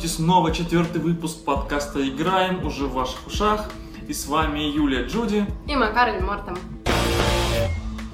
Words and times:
И 0.00 0.02
здравствуйте 0.02 0.24
снова, 0.24 0.50
четвертый 0.50 1.02
выпуск 1.02 1.44
подкаста 1.44 2.08
«Играем» 2.08 2.64
уже 2.64 2.86
в 2.86 2.94
ваших 2.94 3.26
ушах. 3.26 3.70
И 4.08 4.14
с 4.14 4.26
вами 4.28 4.60
Юлия 4.60 5.04
Джуди. 5.04 5.44
И 5.68 5.76
Макар 5.76 6.18
Мортом. 6.22 6.56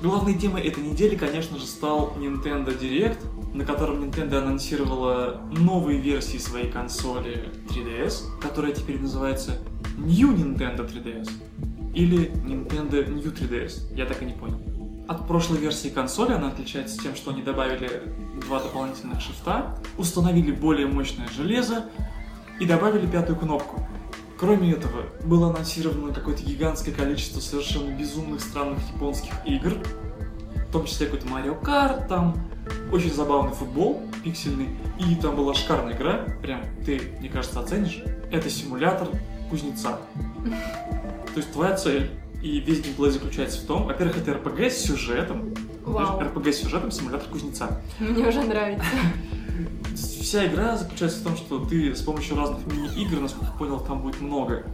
Главной 0.02 0.34
темой 0.34 0.62
этой 0.62 0.82
недели, 0.82 1.14
конечно 1.14 1.58
же, 1.58 1.64
стал 1.64 2.12
Nintendo 2.16 2.76
Direct, 2.76 3.18
на 3.54 3.64
котором 3.64 4.02
Nintendo 4.02 4.38
анонсировала 4.38 5.40
новые 5.52 6.00
версии 6.00 6.38
своей 6.38 6.72
консоли 6.72 7.52
3DS, 7.68 8.40
которая 8.42 8.72
теперь 8.72 9.00
называется 9.00 9.56
New 9.96 10.32
Nintendo 10.32 10.90
3DS 10.90 11.30
или 11.94 12.32
Nintendo 12.32 13.08
New 13.08 13.30
3DS. 13.30 13.94
Я 13.94 14.06
так 14.06 14.22
и 14.22 14.24
не 14.24 14.32
понял. 14.32 14.75
От 15.08 15.28
прошлой 15.28 15.58
версии 15.58 15.88
консоли 15.88 16.32
она 16.32 16.48
отличается 16.48 16.98
тем, 16.98 17.14
что 17.14 17.30
они 17.30 17.40
добавили 17.40 18.02
два 18.44 18.60
дополнительных 18.60 19.20
шифта, 19.20 19.78
установили 19.98 20.50
более 20.50 20.88
мощное 20.88 21.28
железо 21.28 21.86
и 22.58 22.66
добавили 22.66 23.06
пятую 23.06 23.38
кнопку. 23.38 23.86
Кроме 24.38 24.72
этого, 24.72 25.04
было 25.24 25.50
анонсировано 25.50 26.12
какое-то 26.12 26.42
гигантское 26.42 26.92
количество 26.92 27.38
совершенно 27.40 27.90
безумных 27.96 28.40
странных 28.40 28.80
японских 28.94 29.32
игр, 29.46 29.74
в 30.68 30.72
том 30.72 30.84
числе 30.84 31.06
какой-то 31.06 31.28
Mario 31.28 31.62
Kart, 31.62 32.08
там 32.08 32.36
очень 32.90 33.12
забавный 33.12 33.52
футбол 33.52 34.02
пиксельный, 34.24 34.70
и 34.98 35.14
там 35.14 35.36
была 35.36 35.54
шикарная 35.54 35.96
игра, 35.96 36.26
прям 36.42 36.62
ты, 36.84 37.00
мне 37.20 37.28
кажется, 37.28 37.60
оценишь. 37.60 38.02
Это 38.32 38.50
симулятор 38.50 39.08
кузнеца. 39.48 40.00
То 41.32 41.36
есть 41.36 41.52
твоя 41.52 41.76
цель 41.76 42.10
и 42.42 42.60
весь 42.60 42.80
геймплей 42.82 43.10
заключается 43.10 43.60
в 43.62 43.66
том, 43.66 43.84
во-первых, 43.84 44.18
это 44.18 44.32
RPG 44.32 44.70
с 44.70 44.78
сюжетом. 44.78 45.54
Вау. 45.84 46.20
RPG 46.20 46.52
с 46.52 46.56
сюжетом 46.62 46.90
симулятор 46.90 47.28
кузнеца. 47.28 47.80
Мне 47.98 48.26
уже 48.28 48.42
нравится. 48.42 48.84
Вся 49.94 50.46
игра 50.46 50.76
заключается 50.76 51.20
в 51.20 51.22
том, 51.22 51.36
что 51.36 51.64
ты 51.64 51.94
с 51.94 52.02
помощью 52.02 52.36
разных 52.36 52.66
мини-игр, 52.66 53.20
насколько 53.20 53.46
я 53.46 53.58
понял, 53.58 53.80
там 53.80 54.02
будет 54.02 54.20
много, 54.20 54.64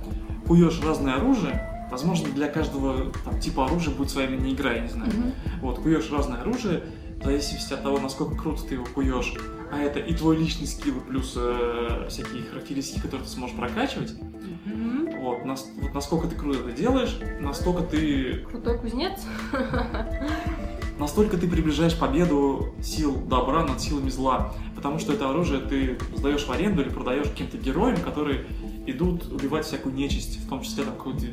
куешь 0.47 0.81
разное 0.83 1.15
оружие. 1.15 1.69
Возможно, 1.91 2.31
для 2.31 2.49
каждого 2.49 3.13
там, 3.25 3.39
типа 3.39 3.67
оружия 3.67 3.95
будет 3.95 4.11
своя 4.11 4.29
мини-игра, 4.29 4.73
я 4.73 4.81
не 4.81 4.89
знаю. 4.89 5.13
Мгм. 5.13 5.33
Вот, 5.61 5.79
куешь 5.81 6.11
разное 6.11 6.41
оружие, 6.41 6.85
в 7.21 7.25
зависимости 7.25 7.75
от 7.75 7.83
того, 7.83 8.01
насколько 8.01 8.35
круто 8.35 8.63
ты 8.65 8.75
его 8.75 8.87
куешь. 8.87 9.35
А 9.71 9.79
это 9.79 10.01
и 10.01 10.15
твой 10.15 10.37
личный 10.37 10.67
скилл, 10.67 11.01
плюс 11.01 11.35
э, 11.37 12.07
всякие 12.09 12.43
характеристики, 12.45 13.01
которые 13.01 13.27
ты 13.27 13.33
сможешь 13.33 13.57
прокачивать. 13.57 14.15
Вот, 15.43 15.48
нас- 15.48 15.69
вот 15.81 15.93
насколько 15.93 16.29
ты 16.29 16.37
круто 16.37 16.61
это 16.61 16.71
делаешь, 16.73 17.19
настолько 17.41 17.83
ты 17.83 18.45
Крутой 18.48 18.79
кузнец. 18.79 19.21
настолько 21.01 21.37
ты 21.37 21.48
приближаешь 21.48 21.97
победу 21.98 22.75
сил 22.81 23.17
добра 23.17 23.65
над 23.65 23.81
силами 23.81 24.09
зла. 24.09 24.55
Потому 24.77 25.01
что 25.01 25.13
это 25.13 25.29
оружие 25.31 25.61
ты 25.61 25.98
сдаешь 26.17 26.47
в 26.47 26.51
аренду 26.53 26.83
или 26.83 26.91
продаешь 26.91 27.27
каким-то 27.29 27.57
героям, 27.59 27.97
которые 27.97 28.45
идут 28.87 29.33
убивать 29.33 29.65
всякую 29.67 29.95
нечисть, 29.97 30.39
в 30.45 30.48
том 30.48 30.63
числе 30.63 30.85
там 30.85 30.95
какой-то 30.95 31.27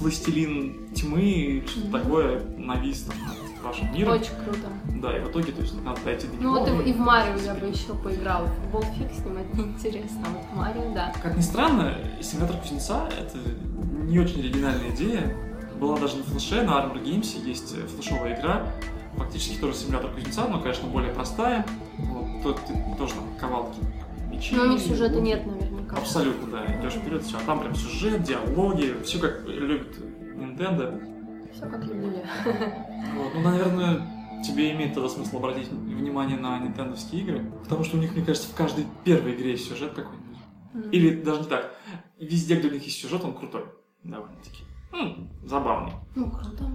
властелин 0.00 0.88
тьмы, 0.94 1.64
что-то 1.66 1.88
Мгм. 1.88 2.00
такое 2.00 2.42
навис 2.58 3.02
там 3.02 3.16
вашим 3.62 3.92
миром. 3.92 4.14
Очень 4.14 4.34
круто. 4.44 4.68
Да, 5.00 5.16
и 5.16 5.20
в 5.20 5.30
итоге, 5.30 5.52
то 5.52 5.62
есть, 5.62 5.82
надо 5.82 6.00
дойти 6.04 6.26
до 6.26 6.34
Ну 6.42 6.50
вот 6.58 6.68
и, 6.68 6.70
в- 6.72 6.86
и- 6.86 6.92
в 6.92 6.98
Марио 6.98 7.36
я 7.36 7.54
бы 7.54 7.66
еще 7.66 7.94
поиграла. 7.94 8.46
В 8.46 8.54
Футбол 8.62 8.82
фиг 8.82 9.10
с 9.12 9.24
ним, 9.24 9.38
это 9.38 9.56
неинтересно. 9.56 10.20
А 10.26 10.30
вот 10.30 10.44
в 10.52 10.56
Марио, 10.56 10.94
да. 10.94 11.12
Как 11.22 11.36
ни 11.36 11.40
странно, 11.40 11.96
симулятор 12.20 12.56
кузнеца— 12.58 13.08
это 13.18 13.38
не 14.04 14.18
очень 14.18 14.40
оригинальная 14.40 14.90
идея. 14.94 15.36
Была 15.80 15.98
даже 15.98 16.16
на 16.18 16.24
флеше, 16.24 16.62
на 16.62 16.70
Armor 16.72 17.02
Games 17.02 17.44
есть 17.44 17.74
э, 17.76 17.86
флешовая 17.88 18.38
игра, 18.38 18.66
фактически 19.16 19.56
тоже 19.60 19.74
симулятор 19.74 20.10
кузнеца, 20.12 20.46
но, 20.48 20.60
конечно, 20.60 20.86
более 20.88 21.12
простая. 21.12 21.66
Вот, 21.98 22.42
тут 22.42 22.66
ты 22.66 22.74
тоже 22.98 23.14
там 23.14 23.24
ковалки, 23.40 23.78
мечи. 24.30 24.54
Но 24.54 24.62
у 24.64 24.66
них 24.68 24.80
сюжета 24.80 25.14
луки. 25.14 25.24
нет 25.24 25.44
наверняка. 25.46 25.96
Абсолютно, 25.96 26.50
да. 26.52 26.64
Идешь 26.80 26.94
вперед, 26.94 27.22
все. 27.24 27.36
А 27.36 27.40
там 27.46 27.60
прям 27.60 27.74
сюжет, 27.74 28.22
диалоги, 28.22 28.94
все 29.04 29.18
как 29.18 29.42
любит 29.48 29.96
Nintendo. 30.36 31.11
Все 31.62 31.70
как. 31.70 31.84
Вот. 33.14 33.34
Ну, 33.34 33.40
наверное, 33.42 34.42
тебе 34.44 34.72
имеет 34.72 34.94
тогда 34.94 35.08
смысл 35.08 35.36
обратить 35.38 35.68
внимание 35.68 36.38
на 36.38 36.58
нинтендовские 36.58 37.22
игры, 37.22 37.52
потому 37.62 37.84
что 37.84 37.96
у 37.96 38.00
них, 38.00 38.14
мне 38.14 38.24
кажется, 38.24 38.48
в 38.48 38.54
каждой 38.54 38.86
первой 39.04 39.34
игре 39.34 39.52
есть 39.52 39.68
сюжет 39.68 39.92
какой-нибудь. 39.94 40.92
Или 40.92 41.22
даже 41.22 41.42
не 41.42 41.46
так. 41.46 41.74
Везде, 42.18 42.56
где 42.56 42.68
у 42.68 42.72
них 42.72 42.84
есть 42.84 43.00
сюжет, 43.00 43.24
он 43.24 43.34
крутой. 43.34 43.64
Довольно-таки. 44.02 44.64
Ну, 44.92 45.28
забавный. 45.44 45.92
Ну, 46.14 46.30
круто. 46.30 46.70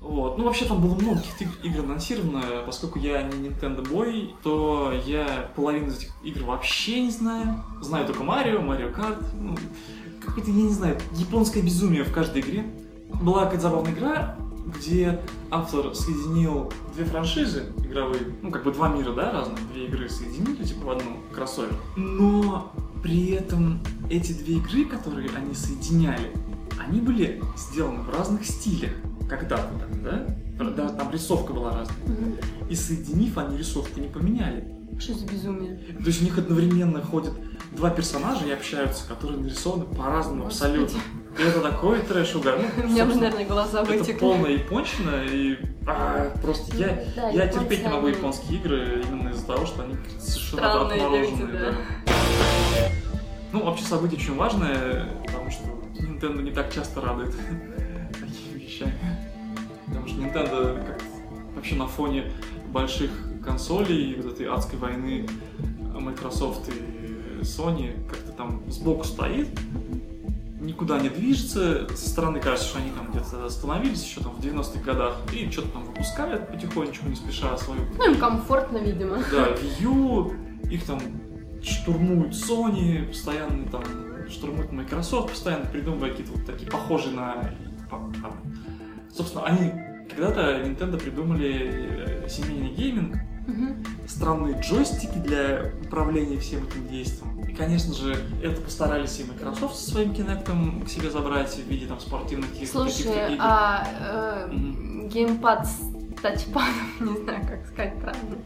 Вот. 0.00 0.36
Ну, 0.36 0.44
вообще 0.44 0.64
там 0.64 0.80
было 0.82 0.94
много 0.94 1.18
каких-то 1.18 1.44
иг- 1.44 1.64
игр 1.64 1.84
анонсировано. 1.84 2.42
Поскольку 2.66 2.98
я 2.98 3.22
не 3.22 3.48
Nintendo 3.48 3.82
Boy, 3.88 4.34
то 4.42 4.92
я 5.06 5.50
половину 5.54 5.88
из 5.88 5.98
этих 5.98 6.12
игр 6.24 6.44
вообще 6.44 7.02
не 7.02 7.10
знаю. 7.10 7.62
Знаю 7.80 8.06
только 8.06 8.24
Марио, 8.24 8.60
Марио 8.60 8.90
Карт. 8.92 9.22
Ну, 9.34 9.56
какое-то, 10.24 10.50
я 10.50 10.62
не 10.62 10.72
знаю, 10.72 10.98
японское 11.12 11.62
безумие 11.62 12.04
в 12.04 12.12
каждой 12.12 12.42
игре. 12.42 12.64
Была 13.20 13.44
какая-то 13.44 13.62
забавная 13.62 13.92
игра, 13.92 14.36
где 14.66 15.20
автор 15.50 15.94
соединил 15.94 16.72
две 16.94 17.04
франшизы 17.04 17.72
игровые, 17.84 18.22
ну, 18.42 18.50
как 18.50 18.64
бы 18.64 18.72
два 18.72 18.88
мира, 18.88 19.12
да, 19.12 19.32
разных, 19.32 19.58
две 19.72 19.86
игры 19.86 20.08
соединили, 20.08 20.64
типа, 20.64 20.86
в 20.86 20.90
одну 20.90 21.18
кроссовер. 21.34 21.74
Но 21.96 22.72
при 23.02 23.32
этом 23.32 23.80
эти 24.10 24.32
две 24.32 24.56
игры, 24.56 24.84
которые 24.84 25.28
они 25.36 25.54
соединяли, 25.54 26.32
они 26.78 27.00
были 27.00 27.42
сделаны 27.56 28.02
в 28.02 28.10
разных 28.10 28.44
стилях. 28.44 28.92
Когда-то 29.28 29.70
там, 29.78 30.02
да? 30.02 30.26
Да, 30.58 30.88
там 30.90 31.10
рисовка 31.10 31.52
была 31.52 31.72
разная. 31.76 31.96
Мгм. 32.06 32.36
И 32.68 32.74
соединив, 32.74 33.38
они 33.38 33.56
рисовку 33.56 34.00
не 34.00 34.08
поменяли. 34.08 34.64
Что 34.98 35.14
за 35.14 35.26
безумие? 35.26 35.76
То 35.98 36.06
есть 36.06 36.20
у 36.20 36.24
них 36.24 36.38
одновременно 36.38 37.02
ходят 37.02 37.32
два 37.72 37.90
персонажа 37.90 38.46
и 38.46 38.50
общаются, 38.50 39.06
которые 39.08 39.40
нарисованы 39.40 39.84
по-разному 39.86 40.46
абсолютно. 40.46 40.98
И 41.38 41.42
это 41.42 41.60
такой 41.60 42.00
трэш 42.00 42.34
угар. 42.34 42.58
Ну, 42.76 42.84
У 42.84 42.86
меня 42.88 43.04
собственно, 43.04 43.30
наверное, 43.30 43.46
глаза 43.46 43.82
это 43.82 43.92
вытекли. 43.92 44.18
полная 44.18 44.50
японщина, 44.50 45.24
и 45.24 45.56
а, 45.86 46.30
просто 46.42 46.76
я, 46.76 47.02
я 47.32 47.48
терпеть 47.48 47.82
не 47.82 47.88
могу 47.88 48.08
японские 48.08 48.58
игры 48.58 49.02
именно 49.08 49.30
из-за 49.30 49.46
того, 49.46 49.66
что 49.66 49.82
они 49.82 49.96
совершенно 50.18 50.82
отмороженные. 50.82 51.74
Ну, 53.52 53.64
вообще 53.64 53.84
событие 53.84 54.18
очень 54.18 54.36
важное, 54.36 55.08
потому 55.26 55.50
что 55.50 55.64
Nintendo 56.00 56.42
не 56.42 56.50
так 56.52 56.72
часто 56.72 57.00
радует 57.00 57.30
такими 58.12 58.58
вещами. 58.64 58.98
Потому 59.86 60.08
что 60.08 60.16
Nintendo 60.20 60.86
как 60.86 61.02
вообще 61.54 61.74
на 61.74 61.86
фоне 61.86 62.32
больших 62.68 63.10
консолей 63.44 64.12
и 64.12 64.14
вот 64.20 64.32
этой 64.34 64.46
адской 64.48 64.78
войны 64.78 65.28
Microsoft 65.98 66.68
и 66.68 67.42
Sony 67.42 68.08
как-то 68.08 68.32
там 68.32 68.62
сбоку 68.70 69.04
стоит, 69.04 69.48
никуда 70.62 70.98
не 71.00 71.08
движется. 71.08 71.86
Со 71.94 72.08
стороны 72.08 72.40
кажется, 72.40 72.68
что 72.68 72.78
они 72.78 72.90
там 72.90 73.10
где-то 73.10 73.44
остановились 73.44 74.04
еще 74.04 74.20
там 74.20 74.32
в 74.34 74.40
90-х 74.40 74.80
годах 74.84 75.16
и 75.32 75.50
что-то 75.50 75.68
там 75.68 75.84
выпускают 75.84 76.48
потихонечку, 76.48 77.08
не 77.08 77.16
спеша 77.16 77.56
свою 77.58 77.82
Ну, 77.98 78.12
им 78.12 78.18
комфортно, 78.18 78.78
видимо. 78.78 79.18
да, 79.30 79.48
U, 79.80 80.32
их 80.70 80.84
там 80.84 81.00
штурмуют 81.62 82.32
Sony, 82.32 83.06
постоянно 83.08 83.68
там 83.70 83.82
штурмуют 84.28 84.72
Microsoft, 84.72 85.30
постоянно 85.30 85.66
придумывая 85.66 86.10
какие-то 86.10 86.32
вот 86.32 86.46
такие 86.46 86.70
похожие 86.70 87.14
на... 87.14 87.50
Собственно, 89.14 89.44
они 89.44 89.70
когда-то 90.08 90.62
Nintendo 90.62 90.98
придумали 90.98 92.24
э, 92.24 92.28
семейный 92.28 92.70
гейминг, 92.74 93.16
Мгм. 93.46 93.84
странные 94.06 94.60
джойстики 94.60 95.16
для 95.18 95.72
управления 95.84 96.38
всем 96.38 96.64
этим 96.64 96.86
действием. 96.88 97.40
И, 97.44 97.52
конечно 97.54 97.92
же, 97.94 98.16
это 98.42 98.60
постарались 98.60 99.18
и 99.20 99.24
Microsoft 99.24 99.76
со 99.76 99.90
своим 99.90 100.12
Kinect 100.12 100.84
к 100.84 100.88
себе 100.88 101.10
забрать 101.10 101.52
в 101.54 101.66
виде 101.68 101.86
там 101.86 101.98
спортивных 102.00 102.50
каких-то 102.50 102.84
Слушай, 102.84 103.36
а 103.38 103.86
э, 104.00 105.08
геймпад 105.08 105.66
с 105.66 105.80
тачпадом, 106.22 106.72
не 107.00 107.16
знаю, 107.24 107.46
как 107.46 107.66
сказать 107.66 107.98
правильно. 108.00 108.36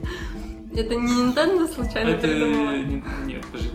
Это 0.75 0.95
не 0.95 1.13
Nintendo 1.13 1.73
случайно 1.73 2.09
Это... 2.11 2.27
придумала? 2.27 2.77
не- 2.77 3.05
Нет, 3.27 3.45
подожди. 3.47 3.71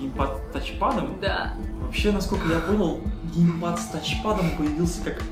Геймпад 0.00 0.36
с 0.36 0.52
тачпадом? 0.52 1.18
Да. 1.20 1.54
Вообще, 1.82 2.12
насколько 2.12 2.46
я 2.52 2.60
понял, 2.60 3.00
геймпад 3.34 3.78
с 3.80 3.86
тачпадом 3.86 4.46
появился 4.56 5.02
как 5.02 5.22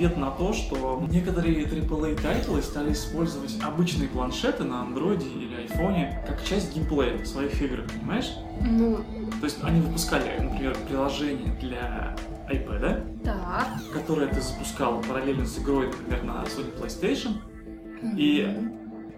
ответ 0.00 0.16
на 0.16 0.30
то, 0.30 0.52
что 0.54 1.02
некоторые 1.10 1.64
AAA 1.66 2.20
тайтлы 2.22 2.62
стали 2.62 2.92
использовать 2.92 3.58
обычные 3.62 4.08
планшеты 4.08 4.64
на 4.64 4.80
андроиде 4.82 5.26
или 5.28 5.54
айфоне 5.56 6.22
как 6.26 6.42
часть 6.42 6.74
геймплея 6.74 7.22
своих 7.24 7.60
игр, 7.60 7.82
понимаешь? 7.86 8.30
Ну, 8.62 8.96
То 9.40 9.44
есть 9.44 9.58
они 9.62 9.82
выпускали, 9.82 10.38
например, 10.40 10.74
приложение 10.88 11.52
для 11.60 12.16
iPad, 12.50 13.22
так. 13.24 13.68
которое 13.92 14.28
ты 14.28 14.40
запускал 14.40 15.02
параллельно 15.02 15.44
с 15.44 15.58
игрой, 15.58 15.88
например, 15.88 16.24
на 16.24 16.44
Sony 16.44 16.72
PlayStation, 16.80 17.34
И 18.16 18.56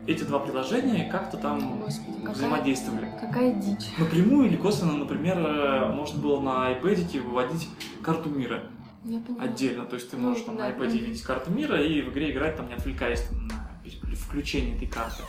эти 0.08 0.24
два 0.24 0.40
приложения 0.40 1.08
как-то 1.12 1.36
там 1.36 1.78
Господи, 1.84 2.16
какая- 2.18 2.34
взаимодействовали. 2.34 3.08
Какая 3.20 3.54
дичь. 3.54 3.86
Напрямую 3.98 4.48
или 4.48 4.56
косвенно, 4.56 4.94
например, 4.94 5.38
э, 5.38 5.92
можно 5.94 6.20
было 6.20 6.40
на 6.40 6.72
iPad 6.72 7.20
выводить 7.20 7.68
карту 8.02 8.28
мира 8.30 8.62
Я 9.04 9.20
отдельно. 9.40 9.84
То 9.86 9.96
есть 9.96 10.10
ты 10.10 10.16
Ну, 10.16 10.28
можешь 10.30 10.44
там 10.44 10.56
да. 10.56 10.68
на 10.68 10.72
iPad 10.72 10.90
видеть 10.92 11.22
карту 11.22 11.50
мира 11.50 11.80
и 11.82 12.02
в 12.02 12.10
игре 12.10 12.30
играть, 12.32 12.56
там 12.56 12.68
не 12.68 12.74
отвлекаясь 12.74 13.22
там, 13.22 13.48
на 13.48 13.68
включение 14.16 14.76
этой 14.76 14.86
карты. 14.86 15.22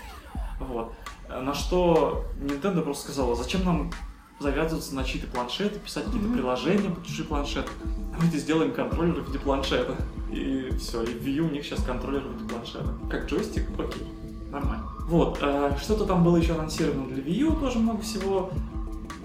Вот. 0.60 0.94
На 1.30 1.54
что 1.54 2.25
Nintendo 2.40 2.81
просто 2.81 3.06
сказала, 3.06 3.36
зачем 3.36 3.64
нам 3.66 3.92
завязываться 4.40 4.94
на 4.94 5.04
чьи-то 5.04 5.25
планшеты, 5.28 5.80
писать 5.80 6.06
какие-то 6.06 6.28
Мгм. 6.28 6.36
приложения 6.38 6.90
по 6.90 7.04
чужие 7.06 7.25
планшеты. 7.28 7.70
Давайте 8.14 8.38
сделаем 8.38 8.72
контроллер 8.74 9.22
в 9.22 9.28
виде 9.28 9.40
планшета. 9.40 9.96
И 10.31 10.70
все, 10.80 11.02
и 11.04 11.08
в 11.08 11.24
Wii 11.24 11.31
U 11.34 11.46
у 11.48 11.50
них 11.50 11.64
сейчас 11.66 11.84
контроллер 11.84 12.22
в 12.22 12.34
виде 12.34 12.50
планшета. 12.50 12.94
Как 13.10 13.25
джойстик, 13.28 13.68
окей, 13.80 14.04
нормально. 14.52 14.84
Вот, 15.08 15.40
э, 15.42 15.78
что-то 15.81 16.06
там 16.06 16.24
было 16.24 16.38
еще 16.38 16.54
анонсировано 16.54 17.08
для 17.08 17.24
Wii 17.24 17.36
U, 17.40 17.56
тоже 17.60 17.80
много 17.80 18.02
всего. 18.02 18.52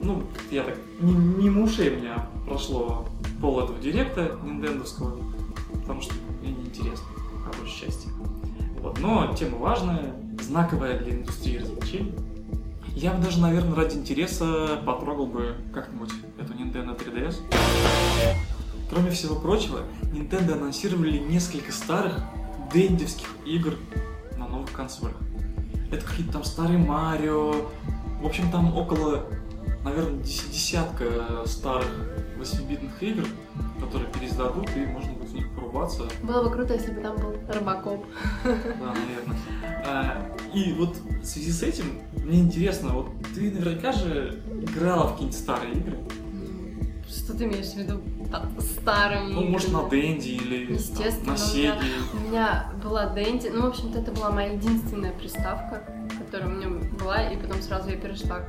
Ну, 0.02 0.22
я 0.50 0.62
так, 0.62 0.76
не, 1.00 1.12
мимо 1.12 1.62
ушей 1.62 1.94
у 1.94 1.98
меня 1.98 2.28
прошло 2.46 3.06
пол 3.40 3.60
этого 3.60 3.78
директа 3.78 4.38
нинтендовского, 4.42 5.20
потому 5.80 6.00
что 6.00 6.14
мне 6.40 6.52
неинтересно, 6.52 7.06
по 7.44 7.56
большей 7.58 7.86
части. 7.86 8.08
Вот, 8.80 8.98
но 9.00 9.34
тема 9.34 9.58
важная, 9.58 10.14
знаковая 10.40 10.98
для 10.98 11.14
индустрии 11.14 11.58
развлечений. 11.58 12.14
Я 12.94 13.12
бы 13.12 13.22
даже, 13.22 13.40
наверное, 13.40 13.74
ради 13.74 13.96
интереса 13.96 14.80
потрогал 14.84 15.26
бы 15.26 15.56
как-нибудь 15.72 16.10
эту 16.38 16.52
Nintendo 16.54 16.98
3DS. 16.98 17.36
Кроме 18.90 19.10
всего 19.10 19.36
прочего, 19.36 19.82
Nintendo 20.12 20.54
анонсировали 20.54 21.18
несколько 21.18 21.70
старых 21.72 22.20
дендевских 22.72 23.28
игр 23.44 23.74
на 24.36 24.48
новых 24.48 24.72
консолях. 24.72 25.16
Это 25.92 26.04
какие-то 26.04 26.32
там 26.32 26.44
старые 26.44 26.78
Марио. 26.78 27.54
В 28.20 28.26
общем, 28.26 28.50
там 28.50 28.76
около, 28.76 29.26
наверное, 29.88 30.22
дес- 30.22 30.48
десятка 30.50 31.42
старых 31.46 31.88
8-битных 32.38 33.02
игр, 33.02 33.24
которые 33.80 34.10
переиздадут, 34.12 34.68
и 34.76 34.80
можно 34.86 35.12
будет 35.12 35.30
в 35.30 35.34
них 35.34 35.48
порубаться. 35.54 36.02
Было 36.22 36.44
бы 36.48 36.50
круто, 36.54 36.74
если 36.74 36.92
бы 36.92 37.00
там 37.00 37.16
был 37.16 37.34
Робокоп. 37.48 38.04
Да, 38.44 38.50
наверное. 38.94 39.38
А, 39.86 40.36
и 40.54 40.72
вот 40.72 40.96
в 40.96 41.24
связи 41.24 41.50
с 41.52 41.62
этим 41.62 42.00
мне 42.24 42.40
интересно, 42.40 42.90
вот 42.90 43.08
ты 43.34 43.50
наверняка 43.50 43.92
же 43.92 44.40
играла 44.62 45.08
в 45.08 45.12
какие-нибудь 45.12 45.38
старые 45.38 45.72
игры. 45.74 45.98
Что 47.08 47.36
ты 47.36 47.44
имеешь 47.44 47.66
в 47.72 47.76
виду 47.76 48.00
там, 48.30 48.52
старыми 48.60 49.32
Ну, 49.32 49.44
может, 49.44 49.72
на 49.72 49.88
Денди 49.88 50.28
или 50.28 50.72
Естественно, 50.74 51.28
на 51.28 51.32
у 51.32 51.36
меня- 51.36 51.36
Сеге. 51.36 51.74
У 52.12 52.28
меня 52.28 52.72
была 52.84 53.06
Денди, 53.14 53.48
ну, 53.48 53.62
в 53.62 53.66
общем-то, 53.66 53.98
это 54.00 54.12
была 54.12 54.30
моя 54.30 54.52
единственная 54.52 55.12
приставка, 55.12 55.82
которая 56.18 56.48
у 56.48 56.52
меня 56.52 56.68
была, 57.00 57.22
и 57.30 57.36
потом 57.38 57.62
сразу 57.62 57.88
я 57.88 57.96
перешла 57.96 58.40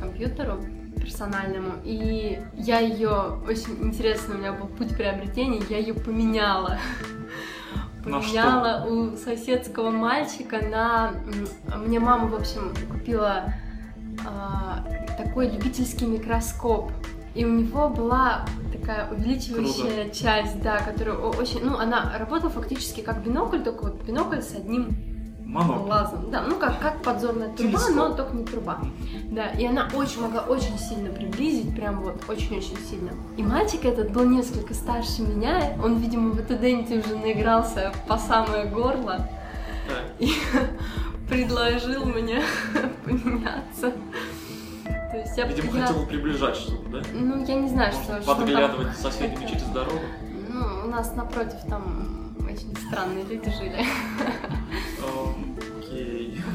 компьютеру 0.00 0.62
персональному, 0.96 1.72
и 1.84 2.40
я 2.54 2.78
ее, 2.80 3.40
очень 3.46 3.82
интересно, 3.82 4.36
у 4.36 4.38
меня 4.38 4.52
был 4.52 4.68
путь 4.68 4.96
приобретения, 4.96 5.60
я 5.68 5.78
ее 5.78 5.94
поменяла. 5.94 6.78
Поменяла 8.04 8.84
у 8.88 9.16
соседского 9.16 9.90
мальчика 9.90 10.58
на... 10.64 11.12
Мне 11.76 12.00
мама, 12.00 12.28
в 12.28 12.34
общем, 12.34 12.74
купила 12.90 13.54
а, 14.26 14.84
такой 15.16 15.48
любительский 15.48 16.06
микроскоп. 16.06 16.90
И 17.34 17.44
у 17.44 17.48
него 17.48 17.88
была 17.88 18.44
такая 18.72 19.08
увеличивающая 19.10 20.10
часть, 20.10 20.60
да, 20.62 20.80
которая 20.80 21.16
очень... 21.16 21.64
Ну, 21.64 21.78
она 21.78 22.12
работала 22.18 22.50
фактически 22.50 23.00
как 23.00 23.24
бинокль, 23.24 23.60
только 23.60 23.84
вот 23.84 24.02
бинокль 24.02 24.42
с 24.42 24.54
одним 24.54 25.11
Монокль. 25.46 25.86
глазом. 25.86 26.30
Да, 26.30 26.42
ну 26.42 26.56
как, 26.56 26.80
как 26.80 27.02
подзорная 27.02 27.48
труба, 27.48 27.78
Телескоп. 27.78 27.94
но 27.96 28.14
только 28.14 28.36
не 28.36 28.44
труба. 28.44 28.78
Да, 29.30 29.48
и 29.48 29.66
она 29.66 29.88
очень 29.94 30.22
могла 30.22 30.40
очень 30.42 30.78
сильно 30.78 31.10
приблизить, 31.10 31.74
прям 31.74 32.00
вот 32.02 32.22
очень-очень 32.28 32.76
сильно. 32.88 33.12
И 33.36 33.42
мальчик 33.42 33.84
этот 33.84 34.12
был 34.12 34.24
несколько 34.24 34.72
старше 34.74 35.22
меня, 35.22 35.76
он, 35.82 35.96
видимо, 35.98 36.30
в 36.32 36.38
эту 36.38 36.56
Денти 36.56 36.94
уже 36.94 37.16
наигрался 37.16 37.92
по 38.08 38.16
самое 38.18 38.66
горло 38.66 39.28
Так. 39.88 40.04
и 40.18 40.32
предложил 41.28 42.04
мне 42.06 42.42
поменяться. 43.04 43.92
То 44.84 45.18
есть 45.18 45.36
я, 45.36 45.46
Видимо, 45.46 45.76
я- 45.78 45.86
хотел 45.86 46.06
приближать 46.06 46.56
что-то, 46.56 46.88
да? 46.88 47.02
Ну, 47.12 47.44
я 47.44 47.54
не 47.56 47.68
знаю, 47.68 47.92
что, 47.92 48.12
Может, 48.12 48.24
что 48.24 48.34
подглядывать 48.36 48.96
за 48.96 49.02
соседями 49.02 49.34
хотел. 49.36 49.48
через 49.50 49.62
дорогу. 49.74 49.98
Ну, 50.48 50.60
у 50.86 50.88
нас 50.90 51.14
напротив 51.14 51.58
там 51.68 52.34
очень 52.50 52.74
странные 52.88 53.24
люди 53.24 53.50
жили. 53.50 53.84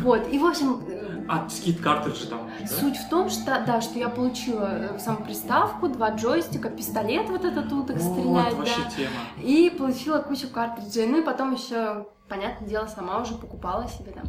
Вот, 0.04 0.28
и 0.32 0.38
в 0.40 0.46
общем, 0.46 0.82
А, 1.30 1.48
скид 1.50 1.82
картриджи 1.82 2.28
там, 2.28 2.50
да? 2.60 2.68
Суть 2.68 2.96
в 2.98 3.10
том, 3.10 3.30
что 3.30 3.64
да, 3.66 3.82
что 3.82 4.00
я 4.00 4.08
получила 4.10 4.94
э, 4.96 5.00
саму 5.00 5.24
приставку, 5.26 5.90
два 5.90 6.12
джойстика, 6.12 6.70
пистолет 6.70 7.30
вот 7.30 7.44
этот 7.44 7.72
уток 7.72 7.98
стрелять, 8.00 8.54
Вот, 8.54 8.60
вообще 8.60 8.82
да, 8.84 8.90
тема. 8.96 9.44
и 9.44 9.70
получила 9.70 10.20
кучу 10.20 10.48
картриджей. 10.48 11.06
Ну 11.08 11.20
и 11.22 11.26
потом 11.26 11.54
еще, 11.54 12.08
понятное 12.30 12.68
дело, 12.70 12.88
сама 12.88 13.22
уже 13.22 13.34
покупала 13.36 13.88
себе 13.90 14.12
там. 14.12 14.24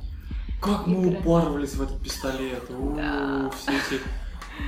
Как 0.60 0.88
мы 0.88 1.06
Игры. 1.06 1.20
упарывались 1.20 1.74
в 1.74 1.82
этот 1.82 2.00
пистолет. 2.02 2.64
Да. 2.96 3.48
Все 3.56 3.70
эти 3.72 4.00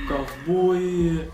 ковбои 0.07 1.29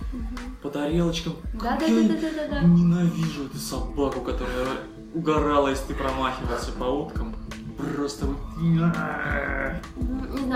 по 0.63 0.69
тарелочкам. 0.69 1.33
Да, 1.53 1.77
да, 1.79 1.85
да, 1.87 2.01
да, 2.07 2.29
да, 2.35 2.61
да. 2.61 2.67
Ненавижу 2.67 3.45
эту 3.45 3.57
собаку, 3.57 4.21
которая 4.21 4.65
угорала, 5.13 5.67
если 5.69 5.87
ты 5.87 5.93
промахивался 5.93 6.71
по 6.71 6.85
уткам. 6.85 7.35
Просто 7.77 8.25
вот... 8.25 8.37
Не 8.59 8.77
знаю, 8.79 9.81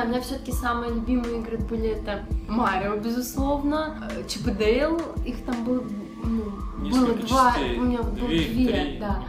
у 0.08 0.10
меня 0.10 0.22
все-таки 0.22 0.52
самые 0.52 0.94
любимые 0.94 1.40
игры 1.40 1.58
были 1.58 1.90
это 1.90 2.26
Марио, 2.48 2.96
безусловно, 2.98 4.10
э, 4.12 4.28
Чип 4.28 4.48
и 4.48 4.52
Дейл, 4.52 5.00
их 5.26 5.44
там 5.46 5.64
было, 5.64 5.84
ну, 6.24 6.44
было 6.90 7.14
два, 7.16 7.52
частей. 7.54 7.78
у 7.78 7.82
меня 7.84 8.02
было 8.02 8.12
Две, 8.12 8.46
две, 8.46 8.68
три, 8.68 9.00
да. 9.00 9.24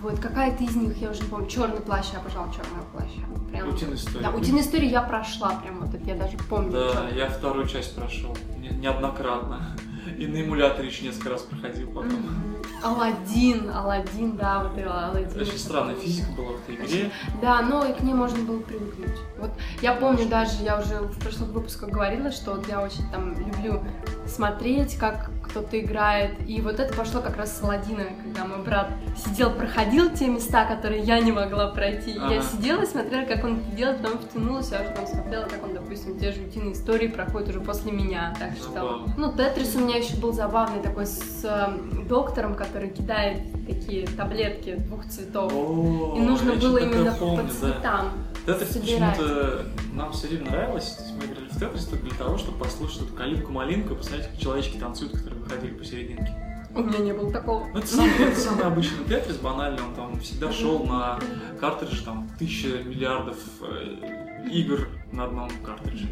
Вот, 0.00 0.20
какая-то 0.20 0.62
из 0.62 0.76
них, 0.76 0.96
я 0.98 1.10
уже 1.10 1.22
не 1.22 1.28
помню, 1.28 1.48
черный 1.48 1.80
плащ, 1.80 2.06
я 2.12 2.20
обожала 2.20 2.46
черного 2.52 2.84
плаща. 2.92 3.20
Прям. 3.50 3.68
Утиная 3.68 3.94
история. 3.96 4.24
Да, 4.24 4.30
утиную 4.30 4.62
историю 4.62 4.90
я 4.90 5.02
прошла, 5.02 5.50
прям 5.62 5.80
вот 5.80 5.92
это 5.94 6.04
я 6.04 6.14
даже 6.14 6.36
помню. 6.48 6.70
Да, 6.70 6.92
чётко. 6.92 7.14
я 7.16 7.28
вторую 7.30 7.66
часть 7.66 7.96
прошел. 7.96 8.36
Не- 8.58 8.68
Неоднократно. 8.68 9.76
И 10.16 10.26
на 10.26 10.42
эмуляторе 10.42 10.88
еще 10.88 11.04
несколько 11.04 11.30
раз 11.30 11.42
проходил 11.42 11.88
потом. 11.88 12.12
Мгм. 12.12 12.56
Аладдин, 12.82 13.70
Аладдин, 13.70 14.36
да, 14.36 14.64
вот 14.64 14.78
и 14.78 14.82
Аладдин. 14.82 15.40
Очень 15.40 15.58
странная 15.58 15.96
физика 15.96 16.30
была 16.32 16.52
в 16.52 16.62
этой 16.62 16.76
игре. 16.76 17.10
Да, 17.42 17.60
но 17.62 17.84
и 17.84 17.92
к 17.92 18.00
ней 18.00 18.14
можно 18.14 18.38
было 18.44 18.60
привыкнуть. 18.60 19.18
Вот 19.38 19.50
я 19.82 19.94
помню 19.94 20.28
даже, 20.28 20.62
я 20.62 20.78
уже 20.78 21.00
в 21.00 21.18
прошлых 21.18 21.50
выпусках 21.50 21.90
говорила, 21.90 22.30
что 22.30 22.62
я 22.68 22.80
очень 22.80 23.08
там 23.10 23.34
люблю 23.38 23.82
смотреть, 24.26 24.96
как 24.96 25.30
кто-то 25.48 25.78
играет. 25.80 26.32
И 26.46 26.60
вот 26.60 26.78
это 26.80 26.94
пошло 26.94 27.20
как 27.20 27.36
раз 27.36 27.56
с 27.58 27.62
Аладдина, 27.62 28.04
когда 28.22 28.44
мой 28.44 28.62
брат 28.64 28.90
сидел, 29.24 29.50
проходил 29.52 30.10
те 30.10 30.26
места, 30.28 30.64
которые 30.66 31.02
я 31.02 31.20
не 31.20 31.32
могла 31.32 31.68
пройти. 31.68 32.10
И 32.12 32.14
Я 32.18 32.24
Ага. 32.26 32.42
сидела 32.42 32.82
и 32.82 32.86
смотрела, 32.86 33.24
как 33.26 33.44
он 33.44 33.60
это 33.60 33.76
делает, 33.76 34.02
потом 34.02 34.18
втянулась, 34.18 34.70
я 34.70 34.80
уже 34.82 34.90
там 34.90 35.06
смотрела, 35.06 35.44
как 35.44 35.64
он, 35.64 35.74
допустим, 35.74 36.18
те 36.18 36.32
же 36.32 36.42
утиные 36.42 36.72
истории 36.72 37.08
проходит 37.08 37.48
уже 37.50 37.60
после 37.60 37.92
меня. 37.92 38.34
Так 38.38 38.52
что, 38.56 38.72
Забавно. 38.72 39.14
ну, 39.16 39.32
Тетрис 39.32 39.74
у 39.74 39.80
меня 39.80 39.96
еще 39.96 40.16
был 40.16 40.32
забавный 40.32 40.82
такой 40.82 41.06
с 41.06 41.44
э, 41.44 42.04
доктором, 42.08 42.54
который 42.54 42.90
кидает 42.90 43.42
такие 43.66 44.06
таблетки 44.06 44.74
двух 44.76 45.06
цветов. 45.06 45.52
О, 45.54 46.14
И 46.16 46.20
нужно 46.20 46.54
было 46.54 46.78
именно 46.78 47.12
помню, 47.12 47.36
по 47.38 47.42
да. 47.42 47.48
цветам. 47.54 48.12
Тетрис 48.46 48.70
собирать. 48.72 49.16
почему-то 49.16 49.64
нам 49.92 50.12
все 50.12 50.28
время 50.28 50.50
нравилось. 50.50 50.98
Мы 51.20 51.34
только 51.58 51.96
для 51.96 52.14
того, 52.14 52.38
чтобы 52.38 52.58
послушать 52.58 53.02
эту 53.02 53.12
калинку-малинку 53.14 53.94
и 53.94 53.96
посмотреть, 53.96 54.28
как 54.30 54.38
человечки 54.38 54.76
танцуют, 54.78 55.12
которые 55.12 55.40
выходили 55.42 55.72
посерединке. 55.74 56.34
У 56.74 56.82
меня 56.82 56.98
не 56.98 57.12
было 57.12 57.32
такого. 57.32 57.66
Ну, 57.72 57.78
это 57.78 57.86
самый, 57.88 58.10
это 58.18 58.38
самый 58.38 58.64
обычный 58.66 59.04
Тетрис, 59.06 59.36
банальный, 59.36 59.82
он 59.82 59.94
там 59.94 60.20
всегда 60.20 60.52
шел 60.52 60.84
на 60.84 61.18
картридже, 61.60 62.04
там, 62.04 62.28
тысяча 62.38 62.82
миллиардов 62.84 63.36
э, 63.62 64.48
игр 64.52 64.88
на 65.10 65.24
одном 65.24 65.50
картридже. 65.64 66.06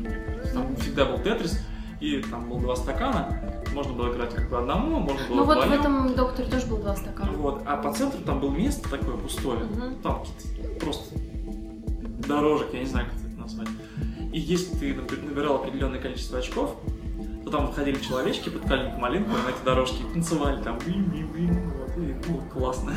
Там 0.53 0.75
всегда 0.77 1.05
был 1.05 1.19
Тетрис, 1.19 1.61
и 2.01 2.21
там 2.23 2.49
было 2.49 2.61
два 2.61 2.77
стакана, 2.77 3.63
можно 3.73 3.93
было 3.93 4.13
играть 4.13 4.35
как 4.35 4.51
по 4.51 4.61
одному, 4.61 4.99
можно 4.99 5.27
было 5.29 5.37
Ну 5.37 5.45
вот 5.45 5.65
в 5.67 5.73
этом 5.73 6.15
докторе 6.15 6.49
тоже 6.49 6.67
было 6.67 6.81
два 6.81 6.97
стакана. 6.97 7.33
Вот, 7.33 7.63
а 7.67 7.77
по 7.77 7.93
центру 7.93 8.21
там 8.23 8.41
было 8.41 8.51
место 8.51 8.89
такое 8.89 9.17
пустое, 9.17 9.61
Мгм. 9.61 9.97
там 10.03 10.25
просто 10.81 11.19
дорожек, 12.27 12.73
я 12.73 12.81
не 12.81 12.87
знаю, 12.87 13.07
как 13.07 13.31
это 13.31 13.41
назвать. 13.41 13.69
И 14.37 14.39
если 14.39 14.75
ты 14.77 14.95
набирал 14.95 15.55
определенное 15.55 15.99
количество 15.99 16.41
очков, 16.41 16.77
то 17.43 17.51
там 17.51 17.69
выходили 17.69 17.99
человечки 18.01 18.51
под 18.51 18.69
калинку 18.69 19.01
малинку 19.01 19.31
на 19.31 19.49
эти 19.49 19.65
дорожки 19.65 20.03
и 20.03 20.13
танцевали 20.13 20.63
там 20.63 20.79
вот, 20.79 21.97
и 21.97 22.13
было 22.29 22.43
классно. 22.53 22.93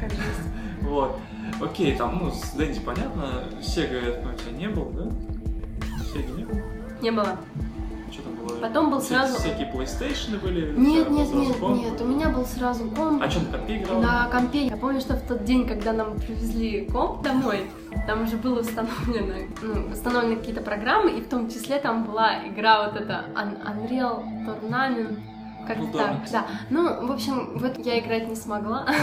Как 0.00 0.10
жесть. 0.10 0.24
Вот. 0.80 1.18
Окей, 1.60 1.94
там, 1.96 2.18
ну, 2.22 2.30
с 2.32 2.52
Дэнди 2.52 2.80
понятно, 2.80 3.44
Сега, 3.62 3.98
я 3.98 4.10
у 4.26 4.34
тебя 4.38 4.52
не 4.52 4.68
был, 4.68 4.86
да? 4.86 5.10
Сега 6.10 6.24
не 6.34 6.44
было? 6.44 6.62
Не 7.02 7.10
было. 7.10 7.38
Что 8.10 8.22
там 8.22 8.34
было? 8.36 8.56
Потом 8.56 8.90
был 8.90 9.02
сразу- 9.02 9.38
Всякие 9.38 9.70
PlayStation 9.70 10.40
были? 10.40 10.72
Нет, 10.78 11.10
нет, 11.10 11.30
нет, 11.34 11.60
нет. 11.60 12.00
У 12.00 12.06
меня 12.06 12.30
был 12.30 12.46
сразу 12.46 12.88
комп. 12.88 13.22
А 13.22 13.28
что, 13.30 13.40
на 13.40 13.58
компе 13.58 13.76
играл? 13.82 14.00
На 14.00 14.28
компе. 14.30 14.66
Я 14.68 14.78
помню, 14.78 15.00
что 15.02 15.16
в 15.16 15.28
тот 15.28 15.44
день, 15.44 15.68
когда 15.68 15.92
нам 15.92 16.18
привезли 16.18 16.86
комп 16.86 17.22
домой, 17.22 17.66
там 18.06 18.22
уже 18.24 18.36
было 18.36 18.60
установлено, 18.60 19.34
ну, 19.62 19.92
установлены 19.92 20.36
какие-то 20.36 20.60
программы, 20.62 21.10
и 21.10 21.20
в 21.20 21.28
том 21.28 21.48
числе 21.48 21.78
там 21.78 22.04
была 22.04 22.46
игра 22.46 22.84
вот 22.86 23.00
эта 23.00 23.24
Un- 23.34 23.60
Unreal 23.62 24.22
Tournament, 24.46 25.18
как 25.66 25.78
Ну, 25.78 25.92
так, 25.92 26.16
да. 26.32 26.46
Ну, 26.70 27.06
в 27.06 27.12
общем, 27.12 27.58
в 27.58 27.64
это 27.64 27.80
я 27.82 27.98
играть 27.98 28.28
не 28.28 28.36
смогла. 28.36 28.86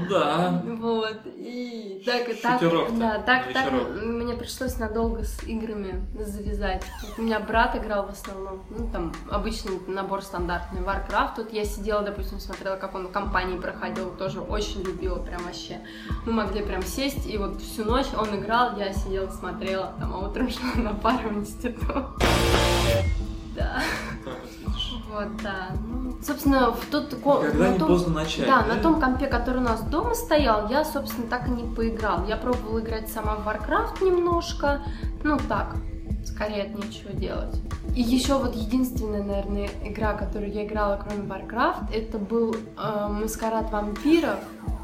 Ну 0.00 0.08
да. 0.08 0.62
Вот, 0.64 1.20
и 1.26 2.02
так, 2.04 2.28
так, 2.40 2.60
да, 2.98 3.18
так, 3.18 3.52
так 3.52 3.72
мне 4.02 4.34
пришлось 4.34 4.78
надолго 4.78 5.24
с 5.24 5.42
играми 5.44 6.06
завязать. 6.18 6.84
Вот 7.02 7.18
у 7.18 7.22
меня 7.22 7.40
брат 7.40 7.76
играл 7.76 8.06
в 8.06 8.10
основном, 8.10 8.62
ну 8.70 8.88
там 8.90 9.12
обычный 9.30 9.78
набор 9.86 10.22
стандартный, 10.22 10.80
Warcraft. 10.80 11.36
Тут 11.36 11.52
я 11.52 11.64
сидела, 11.64 12.02
допустим, 12.02 12.38
смотрела, 12.38 12.76
как 12.76 12.94
он 12.94 13.08
в 13.08 13.12
компании 13.12 13.58
проходил, 13.58 14.10
тоже 14.10 14.40
очень 14.40 14.82
любила, 14.82 15.18
прям 15.18 15.42
вообще. 15.44 15.80
Мы 16.24 16.32
могли 16.32 16.62
прям 16.62 16.82
сесть, 16.82 17.26
и 17.26 17.36
вот 17.38 17.60
всю 17.60 17.84
ночь 17.84 18.08
он 18.16 18.40
играл, 18.40 18.76
я 18.78 18.92
сидела, 18.92 19.30
смотрела, 19.30 19.94
там, 19.98 20.14
а 20.14 20.18
утром 20.18 20.50
шла 20.50 20.82
на 20.82 20.94
пару 20.94 21.30
в 21.30 21.38
институт. 21.38 22.06
Да, 23.54 23.82
вот 25.12 25.36
да. 25.42 25.68
Ну, 25.86 26.12
собственно, 26.22 26.72
в 26.72 26.84
тот 26.86 27.14
ко- 27.22 27.40
Когда 27.40 27.68
не 27.68 27.78
том- 27.78 27.88
поздно 27.88 28.14
начать. 28.14 28.46
да, 28.46 28.62
на 28.64 28.76
том 28.76 29.00
компе, 29.00 29.26
который 29.26 29.58
у 29.58 29.64
нас 29.64 29.82
дома 29.82 30.14
стоял, 30.14 30.68
я, 30.68 30.84
собственно, 30.84 31.26
так 31.28 31.48
и 31.48 31.50
не 31.50 31.64
поиграл. 31.74 32.24
Я 32.26 32.36
пробовала 32.36 32.80
играть 32.80 33.08
сама 33.08 33.36
в 33.36 33.46
Warcraft 33.46 34.04
немножко, 34.04 34.82
ну 35.24 35.38
так, 35.48 35.76
скорее 36.24 36.64
от 36.64 36.74
нечего 36.74 37.12
делать. 37.12 37.54
И 37.96 38.02
еще 38.02 38.34
вот 38.38 38.54
единственная, 38.54 39.22
наверное, 39.22 39.68
игра, 39.84 40.12
которую 40.14 40.52
я 40.52 40.64
играла, 40.64 41.00
кроме 41.04 41.22
Warcraft, 41.28 41.92
это 41.92 42.18
был 42.18 42.54
э, 42.54 43.08
Маскарад 43.08 43.70
вампиров, 43.72 44.38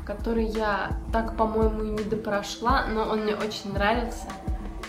который 0.04 0.44
я 0.46 0.98
так, 1.12 1.36
по-моему, 1.36 1.82
и 1.82 1.88
не 1.90 2.04
допрошла, 2.04 2.84
но 2.92 3.02
он 3.04 3.20
мне 3.20 3.34
очень 3.34 3.72
нравился. 3.72 4.26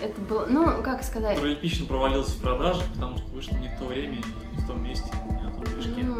Это 0.01 0.21
было, 0.21 0.45
ну, 0.47 0.81
как 0.83 1.03
сказать... 1.03 1.35
Который 1.35 1.55
эпично 1.55 1.85
провалился 1.87 2.31
в 2.31 2.41
продаже, 2.41 2.81
потому 2.93 3.17
что 3.17 3.27
вышло 3.33 3.55
не 3.57 3.69
в 3.69 3.79
то 3.79 3.85
время, 3.85 4.13
и 4.15 4.17
не 4.55 4.61
в 4.61 4.67
том 4.67 4.83
месте, 4.83 5.09
не 5.29 5.41
на 5.41 5.51
том 5.51 5.63
движке. 5.63 6.03
Ну, 6.03 6.15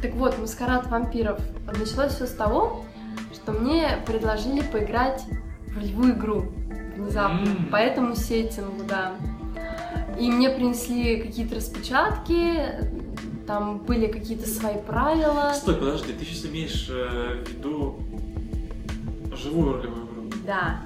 Так 0.00 0.14
вот, 0.14 0.38
маскарад 0.38 0.86
вампиров. 0.86 1.38
Началось 1.66 2.14
все 2.14 2.26
с 2.26 2.32
того, 2.32 2.84
что 3.34 3.52
мне 3.52 3.98
предложили 4.06 4.62
поиграть 4.62 5.22
в 5.68 5.76
ролевую 5.76 6.14
игру 6.14 6.44
внезапно, 6.96 7.46
М. 7.48 7.66
по 7.70 7.76
этому 7.76 8.14
сеттингу, 8.16 8.84
да. 8.88 9.12
И 10.18 10.30
мне 10.30 10.48
принесли 10.50 11.20
какие-то 11.20 11.56
распечатки, 11.56 12.88
там 13.46 13.78
были 13.78 14.06
какие-то 14.06 14.46
свои 14.48 14.78
правила. 14.78 15.52
Стой, 15.54 15.74
подожди, 15.76 16.12
ты 16.12 16.24
сейчас 16.24 16.44
имеешь 16.46 16.88
э, 16.90 17.44
в 17.44 17.48
виду 17.48 17.98
живую 19.36 19.76
ролевую 19.78 20.06
игру? 20.06 20.22
Да, 20.46 20.80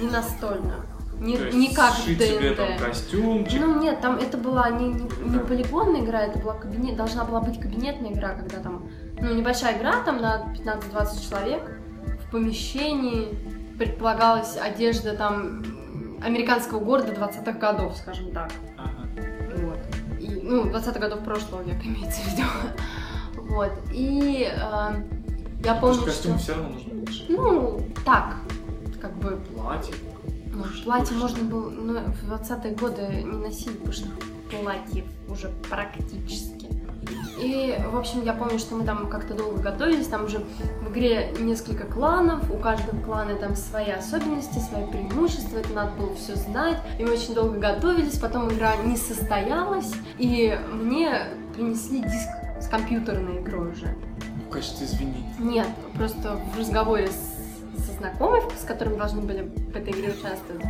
не 0.00 0.08
настольную, 0.08 0.82
не, 1.20 1.36
То 1.36 1.44
есть 1.46 1.56
не 1.56 1.74
как 1.74 1.92
в 1.94 1.98
сшить 1.98 2.22
себе 2.22 2.52
там 2.52 2.68
ДНД. 2.76 2.80
костюмчик, 2.86 3.60
Ну 3.60 3.80
нет, 3.80 4.00
там 4.00 4.16
это 4.16 4.38
была 4.38 4.70
не, 4.70 4.88
не, 4.88 5.02
не 5.02 5.38
полигонная 5.38 6.02
игра, 6.02 6.22
это 6.22 6.38
была 6.38 6.54
кабинет, 6.54 6.96
должна 6.96 7.24
была 7.24 7.40
быть 7.40 7.58
кабинетная 7.60 8.12
игра, 8.12 8.30
когда 8.30 8.58
там, 8.58 8.88
ну 9.20 9.34
небольшая 9.34 9.78
игра, 9.78 10.00
там 10.04 10.20
на 10.20 10.52
15-20 10.54 11.28
человек 11.28 11.80
в 12.26 12.30
помещении 12.30 13.36
предполагалась 13.78 14.56
одежда 14.56 15.14
там 15.14 15.62
американского 16.22 16.80
города 16.80 17.12
20-х 17.12 17.52
годов, 17.52 17.96
скажем 17.96 18.32
так. 18.32 18.50
Ага. 18.76 19.08
Вот. 19.56 19.78
И, 20.20 20.40
ну, 20.42 20.64
20-х 20.64 20.98
годов 20.98 21.20
прошлого 21.20 21.62
века 21.62 21.84
имеется 21.84 22.20
в 22.22 22.32
виду. 22.32 22.42
Вот. 23.48 23.72
И 23.92 24.42
э, 24.42 24.56
я 25.64 25.74
Потому 25.74 25.80
помню, 25.80 25.94
что 25.94 26.04
костюм 26.04 26.38
что... 26.38 26.42
все 26.42 26.54
равно 26.54 26.68
нужно 26.70 27.00
лучше. 27.00 27.24
Ну, 27.28 27.80
так, 28.04 28.34
как 29.00 29.12
бы 29.14 29.38
Платье. 29.54 29.94
Ну, 30.58 30.64
платье 30.84 31.16
можно 31.16 31.44
было, 31.44 31.70
ну, 31.70 32.00
в 32.00 32.32
20-е 32.32 32.74
годы 32.74 33.02
не 33.24 33.36
носить 33.38 33.78
пышных 33.82 34.12
платьев 34.50 35.04
уже 35.28 35.50
практически. 35.70 36.68
И, 37.40 37.78
в 37.92 37.96
общем, 37.96 38.24
я 38.24 38.32
помню, 38.32 38.58
что 38.58 38.74
мы 38.74 38.84
там 38.84 39.08
как-то 39.08 39.34
долго 39.34 39.62
готовились, 39.62 40.08
там 40.08 40.24
уже 40.24 40.40
в 40.82 40.90
игре 40.90 41.32
несколько 41.38 41.84
кланов, 41.84 42.50
у 42.50 42.56
каждого 42.58 43.00
клана 43.02 43.36
там 43.36 43.54
свои 43.54 43.90
особенности, 43.92 44.58
свои 44.58 44.84
преимущества, 44.86 45.58
это 45.58 45.72
надо 45.72 45.92
было 45.92 46.14
все 46.16 46.34
знать. 46.34 46.78
И 46.98 47.04
мы 47.04 47.12
очень 47.12 47.34
долго 47.34 47.58
готовились, 47.58 48.18
потом 48.18 48.48
игра 48.52 48.74
не 48.84 48.96
состоялась, 48.96 49.92
и 50.18 50.58
мне 50.72 51.28
принесли 51.54 52.00
диск 52.02 52.28
с 52.60 52.66
компьютерной 52.68 53.40
игрой 53.40 53.70
уже. 53.70 53.94
В 54.48 54.50
качестве 54.50 54.86
извинений. 54.86 55.24
Нет, 55.38 55.68
просто 55.94 56.40
в 56.54 56.58
разговоре 56.58 57.06
с- 57.08 57.37
со 57.78 57.92
знакомой, 57.92 58.42
с 58.60 58.64
которым 58.64 58.98
должны 58.98 59.22
были 59.22 59.42
в 59.42 59.76
этой 59.76 59.92
игре 59.92 60.10
участвовать, 60.10 60.64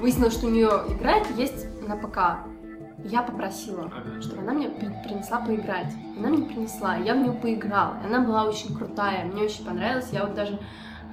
выяснилось, 0.00 0.34
что 0.34 0.46
у 0.46 0.50
нее 0.50 0.68
игра 0.88 1.16
есть 1.36 1.66
на 1.86 1.96
ПК. 1.96 2.46
Я 3.04 3.22
попросила, 3.22 3.90
чтобы 4.22 4.42
она 4.42 4.52
мне 4.54 4.70
при- 4.70 4.94
принесла 5.06 5.40
поиграть. 5.40 5.92
Она 6.18 6.28
мне 6.28 6.46
принесла, 6.46 6.96
я 6.96 7.14
в 7.14 7.18
нее 7.18 7.32
поиграла. 7.32 7.98
Она 8.04 8.20
была 8.20 8.44
очень 8.44 8.74
крутая, 8.74 9.26
мне 9.26 9.42
очень 9.42 9.64
понравилась. 9.64 10.08
Я 10.10 10.24
вот 10.24 10.34
даже 10.34 10.58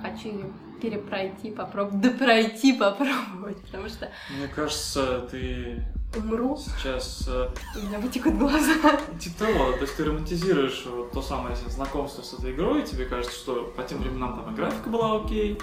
хочу 0.02 0.30
ее 0.30 0.46
перепройти, 0.82 1.52
попробовать, 1.52 2.02
да 2.02 2.10
пройти 2.12 2.74
попробовать, 2.74 3.62
потому 3.66 3.90
что 3.90 4.10
Мне 4.38 4.48
кажется, 4.48 5.28
ты 5.30 5.84
умру, 6.18 6.58
сейчас 6.58 7.24
э, 7.28 7.50
у 7.76 7.88
меня 7.88 8.00
вытекут 8.00 8.38
глаза. 8.38 8.74
типа 9.20 9.46
того, 9.46 9.72
то 9.74 9.82
есть 9.82 9.96
ты 9.96 10.04
романтизируешь 10.06 10.86
вот 10.86 11.12
то 11.12 11.22
самое 11.22 11.56
знакомство 11.68 12.22
с 12.22 12.34
этой 12.34 12.52
игрой, 12.54 12.82
и 12.82 12.86
тебе 12.86 13.06
кажется, 13.06 13.36
что 13.36 13.74
по 13.76 13.84
тем 13.84 14.00
временам 14.00 14.36
там 14.36 14.54
и 14.54 14.56
графика 14.56 14.90
была 14.90 15.22
окей, 15.22 15.58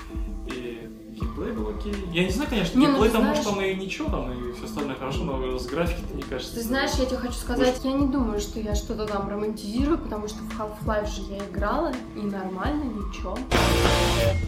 и 0.47 0.89
геймплей 1.11 1.53
был 1.53 1.69
окей. 1.69 1.95
Я 2.13 2.25
не 2.25 2.31
знаю, 2.31 2.49
конечно, 2.49 2.79
Не, 2.79 2.87
ну 2.87 2.93
геймплей 2.93 3.11
ты 3.11 3.17
там, 3.17 3.27
может, 3.27 3.43
знаешь- 3.43 3.59
там 3.59 3.65
и 3.65 3.85
ничего, 3.85 4.09
там 4.09 4.33
и 4.33 4.53
все 4.53 4.65
остальное 4.65 4.97
хорошо, 4.97 5.25
но 5.25 5.59
с 5.59 5.67
графикой 5.67 6.17
не 6.17 6.23
кажется. 6.23 6.55
Ты 6.55 6.63
знаешь, 6.63 6.93
я 6.93 7.07
тебе 7.07 7.19
хочу 7.19 7.35
сказать, 7.35 7.81
я 7.85 7.93
не 7.93 8.07
думаю, 8.07 8.41
что 8.41 8.59
я 8.61 8.75
что-то 8.75 9.07
там 9.07 9.29
романтизирую, 9.29 9.99
потому 9.99 10.29
что 10.29 10.39
в 10.39 10.59
Half-Life 10.59 11.09
же 11.09 11.23
я 11.31 11.39
играла, 11.47 11.93
и 12.17 12.21
нормально, 12.21 12.85
ничего. 12.85 13.37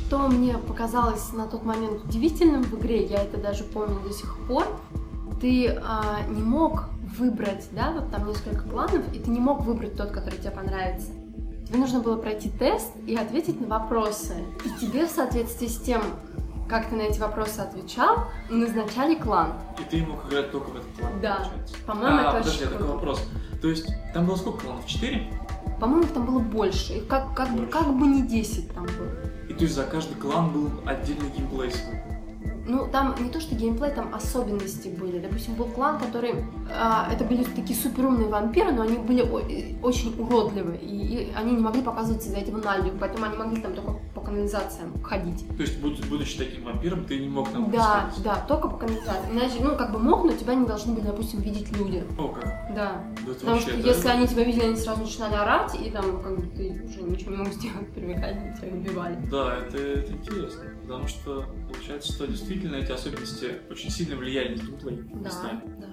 Что 0.06 0.28
мне 0.28 0.56
показалось 0.58 1.32
на 1.32 1.46
тот 1.46 1.64
момент 1.64 2.04
удивительным 2.04 2.62
в 2.62 2.74
игре, 2.78 3.04
я 3.04 3.22
это 3.22 3.36
даже 3.36 3.64
помню 3.64 4.00
до 4.00 4.12
сих 4.12 4.36
пор, 4.48 4.66
ты 5.40 5.68
а, 5.82 6.20
не 6.28 6.42
мог 6.42 6.84
выбрать, 7.18 7.68
да, 7.72 7.92
вот 7.92 8.10
там 8.10 8.28
несколько 8.28 8.68
кланов, 8.68 9.02
и 9.14 9.18
ты 9.18 9.30
не 9.30 9.40
мог 9.40 9.62
выбрать 9.62 9.96
тот, 9.96 10.10
который 10.10 10.38
тебе 10.38 10.50
понравится. 10.50 11.08
Тебе 11.66 11.78
нужно 11.78 12.00
было 12.00 12.16
пройти 12.16 12.50
тест 12.50 12.92
и 13.06 13.14
ответить 13.16 13.60
на 13.60 13.78
вопросы. 13.78 14.34
И 14.64 14.80
тебе 14.80 15.06
в 15.06 15.10
соответствии 15.10 15.66
с 15.66 15.78
тем, 15.80 16.02
как 16.68 16.88
ты 16.88 16.96
на 16.96 17.02
эти 17.02 17.18
вопросы 17.18 17.60
отвечал, 17.60 18.24
назначали 18.48 19.14
клан. 19.14 19.54
И 19.78 19.84
ты 19.90 20.04
мог 20.04 20.26
играть 20.28 20.50
только 20.52 20.68
в 20.70 20.76
этот 20.76 20.88
план, 20.94 21.12
Да. 21.22 21.36
получается. 21.36 21.74
По-моему, 21.86 22.16
а, 22.18 22.20
это 22.22 22.38
подожди, 22.38 22.64
очень 22.64 22.72
такой 22.72 22.86
вопрос. 22.88 23.22
То 23.62 23.68
есть, 23.68 23.86
там 24.14 24.26
было 24.26 24.36
сколько 24.36 24.60
кланов? 24.64 24.86
Четыре? 24.86 25.32
По-моему, 25.80 26.02
их 26.04 26.12
там 26.12 26.26
было 26.26 26.38
больше. 26.38 26.92
Их 26.94 27.06
как, 27.06 27.34
как, 27.34 27.48
бы, 27.50 27.58
Больше. 27.62 27.72
как 27.72 27.94
бы 27.98 28.06
не 28.06 28.22
10 28.22 28.72
там 28.74 28.84
было. 28.84 29.08
И 29.48 29.54
то 29.54 29.64
есть 29.64 29.74
за 29.74 29.84
каждый 29.84 30.14
клан 30.14 30.50
был 30.50 30.70
отдельный 30.86 31.30
геймплей 31.30 31.70
свой. 31.72 31.96
Ну, 32.66 32.86
там 32.92 33.14
не 33.20 33.30
то, 33.30 33.40
что 33.40 33.54
геймплей, 33.54 33.90
там 33.90 34.14
особенности 34.14 34.88
были. 34.88 35.18
Допустим, 35.18 35.54
был 35.54 35.66
клан, 35.66 35.98
который... 35.98 36.44
а, 36.72 37.08
это 37.12 37.24
были 37.24 37.42
такие 37.44 37.78
суперумные 37.78 38.28
вампиры, 38.28 38.72
но 38.72 38.82
они 38.82 38.98
были 38.98 39.22
о- 39.22 39.40
э, 39.40 39.74
очень 39.82 40.14
уродливы. 40.20 40.76
И, 40.76 40.86
и 40.86 41.32
они 41.34 41.52
не 41.52 41.60
могли 41.60 41.82
показываться 41.82 42.28
из-за 42.28 42.38
этого 42.38 42.58
на 42.58 42.76
людях, 42.76 42.94
поэтому 43.00 43.24
они 43.24 43.36
могли 43.36 43.60
там 43.60 43.72
только 43.74 43.92
по 44.20 44.26
канализациям 44.26 45.02
ходить. 45.02 45.46
То 45.56 45.62
есть, 45.62 45.78
будь- 45.80 46.04
будучи 46.08 46.36
таким 46.38 46.64
вампиром, 46.64 47.04
ты 47.04 47.18
не 47.18 47.28
мог 47.28 47.48
там 47.50 47.70
Да, 47.70 48.08
пускать. 48.10 48.24
да, 48.24 48.44
только 48.46 48.68
по 48.68 48.76
канализации. 48.76 49.30
Иначе, 49.32 49.54
ну, 49.60 49.76
как 49.76 49.92
бы 49.92 49.98
мог, 49.98 50.24
но 50.24 50.32
тебя 50.32 50.54
не 50.54 50.66
должны 50.66 50.94
были, 50.94 51.06
допустим, 51.06 51.40
видеть 51.40 51.76
люди. 51.76 52.04
О, 52.18 52.28
как. 52.28 52.44
Да. 52.74 53.02
Да 53.26 53.32
Потому 53.34 53.52
вообще, 53.52 53.70
что 53.72 53.82
да? 53.82 53.88
если 53.88 54.08
они 54.08 54.26
тебя 54.28 54.44
видели, 54.44 54.64
они 54.64 54.76
сразу 54.76 55.00
начинали 55.02 55.34
орать, 55.34 55.74
и 55.80 55.90
там, 55.90 56.22
как 56.22 56.36
бы, 56.38 56.46
ты 56.46 56.82
уже 56.84 57.02
ничего 57.02 57.30
не 57.32 57.36
мог 57.38 57.48
сделать, 57.48 57.88
привлекали, 57.94 58.54
тебя 58.60 58.76
убивали. 58.76 59.16
Да, 59.30 59.56
это, 59.58 59.76
это 59.78 60.12
интересно, 60.12 60.64
потому 60.82 61.08
что 61.08 61.46
получается, 61.72 62.12
что 62.12 62.26
действительно 62.26 62.76
эти 62.76 62.92
особенности 62.92 63.52
очень 63.70 63.90
сильно 63.90 64.16
влияли 64.16 64.54
на 64.56 64.60
геймплей 64.62 64.96
Да, 65.14 65.30
да. 65.30 65.86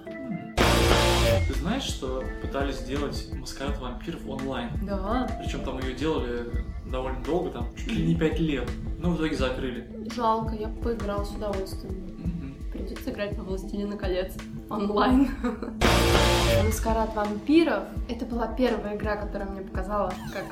Ты 1.46 1.54
знаешь, 1.54 1.82
что 1.82 2.24
пытались 2.42 2.76
сделать 2.76 3.28
маскарад 3.34 3.78
вампиров 3.78 4.20
онлайн? 4.28 4.70
Да, 4.82 5.28
Причем 5.42 5.60
там 5.62 5.78
ее 5.80 5.94
делали 5.94 6.64
довольно 6.86 7.22
долго, 7.24 7.50
там 7.50 7.68
чуть 7.76 7.92
ли 7.92 8.06
не 8.06 8.14
5 8.14 8.40
лет, 8.40 8.70
но 8.98 9.10
в 9.10 9.16
итоге 9.16 9.36
закрыли. 9.36 9.88
жалко, 10.14 10.54
я 10.54 10.68
бы 10.68 10.80
поиграла 10.80 11.24
с 11.24 11.30
удовольствием. 11.30 11.94
Мгм. 12.18 12.54
Придется 12.72 13.10
играть 13.10 13.36
во 13.36 13.44
«Властелина 13.44 13.96
колец» 13.96 14.34
онлайн. 14.70 15.28
Маскарад 16.64 17.14
вампиров— 17.14 17.84
это 18.08 18.24
была 18.26 18.46
первая 18.48 18.96
игра, 18.96 19.16
которая 19.16 19.48
мне 19.48 19.62
показала, 19.62 20.12
как 20.32 20.44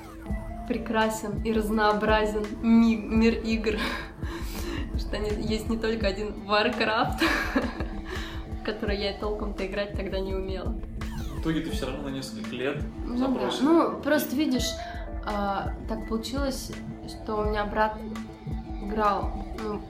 прекрасен 0.69 1.43
и 1.43 1.53
разнообразен 1.53 2.45
ми- 2.63 2.97
мир 2.97 3.35
игр. 3.35 3.77
Что 4.99 5.17
есть 5.17 5.69
не 5.69 5.79
только 5.79 6.07
один 6.07 6.29
Warcraft, 6.49 7.21
в 8.67 8.69
который 8.69 8.99
я 8.99 9.17
толком-то 9.17 9.65
играть 9.65 9.95
тогда 9.95 10.19
не 10.19 10.35
умела. 10.35 10.75
В 11.37 11.41
итоге 11.41 11.61
ты 11.61 11.71
все 11.71 11.87
равно 11.87 12.09
на 12.09 12.13
несколько 12.13 12.51
лет 12.51 12.83
Ну 13.05 13.35
да. 13.35 13.51
Ну, 13.61 14.01
просто 14.01 14.35
видишь, 14.35 14.71
а, 15.25 15.73
так 15.89 16.09
получилось, 16.09 16.73
что 17.07 17.37
у 17.37 17.45
меня 17.45 17.65
брат 17.65 17.97
играл, 18.83 19.33
ну, 19.63 19.81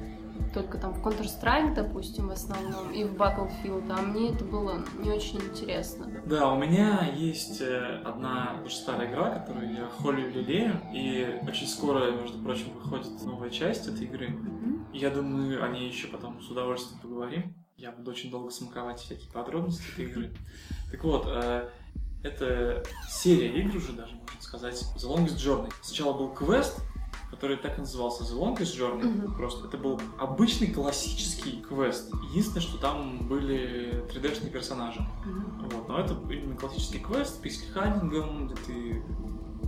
только 0.53 0.77
там 0.77 0.93
в 0.93 1.07
Counter-Strike, 1.07 1.75
допустим, 1.75 2.29
в 2.29 2.33
основном, 2.33 2.91
и 2.93 3.05
в 3.05 3.15
Battlefield, 3.15 3.91
а 3.91 4.03
мне 4.03 4.33
это 4.33 4.45
было 4.45 4.83
не 4.99 5.11
очень 5.11 5.39
интересно. 5.39 6.07
Да, 6.27 6.53
у 6.53 6.59
меня 6.59 7.11
есть 7.15 7.61
э, 7.63 8.03
одна 8.05 8.57
уже 8.65 8.75
старая 8.75 9.11
игра, 9.11 9.39
которую 9.39 9.73
я 9.73 9.87
холю 9.87 10.31
лелею, 10.31 10.81
и 10.93 11.41
очень 11.47 11.67
скоро, 11.67 12.11
между 12.11 12.39
прочим, 12.43 12.73
выходит 12.75 13.25
новая 13.25 13.51
часть 13.51 13.87
этой 13.87 14.05
игры. 14.05 14.29
Мгм. 14.29 14.87
Я 14.93 15.11
думаю, 15.11 15.65
о 15.65 15.69
ней 15.69 15.89
еще 15.89 16.09
потом 16.09 16.41
с 16.43 16.51
удовольствием 16.51 17.01
поговорим. 17.01 17.66
Я 17.79 17.93
буду 17.93 18.11
очень 18.11 18.31
долго 18.31 18.51
смаковать 18.51 19.01
всякие 19.01 19.31
подробности 19.31 19.83
этой 19.93 20.07
игры. 20.07 20.33
Так 20.91 21.03
вот, 21.05 21.25
э, 21.27 21.69
это 22.23 22.83
серия 23.11 23.61
игр 23.61 23.77
уже 23.77 23.93
даже, 23.93 24.15
можно 24.15 24.41
сказать, 24.41 24.83
The 24.97 25.09
Longest 25.09 25.37
Journey. 25.37 25.73
Сначала 25.83 26.17
был 26.17 26.33
квест, 26.33 26.81
который 27.31 27.57
так 27.57 27.77
и 27.77 27.81
назывался 27.81 28.23
The 28.23 28.39
Longest 28.39 28.79
Journey. 28.79 29.05
Мгм. 29.05 29.35
Просто 29.35 29.67
это 29.67 29.77
был 29.77 30.01
обычный 30.19 30.69
классический 30.69 31.61
квест. 31.61 32.11
Единственное, 32.31 32.63
что 32.63 32.79
там 32.79 33.29
были 33.29 34.05
3D-шные 34.09 34.51
персонажи. 34.51 35.01
Мгм. 35.27 35.69
Вот, 35.69 35.89
но 35.89 35.99
это 35.99 36.15
именно 36.33 36.57
классический 36.57 37.01
квест 37.01 37.35
с 37.35 37.39
пиксель-хантингом, 37.39 38.47
где 38.47 38.55
ты 38.63 39.03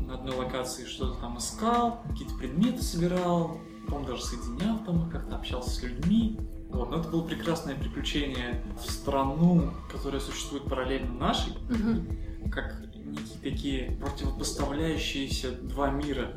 на 0.07 0.15
одной 0.15 0.37
локации 0.37 0.87
что-то 0.87 1.21
там 1.21 1.37
искал, 1.37 2.01
какие-то 2.09 2.35
предметы 2.37 2.81
собирал, 2.81 3.59
потом 3.87 4.07
даже 4.07 4.23
соединял 4.25 4.79
там, 4.79 5.11
как-то 5.11 5.37
общался 5.37 5.71
с 5.71 5.83
людьми. 5.83 6.39
Вот, 6.69 6.91
но 6.91 7.01
это 7.01 7.09
было 7.09 7.23
прекрасное 7.23 7.75
приключение 7.75 8.63
в 8.79 8.91
страну, 8.91 9.73
которая 9.91 10.21
существует 10.21 10.65
параллельно 10.65 11.13
нашей, 11.13 11.53
Мгм. 11.69 12.51
как 12.51 12.77
некие 13.05 13.39
такие 13.43 13.91
противопоставляющиеся 14.01 15.53
два 15.53 15.91
мира. 15.91 16.33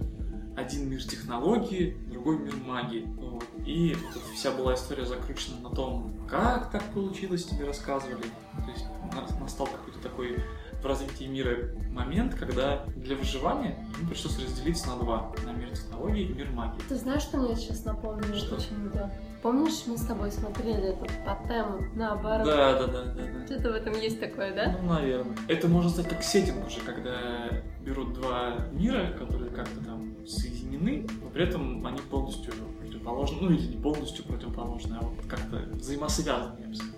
Один 0.55 0.89
мир 0.89 1.01
технологии, 1.03 1.97
другой 2.11 2.37
мир 2.39 2.55
магии. 2.65 3.05
Вот. 3.19 3.43
И 3.65 3.95
вся 4.35 4.51
была 4.51 4.75
история 4.75 5.05
закручена 5.05 5.57
на 5.61 5.69
том, 5.69 6.13
как 6.29 6.71
так 6.71 6.83
получилось, 6.93 7.45
тебе 7.45 7.65
рассказывали. 7.65 8.21
То 8.21 8.71
есть 8.71 8.85
на- 9.13 9.39
настал 9.39 9.67
какой-то 9.67 9.99
такой 9.99 10.37
в 10.81 10.85
развитии 10.85 11.25
мира 11.25 11.69
момент, 11.91 12.35
когда 12.35 12.85
для 12.95 13.15
выживания 13.15 13.77
им 13.99 14.07
пришлось 14.07 14.39
разделиться 14.39 14.87
на 14.87 14.97
два. 14.97 15.31
На 15.45 15.51
мир 15.51 15.69
технологий 15.71 16.23
и 16.25 16.33
мир 16.33 16.49
магии. 16.51 16.81
Ты 16.89 16.95
знаешь, 16.95 17.21
что 17.21 17.37
мне 17.37 17.55
сейчас 17.55 17.85
напомнило 17.85 18.35
Что? 18.35 18.55
почему-то? 18.55 19.11
Помнишь, 19.41 19.83
мы 19.87 19.97
с 19.97 20.05
тобой 20.05 20.31
смотрели 20.31 20.89
этот 20.89 21.09
тотем 21.25 21.89
наоборот? 21.95 22.45
Да, 22.45 22.79
да, 22.79 22.87
да, 22.87 23.03
да, 23.05 23.23
да. 23.23 23.45
Что-то 23.45 23.71
в 23.71 23.75
этом 23.75 23.93
есть 23.93 24.19
такое, 24.19 24.53
да? 24.53 24.77
Ну, 24.81 24.93
наверное. 24.93 25.35
Это 25.47 25.67
можно 25.67 25.89
сказать 25.89 26.11
как 26.11 26.23
сеттинг 26.23 26.65
уже, 26.67 26.79
когда 26.81 27.61
берут 27.83 28.13
два 28.13 28.67
мира, 28.71 29.11
которые 29.17 29.49
как-то 29.51 29.83
там 29.83 30.15
соединены, 30.27 31.07
но 31.23 31.29
при 31.29 31.43
этом 31.43 31.85
они 31.85 31.99
полностью 32.09 32.53
противоположны, 33.01 33.37
ну 33.41 33.49
или 33.51 33.67
не 33.67 33.77
полностью 33.77 34.25
противоположны, 34.25 34.97
а 34.99 35.03
вот 35.03 35.13
как-то 35.27 35.57
взаимосвязаны, 35.75 36.55
я 36.61 36.67
бы 36.67 36.75
сказал. 36.75 36.93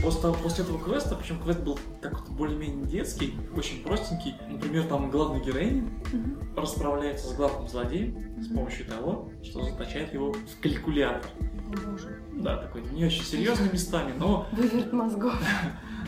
Просто 0.00 0.32
после 0.32 0.64
этого 0.64 0.78
квеста, 0.78 1.16
причем 1.16 1.40
квест 1.42 1.60
был 1.60 1.78
так 2.00 2.18
вот 2.20 2.28
более-менее 2.30 2.86
детский, 2.86 3.34
очень 3.56 3.82
простенький. 3.82 4.34
Например, 4.48 4.84
там 4.84 5.10
главный 5.10 5.44
героинь 5.44 5.90
Мгм. 6.12 6.38
расправляется 6.56 7.28
с 7.28 7.34
главным 7.34 7.68
злодеем 7.68 8.42
с 8.42 8.48
помощью 8.48 8.86
того, 8.86 9.30
что 9.42 9.64
заточает 9.64 10.12
его 10.14 10.32
в 10.32 10.60
калькулятор. 10.62 11.30
Боже. 11.68 12.20
Да, 12.34 12.56
такой 12.58 12.82
не 12.92 13.04
очень 13.04 13.24
серьезный 13.24 13.70
местами, 13.72 14.12
но 14.18 14.46
Выверт 14.52 14.92
мозгов. 14.92 15.34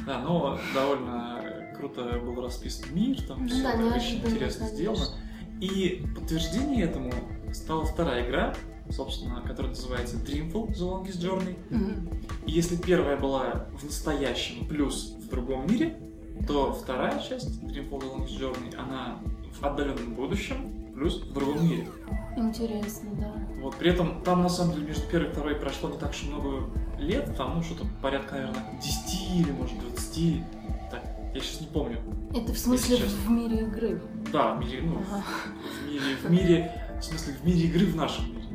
Да, 0.07 0.19
но 0.19 0.59
довольно 0.75 1.41
круто 1.79 2.21
был 2.23 2.43
расписан 2.43 2.95
мир, 2.95 3.23
там 3.23 3.49
все 3.49 3.67
очень 3.69 4.19
интересно 4.19 4.67
сделано. 4.67 5.07
И 5.63 6.05
подтверждение 6.15 6.85
этому 6.85 7.11
стала 7.55 7.87
вторая 7.87 8.29
игра, 8.29 8.55
собственно, 8.91 9.41
которая 9.41 9.71
называется 9.71 10.17
Dreamfall 10.17 10.69
The 10.73 10.81
Longest 10.81 11.21
Journey. 11.21 11.57
Мгм. 11.71 12.09
И 12.47 12.53
если 12.53 12.77
первая 12.77 13.17
была 13.17 13.67
в 13.79 13.85
настоящем 13.85 14.67
плюс 14.67 15.15
в 15.19 15.29
другом 15.29 15.67
мире, 15.67 15.99
то 16.47 16.73
вторая 16.73 17.21
часть 17.23 17.63
Dreamfall 17.63 18.01
The 18.01 18.17
Longest 18.17 18.39
Journey, 18.39 18.77
она 18.77 19.19
в 19.59 19.65
отдаленном 19.65 20.15
будущем 20.15 20.93
плюс 20.95 21.21
в 21.23 21.33
другом 21.33 21.69
мире. 21.69 21.89
Интересно, 22.37 23.11
да. 23.15 23.33
Вот, 23.61 23.77
при 23.77 23.91
этом 23.91 24.23
там, 24.23 24.43
на 24.43 24.49
самом 24.49 24.75
деле, 24.75 24.87
между 24.89 25.07
первой 25.09 25.29
и 25.29 25.33
второй 25.33 25.55
прошло 25.57 25.91
не 25.91 25.99
так 25.99 26.11
уж 26.11 26.23
много 26.25 26.69
лет, 26.99 27.37
там, 27.37 27.57
ну, 27.57 27.63
что-то 27.63 27.87
порядка, 28.03 28.35
наверное, 28.35 28.81
10 28.81 29.31
или, 29.37 29.53
может, 29.53 29.79
20, 29.79 30.43
так, 30.91 31.03
я 31.35 31.41
сейчас 31.41 31.61
не 31.63 31.67
помню. 31.67 31.99
Это 32.33 32.53
в 32.53 32.59
смысле 32.59 32.97
в 32.97 33.31
мире 33.31 33.63
игры. 33.63 34.01
Да, 34.33 34.55
в 34.55 34.61
мире, 34.61 34.83
ну, 34.83 34.99
Ага. 35.11 35.25
в 35.83 35.89
мире, 35.89 36.17
в 36.23 36.31
мире, 36.31 36.84
в 37.05 37.07
смысле, 37.07 37.35
в 37.35 37.47
мире 37.47 37.61
игры 37.69 37.87
в 37.87 37.97
нашем 37.97 38.31
мире. 38.35 38.45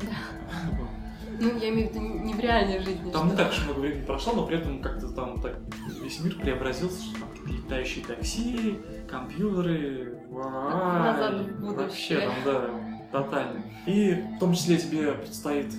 Вот. 0.78 0.88
Ну, 1.38 1.56
я 1.56 1.70
имею 1.70 1.88
в 1.88 1.94
виду 1.94 2.00
не 2.00 2.34
в 2.34 2.40
реальной 2.40 2.80
жизни. 2.80 3.10
Там 3.10 3.30
не 3.30 3.36
так 3.36 3.50
уж 3.50 3.64
много 3.64 3.78
времени 3.80 4.04
прошло, 4.04 4.34
но 4.34 4.46
при 4.46 4.58
этом 4.58 4.82
как-то 4.82 5.08
там 5.08 5.40
так 5.40 5.58
весь 6.02 6.20
мир 6.20 6.34
преобразился, 6.34 7.02
что 7.02 7.20
там 7.20 7.28
летающие 7.46 8.04
такси, 8.04 8.78
компьютеры, 9.08 10.18
Назад 10.30 11.34
вай, 11.34 11.44
в 11.44 11.60
будущее. 11.60 11.76
вообще 11.76 12.20
там, 12.20 12.34
да, 12.44 12.70
тотально. 13.12 13.64
И 13.86 14.22
в 14.36 14.38
том 14.38 14.52
числе 14.54 14.76
тебе 14.76 15.12
предстоит 15.12 15.72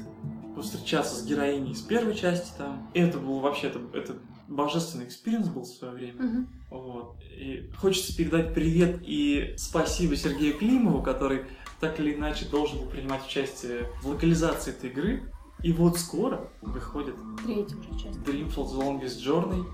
повстречаться 0.55 1.15
с 1.15 1.25
героиней 1.25 1.73
из 1.73 1.81
первой 1.81 2.15
части 2.15 2.51
там. 2.57 2.89
И 2.93 2.99
это 2.99 3.19
был 3.19 3.39
вообще, 3.39 3.67
это, 3.67 3.79
это 3.93 4.15
божественный 4.47 5.05
experience 5.05 5.47
был 5.47 5.61
в 5.61 5.67
свое 5.67 5.93
время. 5.93 6.23
Мгм. 6.23 6.47
Вот. 6.71 7.17
И 7.37 7.69
хочется 7.77 8.15
передать 8.15 8.53
привет 8.53 9.01
и 9.01 9.53
спасибо 9.57 10.15
Сергею 10.15 10.57
Климову, 10.57 11.03
который 11.03 11.45
так 11.81 11.99
или 11.99 12.13
иначе 12.13 12.45
должен 12.45 12.79
был 12.79 12.85
принимать 12.85 13.25
участие 13.25 13.87
в 14.01 14.07
локализации 14.07 14.71
этой 14.71 14.91
игры. 14.91 15.23
И 15.63 15.73
вот 15.73 15.97
скоро 15.97 16.49
выходит 16.61 17.15
Третья 17.43 17.75
уже 17.75 17.89
часть. 17.99 18.19
Dreamfall 18.19 18.71
The 18.71 18.79
Longest 18.79 19.19
Journey, 19.23 19.65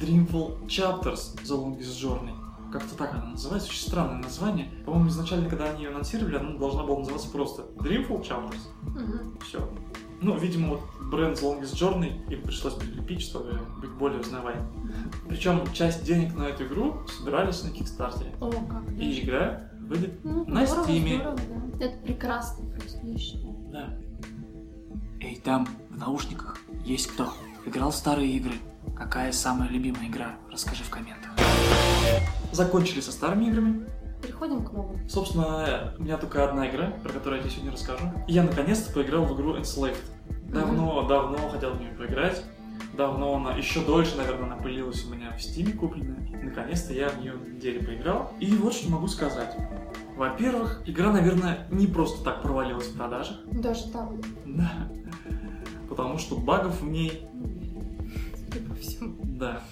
Dreamfall 0.00 0.66
Chapters 0.66 1.36
The 1.44 1.56
Longest 1.56 2.02
Journey. 2.02 2.34
Как-то 2.72 2.96
так 2.96 3.12
она 3.12 3.26
называется, 3.26 3.68
очень 3.68 3.82
странное 3.82 4.22
название. 4.22 4.70
По-моему, 4.86 5.10
изначально, 5.10 5.48
когда 5.48 5.66
они 5.66 5.84
ее 5.84 5.90
анонсировали, 5.90 6.36
она 6.36 6.58
должна 6.58 6.84
была 6.84 6.98
называться 7.00 7.28
просто 7.28 7.62
Dreamfall 7.76 8.22
Chapters. 8.22 8.60
Мгм. 8.82 9.38
Все. 9.46 9.68
Ну, 10.22 10.38
видимо, 10.38 10.68
вот 10.70 10.80
бренд 11.10 11.36
The 11.38 11.42
Longest 11.42 11.74
Journey 11.74 12.32
им 12.32 12.42
пришлось 12.42 12.74
прилепить, 12.74 13.22
чтобы 13.22 13.58
быть 13.80 13.90
более 13.90 14.20
узнаваемым. 14.20 15.02
Причем 15.28 15.60
часть 15.72 16.04
денег 16.04 16.34
на 16.34 16.44
эту 16.44 16.64
игру 16.64 17.06
собирались 17.08 17.62
на 17.62 17.70
Кикстартере. 17.70 18.34
О, 18.40 18.50
как 18.50 18.90
И 18.98 19.20
игра 19.20 19.71
выйдет 19.92 20.24
Ну, 20.24 20.44
на 20.46 20.66
здорово, 20.66 20.84
Стиме. 20.84 21.14
здорово, 21.16 21.36
да. 21.78 21.84
Это 21.86 21.96
прекрасно 21.98 22.64
просто, 22.70 22.98
я 23.06 23.18
считаю. 23.18 23.54
Да. 23.72 23.94
Эй, 25.20 25.36
там, 25.36 25.68
в 25.90 25.98
наушниках, 25.98 26.58
есть 26.84 27.06
кто? 27.08 27.32
Играл 27.66 27.90
в 27.90 27.94
старые 27.96 28.32
игры? 28.32 28.54
Какая 28.96 29.30
самая 29.32 29.68
любимая 29.68 30.08
игра? 30.08 30.34
Расскажи 30.50 30.82
в 30.82 30.90
комментах. 30.90 31.30
Закончили 32.50 33.00
со 33.00 33.12
старыми 33.12 33.46
играми. 33.46 33.86
Переходим 34.20 34.64
к 34.64 34.72
новым. 34.72 35.08
Собственно, 35.08 35.94
у 35.98 36.02
меня 36.02 36.16
только 36.16 36.48
одна 36.48 36.68
игра, 36.68 36.90
про 37.02 37.12
которую 37.12 37.38
я 37.38 37.42
тебе 37.42 37.52
сегодня 37.52 37.72
расскажу. 37.72 38.04
Я 38.28 38.42
наконец-то 38.44 38.92
поиграл 38.92 39.24
в 39.24 39.34
игру 39.34 39.56
Enslaved. 39.56 39.96
Давно, 40.52 41.02
давно 41.08 41.48
хотел 41.48 41.70
в 41.74 41.80
нее 41.80 41.92
поиграть. 41.92 42.44
Давно 42.96 43.34
она, 43.36 43.56
еще 43.56 43.80
дольше, 43.84 44.16
наверное, 44.16 44.46
она 44.46 44.56
пылилась 44.56 45.04
у 45.06 45.14
меня 45.14 45.34
в 45.36 45.42
стиме 45.42 45.72
купленная. 45.72 46.18
Наконец-то 46.42 46.92
я 46.92 47.08
в 47.08 47.20
нее 47.20 47.32
на 47.32 47.46
неделе 47.46 47.80
поиграл. 47.82 48.32
И 48.38 48.54
вот 48.56 48.74
что 48.74 48.90
могу 48.90 49.08
сказать. 49.08 49.56
Во-первых, 50.16 50.82
игра, 50.86 51.10
наверное, 51.10 51.66
не 51.70 51.86
просто 51.86 52.22
так 52.22 52.42
провалилась 52.42 52.88
в 52.88 52.96
продажах. 52.96 53.38
Даже 53.46 53.88
там. 53.90 54.20
Да. 54.44 54.88
Потому 55.88 56.18
что 56.18 56.36
багов 56.36 56.80
в 56.82 56.88
ней 56.88 57.26
по 58.68 58.74
всему. 58.74 59.14
Да, 59.22 59.62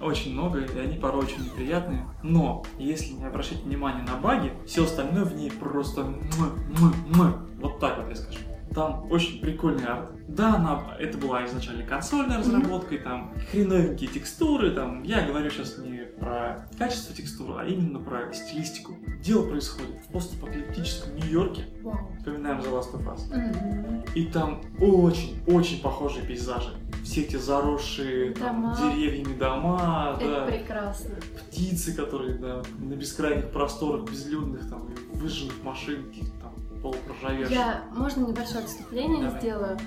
очень 0.00 0.34
много, 0.34 0.60
и 0.60 0.78
они 0.78 0.98
порой 0.98 1.24
очень 1.24 1.44
неприятные. 1.44 2.06
Но, 2.22 2.64
если 2.78 3.14
не 3.14 3.24
обращать 3.24 3.62
внимания 3.62 4.02
на 4.02 4.16
баги, 4.16 4.52
все 4.66 4.84
остальное 4.84 5.24
в 5.24 5.34
ней 5.34 5.50
просто 5.50 6.02
м-м-м. 6.02 7.48
Вот 7.58 7.80
так 7.80 7.98
вот 7.98 8.08
я 8.08 8.14
скажу. 8.16 8.38
Там 8.76 9.10
очень 9.10 9.40
прикольный 9.40 9.86
арт. 9.86 10.10
Да, 10.28 10.56
она, 10.56 10.96
это 10.98 11.16
была 11.16 11.46
изначально 11.46 11.82
консольная 11.84 12.38
разработка, 12.38 12.96
и 12.96 12.98
там 12.98 13.32
хреновенькие 13.50 14.10
текстуры, 14.10 14.72
там, 14.72 15.02
я 15.02 15.26
говорю 15.26 15.48
сейчас 15.48 15.78
не 15.78 16.00
про 16.00 16.68
качество 16.78 17.14
текстуры, 17.14 17.54
а 17.58 17.64
именно 17.64 18.00
про 18.00 18.30
стилистику. 18.34 18.96
Дело 19.22 19.48
происходит 19.48 19.96
в 20.06 20.12
постапокалиптическом 20.12 21.16
Нью-Йорке, 21.16 21.64
вспоминаем 22.18 22.58
The 22.60 22.70
Last 22.70 22.92
of 22.92 23.06
Us. 23.06 24.12
И 24.14 24.26
там 24.26 24.60
очень-очень 24.78 25.80
похожие 25.80 26.26
пейзажи. 26.26 26.74
Все 27.02 27.22
эти 27.22 27.36
заросшие 27.36 28.34
там, 28.34 28.60
Дома. 28.62 28.76
деревьями 28.76 29.38
дома, 29.38 30.18
Это 30.20 30.30
да, 30.30 30.46
прекрасно. 30.46 31.14
птицы, 31.48 31.94
которые 31.94 32.34
да, 32.34 32.62
на 32.78 32.92
бескрайних 32.94 33.50
просторах 33.52 34.10
безлюдных, 34.10 34.68
там, 34.68 34.86
выжженных 35.14 35.62
машин, 35.62 36.12
там 36.42 36.52
полупроржавевших. 36.76 37.56
Я, 37.56 37.82
можно 37.92 38.26
небольшое 38.26 38.64
отступление 38.64 39.24
Давай. 39.24 39.40
сделаю? 39.40 39.78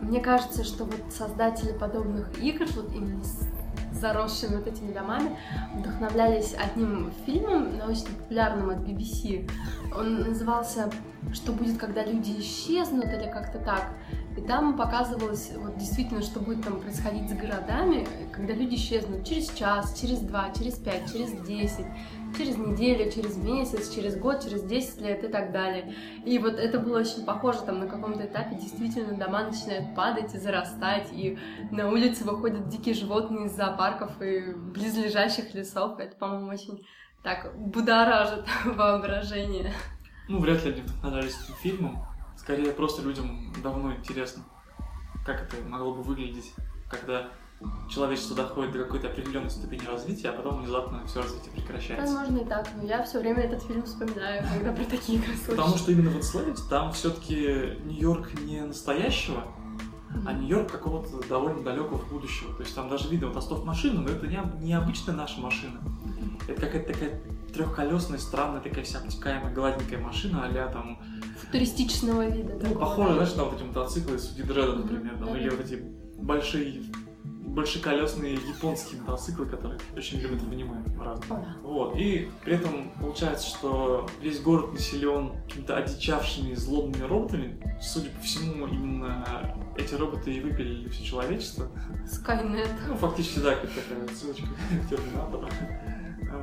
Мне 0.00 0.20
кажется, 0.20 0.64
что 0.64 0.84
вот 0.84 1.00
создатели 1.10 1.72
подобных 1.72 2.38
игр, 2.42 2.66
вот 2.74 2.92
именно 2.92 3.24
с 3.24 3.46
заросшими 3.92 4.56
вот 4.56 4.66
этими 4.66 4.92
домами, 4.92 5.36
вдохновлялись 5.74 6.54
одним 6.54 7.12
фильмом 7.24 7.76
научно-популярным 7.78 8.70
от 8.70 8.78
BBC. 8.78 9.50
Он 9.96 10.20
назывался 10.20 10.90
«Что 11.32 11.52
будет, 11.52 11.78
когда 11.78 12.04
люди 12.04 12.38
исчезнут» 12.38 13.06
или 13.06 13.30
как-то 13.30 13.58
так. 13.58 13.95
И 14.36 14.42
там 14.42 14.76
показывалось 14.76 15.50
вот 15.56 15.76
действительно, 15.78 16.20
что 16.20 16.40
будет 16.40 16.62
там 16.62 16.80
происходить 16.80 17.30
с 17.30 17.32
городами, 17.32 18.06
когда 18.32 18.52
люди 18.52 18.74
исчезнут 18.74 19.26
через 19.26 19.50
час, 19.50 19.98
через 19.98 20.20
два, 20.20 20.50
через 20.50 20.74
пять, 20.74 21.10
через 21.10 21.32
десять, 21.46 21.86
через 22.36 22.58
неделю, 22.58 23.10
через 23.10 23.36
месяц, 23.36 23.94
через 23.94 24.16
год, 24.16 24.42
через 24.42 24.62
10 24.62 25.00
лет 25.00 25.24
и 25.24 25.28
так 25.28 25.52
далее. 25.52 25.94
И 26.24 26.38
вот 26.38 26.54
это 26.54 26.78
было 26.78 27.00
очень 27.00 27.24
похоже, 27.24 27.60
там 27.60 27.78
на 27.78 27.86
каком-то 27.86 28.26
этапе 28.26 28.56
действительно 28.56 29.16
дома 29.16 29.44
начинают 29.44 29.94
падать 29.94 30.34
и 30.34 30.38
зарастать, 30.38 31.08
и 31.12 31.38
на 31.70 31.88
улице 31.88 32.24
выходят 32.24 32.68
дикие 32.68 32.94
животные 32.94 33.46
из 33.46 33.52
зоопарков 33.52 34.20
и 34.20 34.52
близлежащих 34.52 35.54
лесов. 35.54 35.98
Это, 35.98 36.16
по-моему, 36.16 36.48
очень 36.48 36.86
так 37.22 37.56
будоражит 37.58 38.44
воображение. 38.64 39.72
Ну, 40.28 40.40
вряд 40.40 40.64
ли 40.64 40.72
они 40.72 40.80
вдохновлялись 40.82 41.36
этим 41.42 41.54
фильмом. 41.54 42.15
Скорее, 42.46 42.70
просто 42.70 43.02
людям 43.02 43.52
давно 43.60 43.92
интересно, 43.92 44.44
как 45.24 45.42
это 45.42 45.56
могло 45.68 45.92
бы 45.92 46.04
выглядеть, 46.04 46.54
когда 46.88 47.26
человечество 47.90 48.36
доходит 48.36 48.70
до 48.70 48.84
какой-то 48.84 49.08
определенной 49.08 49.50
ступени 49.50 49.84
развития, 49.84 50.28
а 50.28 50.32
потом 50.32 50.62
внезапно 50.62 51.04
все 51.08 51.22
развитие 51.22 51.50
прекращается. 51.50 52.06
Возможно 52.14 52.44
и 52.44 52.48
так, 52.48 52.68
но 52.76 52.84
я 52.84 53.02
все 53.02 53.18
время 53.18 53.42
этот 53.42 53.64
фильм 53.64 53.82
вспоминаю, 53.82 54.44
когда 54.48 54.72
про 54.72 54.84
такие 54.84 55.20
слышу. 55.22 55.56
Потому 55.60 55.76
что 55.76 55.90
именно 55.90 56.10
в 56.10 56.18
Enslaved 56.18 56.60
там 56.70 56.92
все-таки 56.92 57.80
Нью-Йорк 57.84 58.40
не 58.42 58.60
настоящего, 58.60 59.42
а 60.24 60.32
Нью-Йорк 60.32 60.70
какого-то 60.70 61.26
довольно 61.28 61.64
далекого 61.64 62.04
будущего. 62.04 62.54
То 62.54 62.62
есть 62.62 62.76
там 62.76 62.88
даже 62.88 63.08
видно 63.08 63.26
вот 63.26 63.38
остов 63.38 63.64
машины, 63.64 64.02
но 64.02 64.10
это 64.10 64.28
не, 64.28 64.40
не 64.60 64.72
обычная 64.74 65.16
наша 65.16 65.40
машина. 65.40 65.80
Это 66.46 66.60
какая-то 66.60 66.92
такая 66.92 67.20
трехколесная, 67.52 68.20
странная, 68.20 68.60
такая 68.60 68.84
вся 68.84 69.00
обтекаемая, 69.00 69.52
гладенькая 69.52 69.98
машина, 69.98 70.46
а 70.46 70.68
там... 70.68 71.00
Футуристичного 71.40 72.26
вида. 72.26 72.54
Ну, 72.54 72.60
такого, 72.60 72.78
похоже, 72.78 73.08
да. 73.08 73.14
знаешь, 73.14 73.34
на 73.34 73.44
вот 73.44 73.54
эти 73.54 73.62
мотоциклы 73.62 74.18
Суди 74.18 74.42
Дреда, 74.42 74.72
например, 74.74 75.18
там, 75.18 75.36
или 75.36 75.48
вот 75.48 75.60
эти 75.60 75.82
большие 76.18 76.82
большеколесные 77.56 78.34
японские 78.34 79.00
мотоциклы, 79.00 79.46
которые 79.46 79.80
очень 79.96 80.18
любят 80.18 80.42
в 80.42 80.52
аниме. 80.52 80.84
О, 81.00 81.16
да. 81.28 81.56
Вот. 81.62 81.96
И 81.96 82.28
при 82.44 82.54
этом 82.54 82.92
получается, 83.00 83.48
что 83.48 84.06
весь 84.20 84.40
город 84.40 84.74
населен 84.74 85.32
какими-то 85.46 85.76
одичавшими 85.76 86.54
злобными 86.54 87.04
роботами. 87.04 87.78
Судя 87.80 88.10
по 88.10 88.20
всему, 88.20 88.66
именно 88.66 89.56
эти 89.78 89.94
роботы 89.94 90.34
и 90.34 90.40
выпилили 90.40 90.88
все 90.90 91.02
человечество. 91.02 91.68
Skynet. 92.04 92.68
Ну, 92.88 92.96
фактически, 92.96 93.38
да, 93.38 93.54
как 93.54 93.70
такая 93.70 94.06
ссылочка 94.14 94.46
к 94.46 94.90
Терминатору. 94.90 95.48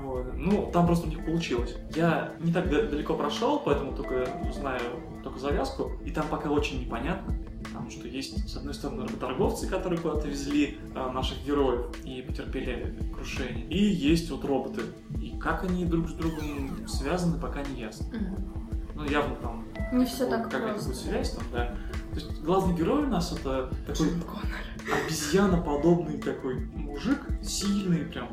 Вот. 0.01 0.33
Ну, 0.35 0.69
там 0.71 0.85
просто 0.85 1.07
у 1.07 1.09
них 1.09 1.23
получилось. 1.25 1.75
Я 1.95 2.33
не 2.39 2.51
так 2.51 2.69
да- 2.69 2.83
далеко 2.83 3.15
прошел, 3.15 3.59
поэтому 3.59 3.95
только 3.95 4.27
знаю 4.53 4.81
только 5.23 5.39
завязку. 5.39 5.91
И 6.05 6.11
там 6.11 6.27
пока 6.29 6.49
очень 6.49 6.81
непонятно. 6.81 7.35
Потому 7.63 7.89
что 7.89 8.07
есть, 8.07 8.49
с 8.49 8.57
одной 8.57 8.73
стороны, 8.73 9.03
работорговцы, 9.03 9.67
которые 9.67 9.99
куда-то 9.99 10.27
везли 10.27 10.77
а, 10.95 11.11
наших 11.11 11.43
героев 11.45 11.87
и 12.03 12.21
потерпели 12.21 12.99
крушение. 13.13 13.65
И 13.67 13.83
есть 13.83 14.29
вот 14.29 14.45
роботы. 14.45 14.81
И 15.21 15.37
как 15.39 15.63
они 15.63 15.85
друг 15.85 16.09
с 16.09 16.13
другом 16.13 16.87
связаны, 16.87 17.39
пока 17.39 17.63
не 17.63 17.81
ясно. 17.81 18.05
Мгм. 18.07 18.53
Ну, 18.95 19.05
явно 19.05 19.35
там 19.37 19.65
Не 19.91 20.05
все 20.05 20.27
так 20.27 20.49
какая-то 20.49 20.83
будет 20.83 20.95
связь 20.95 21.31
там, 21.31 21.43
да. 21.51 21.75
То 22.11 22.15
есть 22.15 22.41
главный 22.43 22.75
герой 22.75 23.05
у 23.05 23.07
нас 23.07 23.31
это 23.31 23.71
такой 23.87 24.09
обезьяноподобный 24.91 26.19
такой 26.19 26.59
мужик, 26.75 27.19
сильный 27.41 28.05
прям 28.05 28.29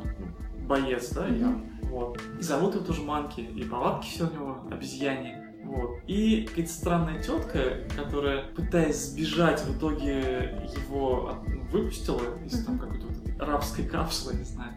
боец, 0.71 1.09
да, 1.11 1.25
Мгм. 1.27 1.39
я. 1.81 1.87
Вот. 1.89 2.19
И 2.39 2.41
зовут 2.43 2.75
его 2.75 2.85
тоже 2.85 3.01
Манки, 3.01 3.41
и 3.41 3.63
повадки 3.63 4.07
все 4.07 4.27
у 4.27 4.33
него 4.33 4.57
обезьяне. 4.71 5.47
Вот. 5.65 5.99
И 6.07 6.45
какая-то 6.49 6.71
странная 6.71 7.21
тетка, 7.21 7.59
которая, 7.95 8.45
пытаясь 8.55 9.09
сбежать, 9.09 9.61
в 9.61 9.77
итоге 9.77 10.67
его 10.85 11.35
ну, 11.47 11.61
выпустила 11.71 12.21
из 12.45 12.65
там 12.65 12.79
какой-то 12.79 13.05
вот 13.07 13.17
рабской 13.47 13.85
капсулы, 13.85 14.35
не 14.35 14.43
знаю. 14.43 14.71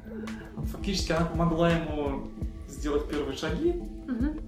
Фактически 0.72 1.12
она 1.12 1.26
помогла 1.26 1.70
ему 1.70 2.28
сделать 2.68 3.08
первые 3.08 3.36
шаги, 3.36 3.72
Мгм. 4.06 4.40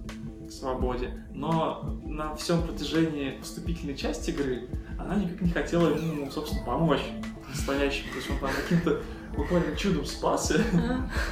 к 0.47 0.51
свободе, 0.51 1.25
но 1.33 1.97
на 2.05 2.35
всем 2.35 2.61
протяжении 2.63 3.39
вступительной 3.41 3.95
части 3.95 4.29
игры 4.31 4.67
она 4.99 5.15
никак 5.15 5.41
не 5.41 5.49
хотела 5.49 5.89
ему, 5.95 6.29
собственно, 6.31 6.63
помочь 6.65 7.01
настоящему. 7.49 8.09
То 8.11 8.17
есть 8.17 8.29
он 8.31 8.39
там 8.39 8.49
каким-то 8.63 9.01
буквально 9.35 9.75
чудом 9.75 10.05
спасся. 10.05 10.61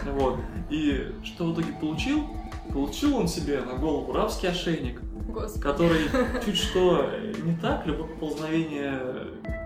Вот. 0.05 0.39
И 0.69 1.11
что 1.23 1.45
в 1.45 1.53
итоге 1.53 1.73
получил? 1.79 2.27
Получил 2.73 3.15
он 3.17 3.27
себе 3.27 3.61
на 3.61 3.73
голову 3.73 4.11
рабский 4.13 4.49
ошейник, 4.49 4.99
Господи. 5.27 5.61
который 5.61 6.01
чуть 6.45 6.57
что 6.57 7.09
не 7.43 7.55
так, 7.57 7.85
любое 7.85 8.07
поползновение 8.07 8.99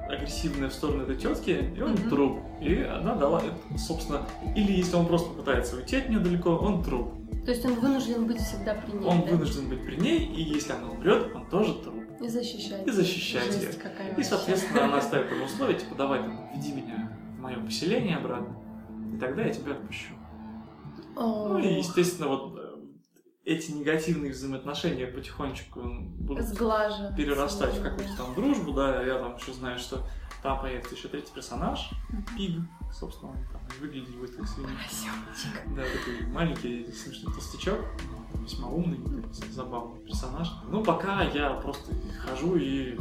агрессивное 0.10 0.70
в 0.70 0.74
сторону 0.74 1.04
этой 1.04 1.16
тетки, 1.18 1.72
и 1.78 1.82
он 1.82 1.92
Мгм. 1.92 2.10
труп. 2.10 2.40
И 2.62 2.82
она 2.82 3.16
дала, 3.16 3.42
собственно, 3.78 4.22
или 4.56 4.72
если 4.74 4.96
он 4.96 5.06
просто 5.06 5.30
пытается 5.32 5.76
уйти 5.78 5.98
от 5.98 6.10
нее 6.10 6.20
далеко, 6.20 6.50
он 6.56 6.84
труп. 6.84 7.14
То 7.46 7.52
есть 7.52 7.66
он 7.66 7.76
вынужден 7.76 8.26
быть 8.26 8.40
всегда 8.42 8.74
при 8.76 8.92
ней, 8.98 9.06
Он 9.08 9.22
да? 9.22 9.32
вынужден 9.32 9.70
быть 9.70 9.86
при 9.86 9.96
ней, 9.96 10.26
и 10.26 10.42
если 10.42 10.74
она 10.74 10.90
умрет, 10.90 11.34
он 11.36 11.46
тоже 11.48 11.74
труп. 11.76 11.96
И 12.22 12.28
защищать. 12.28 12.86
И 12.86 12.92
защищать 12.92 13.46
Жесть 13.46 13.80
какая 13.80 14.14
И, 14.16 14.24
соответственно, 14.24 14.86
она 14.86 15.02
ставит 15.02 15.32
ему 15.32 15.46
условия, 15.46 15.76
типа, 15.76 15.96
давай 15.96 16.20
там, 16.20 16.50
веди 16.54 16.74
меня 16.74 17.10
мое 17.40 17.60
поселение 17.64 18.18
обратно, 18.18 18.56
и 19.14 19.18
тогда 19.18 19.44
я 19.44 19.54
тебя 19.54 19.74
отпущу. 19.74 20.14
О, 21.16 21.50
Ну 21.50 21.60
и, 21.60 21.76
естественно, 21.76 22.28
вот 22.28 22.58
э, 22.58 22.76
эти 23.46 23.72
негативные 23.72 24.32
взаимоотношения 24.32 25.08
потихонечку 25.08 25.82
будут 25.82 26.46
сглаживаться. 26.46 27.16
перерастать 27.16 27.76
в 27.76 27.84
какую-то 27.84 28.16
там 28.18 28.34
дружбу, 28.36 28.74
да, 28.74 29.02
я 29.04 29.20
там 29.20 29.36
еще 29.36 29.54
знаю, 29.54 29.80
что 29.80 30.06
там 30.44 30.62
появится 30.62 30.96
еще 30.96 31.08
третий 31.08 31.34
персонаж, 31.34 31.90
Пиг, 32.38 32.62
собственно, 32.94 33.32
он 33.32 33.38
там 33.52 33.62
выглядит 33.82 34.16
будет 34.16 34.36
как 34.36 34.48
свинья. 34.48 34.72
Да, 35.76 35.82
такой 35.84 36.28
маленький 36.28 36.90
смешной 36.92 37.34
толстячок, 37.34 37.80
весьма 38.36 38.70
умный, 38.70 39.00
забавный 39.52 40.00
персонаж. 40.06 40.50
Ну, 40.70 40.84
пока 40.84 41.24
я 41.24 41.56
просто 41.56 41.94
хожу 42.26 42.56
и 42.56 42.98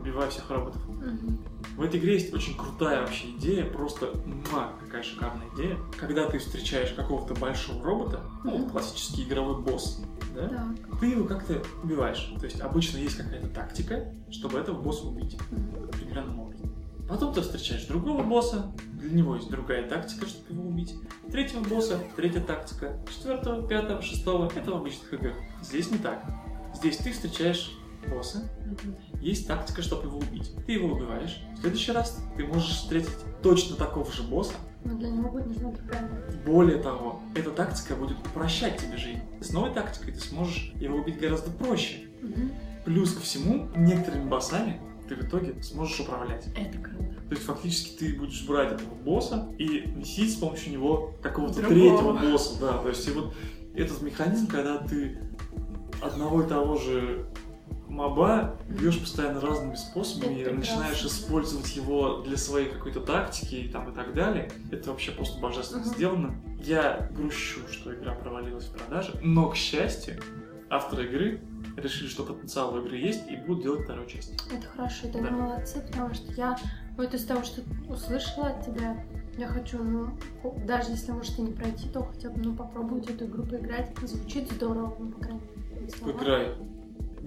убиваю 0.00 0.30
всех 0.30 0.50
роботов. 0.50 0.80
Мгм. 0.88 1.38
В 1.76 1.82
этой 1.82 2.00
игре 2.00 2.14
есть 2.14 2.32
очень 2.34 2.56
крутая 2.56 3.00
вообще 3.02 3.30
идея, 3.30 3.64
просто 3.64 4.12
ма, 4.52 4.72
какая 4.80 5.02
шикарная 5.02 5.46
идея. 5.54 5.78
Когда 5.98 6.28
ты 6.28 6.38
встречаешь 6.38 6.92
какого-то 6.92 7.34
большого 7.34 7.82
робота, 7.84 8.20
ну, 8.44 8.58
Мгм. 8.58 8.70
классический 8.70 9.24
игровой 9.24 9.62
босс, 9.62 10.02
да, 10.34 10.48
Так. 10.48 11.00
ты 11.00 11.06
его 11.06 11.24
как-то 11.24 11.62
убиваешь. 11.82 12.32
То 12.38 12.44
есть 12.44 12.60
обычно 12.60 12.98
есть 12.98 13.16
какая-то 13.16 13.48
тактика, 13.48 14.12
чтобы 14.30 14.58
этого 14.58 14.80
босса 14.80 15.06
убить 15.06 15.36
Мгм. 15.50 15.84
определенным 15.84 16.40
образом. 16.40 16.70
Потом 17.08 17.34
ты 17.34 17.40
встречаешь 17.40 17.86
другого 17.86 18.22
босса, 18.22 18.72
для 18.92 19.10
него 19.10 19.34
есть 19.34 19.50
другая 19.50 19.88
тактика, 19.88 20.26
чтобы 20.26 20.52
его 20.52 20.68
убить. 20.68 20.94
Третьего 21.30 21.62
босса, 21.64 21.98
третья 22.14 22.40
тактика. 22.40 22.96
Четвертого, 23.12 23.66
пятого, 23.66 24.00
шестого. 24.00 24.50
Это 24.54 24.70
в 24.70 24.74
обычных 24.76 25.12
играх. 25.14 25.34
Здесь 25.62 25.90
не 25.90 25.98
так. 25.98 26.24
Здесь 26.74 26.98
ты 26.98 27.10
встречаешь 27.10 27.76
босса, 28.08 28.48
есть 29.20 29.46
тактика, 29.46 29.82
чтобы 29.82 30.08
его 30.08 30.18
убить. 30.18 30.52
Ты 30.66 30.72
его 30.72 30.94
убиваешь. 30.94 31.42
В 31.56 31.60
следующий 31.60 31.92
раз 31.92 32.18
ты 32.36 32.44
можешь 32.44 32.70
встретить 32.70 33.10
точно 33.42 33.76
такого 33.76 34.10
же 34.10 34.22
босса. 34.22 34.54
Но 34.84 34.96
для 34.96 35.10
него 35.10 35.30
будет 35.30 35.46
нужна 35.46 35.70
другая. 35.70 36.08
Более 36.46 36.78
того, 36.82 37.20
эта 37.34 37.50
тактика 37.50 37.94
будет 37.94 38.18
упрощать 38.26 38.78
тебе 38.78 38.96
жизнь. 38.96 39.20
С 39.40 39.52
новой 39.52 39.72
тактикой 39.72 40.14
ты 40.14 40.20
сможешь 40.20 40.72
его 40.76 40.98
убить 40.98 41.18
гораздо 41.18 41.50
проще. 41.50 42.08
Мгм. 42.22 42.52
Плюс 42.84 43.12
ко 43.12 43.20
всему, 43.20 43.68
некоторыми 43.76 44.28
боссами 44.28 44.80
ты 45.08 45.16
в 45.16 45.22
итоге 45.22 45.60
сможешь 45.62 46.00
управлять. 46.00 46.46
Это 46.56 46.78
круто. 46.78 47.14
То 47.28 47.34
есть 47.34 47.42
фактически 47.42 47.98
ты 47.98 48.18
будешь 48.18 48.46
брать 48.46 48.72
этого 48.72 48.94
босса 48.94 49.52
и 49.58 49.88
месить 49.90 50.32
с 50.32 50.36
помощью 50.36 50.72
него 50.72 51.14
какого-то 51.20 51.62
третьего 51.62 52.12
босса, 52.12 52.60
да. 52.60 52.78
То 52.78 52.88
есть 52.88 53.06
и 53.06 53.10
вот 53.10 53.34
этот 53.74 54.00
механизм, 54.02 54.46
когда 54.46 54.78
ты 54.78 55.18
одного 56.00 56.42
и 56.42 56.48
того 56.48 56.76
же 56.76 57.26
моба 57.90 58.56
бьешь 58.68 58.98
постоянно 59.00 59.40
разными 59.40 59.74
способами 59.74 60.40
и 60.40 60.50
начинаешь 60.50 61.04
использовать 61.04 61.74
его 61.76 62.22
для 62.22 62.36
своей 62.36 62.70
какой-то 62.70 63.00
тактики 63.00 63.56
и 63.56 63.68
там 63.68 63.90
и 63.90 63.94
так 63.94 64.14
далее. 64.14 64.50
Это 64.70 64.90
вообще 64.90 65.10
просто 65.12 65.40
божественно 65.40 65.80
Мгм. 65.82 65.90
сделано. 65.94 66.34
Я 66.62 67.08
грущу, 67.14 67.60
что 67.70 67.92
игра 67.94 68.14
провалилась 68.14 68.66
в 68.66 68.72
продаже, 68.72 69.12
но, 69.22 69.48
к 69.50 69.56
счастью, 69.56 70.20
авторы 70.70 71.06
игры 71.06 71.40
решили, 71.76 72.08
что 72.08 72.22
потенциал 72.24 72.74
у 72.74 72.78
игры 72.84 72.96
есть 72.96 73.28
и 73.28 73.36
будут 73.36 73.62
делать 73.64 73.84
вторую 73.84 74.06
часть. 74.06 74.32
Это 74.52 74.66
хорошо, 74.68 75.08
это 75.08 75.20
Да. 75.20 75.30
молодцы, 75.30 75.80
потому 75.80 76.14
что 76.14 76.32
я 76.32 76.56
вот 76.96 77.12
из 77.14 77.24
того, 77.24 77.42
что 77.42 77.62
услышала 77.88 78.48
от 78.48 78.64
тебя, 78.66 79.04
я 79.38 79.46
хочу, 79.48 79.82
ну, 79.82 80.10
даже 80.66 80.90
если, 80.90 81.12
может, 81.12 81.38
и 81.38 81.42
не 81.42 81.52
пройти, 81.52 81.88
то 81.88 82.04
хотя 82.04 82.28
бы, 82.30 82.40
ну, 82.42 82.54
попробовать 82.54 83.08
эту 83.08 83.24
игру 83.24 83.42
поиграть. 83.44 83.96
Звучит 84.02 84.50
здорово, 84.52 84.94
ну, 84.98 85.10
по 85.12 85.20
крайней 85.20 85.40
мере. 85.40 85.90
слова. 85.90 86.12
Поиграй. 86.12 86.54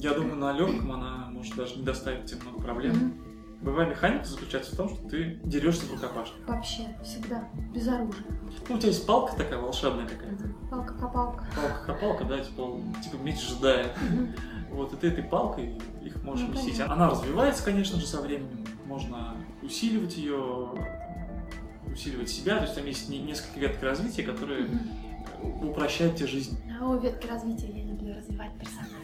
Я 0.03 0.13
думаю, 0.13 0.35
на 0.35 0.51
легком 0.51 0.91
она 0.91 1.29
может 1.31 1.55
даже 1.55 1.77
не 1.77 1.83
доставить 1.83 2.25
тебе 2.25 2.41
много 2.41 2.61
проблем. 2.61 2.93
Мгм. 2.93 3.13
Боевая 3.61 3.89
механика 3.89 4.25
заключается 4.25 4.73
в 4.73 4.77
том, 4.77 4.89
что 4.89 5.07
ты 5.07 5.39
дерешься 5.45 5.85
в 5.85 5.93
рукопашке. 5.93 6.35
Вообще, 6.45 6.93
всегда, 7.01 7.47
без 7.73 7.87
оружия. 7.87 8.25
Ну, 8.67 8.75
у 8.75 8.77
тебя 8.77 8.89
есть 8.89 9.07
палка 9.07 9.33
такая 9.37 9.59
волшебная 9.59 10.05
какая-то. 10.05 10.43
Палка-копалка. 10.69 11.47
Палка-копалка, 11.55 12.25
да, 12.25 12.39
типа, 12.39 12.81
типа 13.01 13.15
меч 13.23 13.37
джедая. 13.39 13.93
Мгм. 14.11 14.35
Вот, 14.71 14.91
и 14.93 14.97
ты 14.97 15.07
этой 15.07 15.23
палкой 15.23 15.79
их 16.03 16.21
можешь 16.23 16.45
Ну, 16.49 16.53
понятно. 16.53 16.93
Она 16.93 17.09
развивается, 17.09 17.63
конечно 17.63 17.97
же, 17.97 18.05
со 18.05 18.19
временем. 18.21 18.65
Можно 18.85 19.37
усиливать 19.61 20.17
ее, 20.17 20.67
усиливать 21.89 22.29
себя. 22.29 22.57
То 22.57 22.63
есть 22.63 22.75
там 22.75 22.85
есть 22.85 23.07
не- 23.07 23.19
несколько 23.19 23.57
веток 23.61 23.81
развития, 23.83 24.23
которые 24.23 24.67
упрощают 25.61 26.17
тебе 26.17 26.27
жизнь. 26.27 26.59
А 26.81 26.89
у 26.89 26.99
ветки 26.99 27.27
развития 27.27 27.67
я 27.71 27.85
люблю 27.85 28.13
развивать 28.17 28.51
персонажей. 28.59 29.02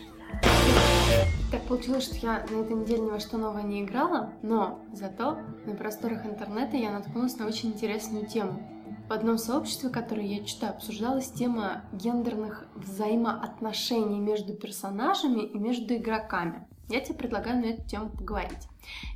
Так 1.51 1.63
получилось, 1.63 2.05
что 2.05 2.15
я 2.17 2.45
на 2.49 2.61
этой 2.61 2.75
неделе 2.75 3.01
ни 3.01 3.09
во 3.09 3.19
что 3.19 3.37
новое 3.37 3.63
не 3.63 3.83
играла, 3.83 4.33
но 4.43 4.79
зато 4.93 5.39
на 5.65 5.75
просторах 5.75 6.25
интернета 6.25 6.77
я 6.77 6.91
наткнулась 6.91 7.37
на 7.37 7.47
очень 7.47 7.69
интересную 7.69 8.27
тему. 8.27 8.61
В 9.09 9.11
одном 9.11 9.39
сообществе, 9.39 9.89
которое 9.89 10.27
я 10.27 10.45
читаю, 10.45 10.73
обсуждалась 10.73 11.31
тема 11.31 11.83
гендерных 11.91 12.67
взаимоотношений 12.75 14.19
между 14.19 14.53
персонажами 14.53 15.41
и 15.41 15.57
между 15.57 15.95
игроками. 15.95 16.67
Я 16.89 17.01
тебе 17.01 17.15
предлагаю 17.15 17.59
на 17.59 17.65
эту 17.65 17.87
тему 17.87 18.09
поговорить. 18.09 18.68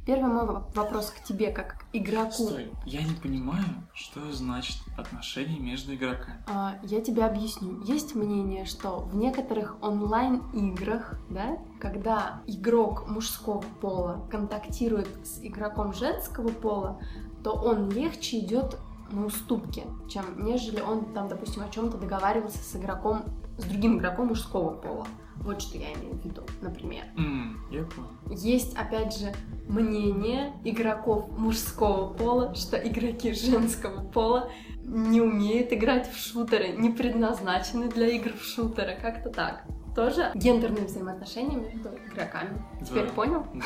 Первый 0.06 0.32
мой 0.32 0.46
воп- 0.46 0.74
вопрос 0.76 1.12
к 1.12 1.24
тебе, 1.24 1.52
как 1.52 1.80
к 1.80 1.86
игроку. 1.94 2.32
Стой, 2.48 2.72
я 2.86 3.02
не 3.04 3.14
понимаю, 3.16 3.64
что 3.94 4.20
значит 4.34 4.78
отношения 4.98 5.60
между 5.60 5.94
игроками. 5.96 6.44
А, 6.48 6.76
Я 6.84 7.02
тебе 7.02 7.24
объясню. 7.24 7.82
Есть 7.84 8.16
мнение, 8.16 8.66
что 8.66 9.00
в 9.00 9.16
некоторых 9.16 9.78
онлайн-играх, 9.82 11.16
да, 11.30 11.58
когда 11.80 12.42
игрок 12.48 13.08
мужского 13.08 13.64
пола 13.82 14.28
контактирует 14.30 15.08
с 15.26 15.40
игроком 15.42 15.94
женского 15.94 16.50
пола, 16.50 17.00
то 17.44 17.52
он 17.54 17.90
легче 17.90 18.40
идет 18.40 18.78
на 19.12 19.26
уступки, 19.26 19.84
чем 20.10 20.26
нежели 20.46 20.82
он 20.82 21.14
там, 21.14 21.28
допустим, 21.28 21.64
о 21.64 21.70
чем-то 21.70 21.98
договаривался 21.98 22.58
с 22.60 22.76
игроком, 22.76 23.24
с 23.58 23.64
другим 23.66 24.00
игроком 24.00 24.28
мужского 24.28 24.72
пола. 24.72 25.06
Вот 25.38 25.62
что 25.62 25.78
я 25.78 25.92
имею 25.94 26.14
в 26.16 26.24
виду, 26.26 26.44
например. 26.62 27.04
М, 27.18 27.58
я 27.72 27.84
понял. 27.84 28.10
Есть, 28.30 28.76
опять 28.78 29.18
же, 29.18 29.34
мнение 29.68 30.54
игроков 30.64 31.30
мужского 31.38 32.14
пола, 32.14 32.56
что 32.56 32.78
игроки 32.78 33.34
женского 33.34 34.04
пола 34.04 34.50
не 34.84 35.22
умеют 35.22 35.72
играть 35.74 36.10
в 36.12 36.18
шутеры, 36.18 36.70
не 36.70 36.90
предназначены 36.90 37.90
для 37.90 38.08
игр 38.08 38.34
в 38.34 38.44
шутеры, 38.44 38.98
как-то 39.02 39.30
так. 39.30 39.64
Тоже 39.96 40.32
гендерные 40.34 40.86
взаимоотношения 40.86 41.56
между 41.56 41.90
игроками. 42.12 42.50
Теперь 42.84 43.06
Да. 43.06 43.12
понял? 43.14 43.46
Да. 43.54 43.62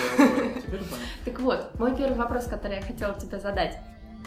Теперь 0.62 0.80
понял. 0.80 1.04
Так 1.26 1.40
вот, 1.40 1.72
мой 1.80 1.96
первый 1.96 2.18
вопрос, 2.18 2.46
который 2.46 2.78
я 2.78 2.82
хотела 2.82 3.14
тебе 3.18 3.40
задать. 3.40 3.78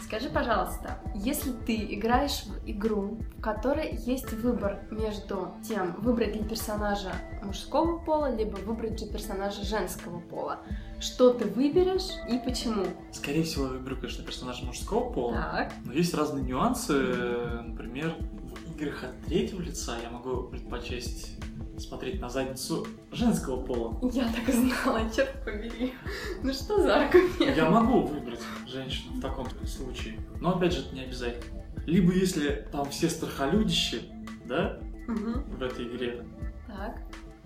Скажи, 0.03 0.29
пожалуйста, 0.29 0.99
если 1.15 1.51
ты 1.51 1.75
играешь 1.75 2.43
в 2.43 2.69
игру, 2.69 3.19
в 3.37 3.41
которой 3.41 3.95
есть 3.95 4.31
выбор 4.33 4.79
между 4.91 5.53
тем, 5.67 5.95
выбрать 5.99 6.35
ли 6.35 6.43
персонажа 6.43 7.13
мужского 7.43 7.97
пола, 7.99 8.35
либо 8.35 8.57
выбрать 8.57 8.99
же 8.99 9.05
персонажа 9.05 9.63
женского 9.63 10.19
пола, 10.19 10.59
что 10.99 11.31
ты 11.31 11.45
выберешь 11.45 12.09
и 12.29 12.37
почему? 12.37 12.85
Скорее 13.11 13.43
всего, 13.43 13.65
я 13.65 13.71
выберу, 13.71 13.95
конечно, 13.95 14.23
персонажа 14.23 14.65
мужского 14.65 15.11
пола. 15.11 15.33
Так. 15.33 15.73
Но 15.85 15.93
есть 15.93 16.13
разные 16.13 16.43
нюансы. 16.43 16.93
Например, 17.65 18.15
в 18.41 18.81
играх 18.81 19.03
от 19.03 19.25
третьего 19.25 19.61
лица 19.61 19.97
я 20.01 20.09
могу 20.09 20.43
предпочесть 20.43 21.37
смотреть 21.81 22.21
на 22.21 22.29
задницу 22.29 22.85
женского 23.11 23.61
пола. 23.61 23.97
Я 24.11 24.25
так 24.31 24.47
и 24.47 24.51
знала, 24.51 25.01
черт 25.15 25.43
побери. 25.43 25.93
Ну 26.43 26.53
что 26.53 26.81
за 26.81 26.95
аргумент? 27.05 27.55
Я 27.57 27.69
могу 27.69 28.01
выбрать 28.03 28.39
женщину 28.67 29.13
в 29.15 29.21
таком 29.21 29.47
случае. 29.65 30.19
Но 30.39 30.55
опять 30.55 30.73
же, 30.73 30.81
это 30.81 30.95
не 30.95 31.01
обязательно. 31.01 31.61
Либо 31.85 32.13
если 32.13 32.67
там 32.71 32.89
все 32.89 33.09
страхолюдищи, 33.09 34.01
да, 34.45 34.79
Мгм. 35.07 35.43
в 35.57 35.61
этой 35.63 35.85
игре, 35.87 36.23
Так. 36.67 36.97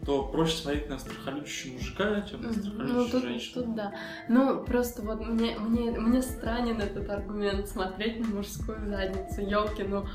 то 0.06 0.24
проще 0.28 0.58
смотреть 0.58 0.89
на 0.89 1.00
страхолюдищего 1.00 1.74
мужика, 1.74 2.21
чем 2.21 2.41
на. 2.41 2.48
Ну, 2.50 2.54
страхолюдищую 2.54 3.10
тут, 3.12 3.24
женщину. 3.24 3.63
тут 3.63 3.76
да. 3.76 3.93
Ну, 4.30 4.63
просто 4.63 5.02
вот 5.04 5.26
мне, 5.26 5.58
мне, 5.58 5.91
мне 5.91 6.21
странен 6.21 6.80
этот 6.82 7.10
аргумент 7.10 7.67
смотреть 7.67 8.19
на 8.19 8.36
мужскую 8.36 8.86
задницу. 8.88 9.41
Елки, 9.41 9.84
ну. 9.84 10.06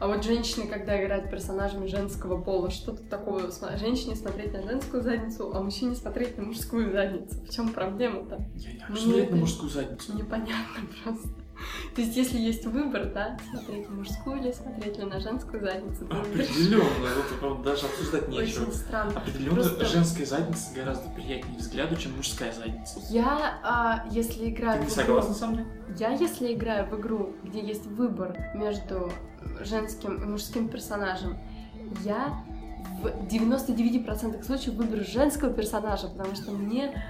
А 0.00 0.06
вот 0.06 0.22
женщины, 0.22 0.68
когда 0.68 1.02
играют 1.02 1.28
персонажами 1.28 1.86
женского 1.88 2.40
пола, 2.40 2.70
что 2.70 2.92
тут 2.92 3.08
такого? 3.08 3.40
Сма- 3.48 3.76
Женщине 3.78 4.14
смотреть 4.14 4.52
на 4.52 4.62
женскую 4.62 5.02
задницу, 5.02 5.52
а 5.54 5.60
мужчине 5.60 5.96
смотреть 5.96 6.38
на 6.38 6.44
мужскую 6.44 6.92
задницу. 6.92 7.34
В 7.44 7.50
чем 7.50 7.70
проблема-то? 7.70 8.44
Я 8.54 8.72
не 8.74 8.78
хочу 8.80 8.92
Мне 8.92 9.00
смотреть 9.02 9.24
это- 9.24 9.34
на 9.34 9.40
мужскую 9.40 9.70
задницу. 9.70 10.16
Непонятно 10.16 10.80
просто. 11.04 11.28
То 11.96 12.00
есть, 12.02 12.16
если 12.16 12.38
есть 12.38 12.64
выбор, 12.66 13.06
да, 13.12 13.36
смотреть 13.50 13.88
на 13.88 13.96
мужскую 13.96 14.38
или 14.40 14.52
смотреть 14.52 14.96
ли 14.98 15.04
на 15.04 15.18
женскую 15.18 15.60
задницу, 15.60 16.06
ты. 16.06 16.16
Определенно, 16.16 16.84
правда, 17.40 17.62
даже 17.72 17.86
обсуждать 17.86 18.28
нечего. 18.28 18.62
Очень 18.62 18.72
странно. 18.74 19.12
Определенно, 19.18 19.54
Просто- 19.56 19.84
женская 19.86 20.24
задница 20.26 20.72
гораздо 20.76 21.08
приятнее 21.10 21.58
взгляду, 21.58 21.96
чем 21.96 22.16
мужская 22.16 22.52
задница. 22.52 23.00
Я, 23.10 23.58
а, 23.64 24.06
если 24.12 24.44
Ты 24.44 24.50
играю 24.50 24.80
не 24.82 24.86
в 24.86 24.92
игру- 24.92 25.02
согласна 25.02 25.34
со 25.34 25.46
мной? 25.48 25.64
Я, 25.98 26.10
если 26.10 26.54
играю 26.54 26.86
в 26.88 27.00
игру, 27.00 27.34
где 27.42 27.60
есть 27.60 27.86
выбор 27.86 28.38
между 28.54 29.10
женским 29.64 30.22
и 30.22 30.26
мужским 30.26 30.68
персонажем, 30.68 31.38
я 32.04 32.44
в 33.02 33.06
99% 33.06 34.42
случаев 34.44 34.74
выберу 34.74 35.04
женского 35.04 35.52
персонажа, 35.52 36.08
потому 36.08 36.34
что 36.34 36.52
мне, 36.52 37.02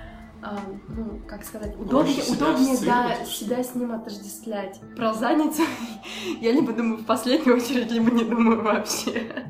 а, 0.42 0.58
ну, 0.88 1.20
как 1.26 1.44
сказать, 1.44 1.74
удобнее, 1.78 2.22
себя 2.22 2.48
удобнее 2.48 2.76
да, 2.84 3.24
себя 3.24 3.62
с 3.62 3.74
ним 3.74 3.92
отождествлять. 3.92 4.80
Про 4.96 5.14
задницу 5.14 5.62
я 6.40 6.52
либо 6.52 6.72
думаю 6.72 6.98
в 6.98 7.04
последнюю 7.04 7.56
очередь, 7.56 7.90
либо 7.90 8.11
не 8.11 8.24
думаю 8.24 8.62
вообще. 8.62 9.46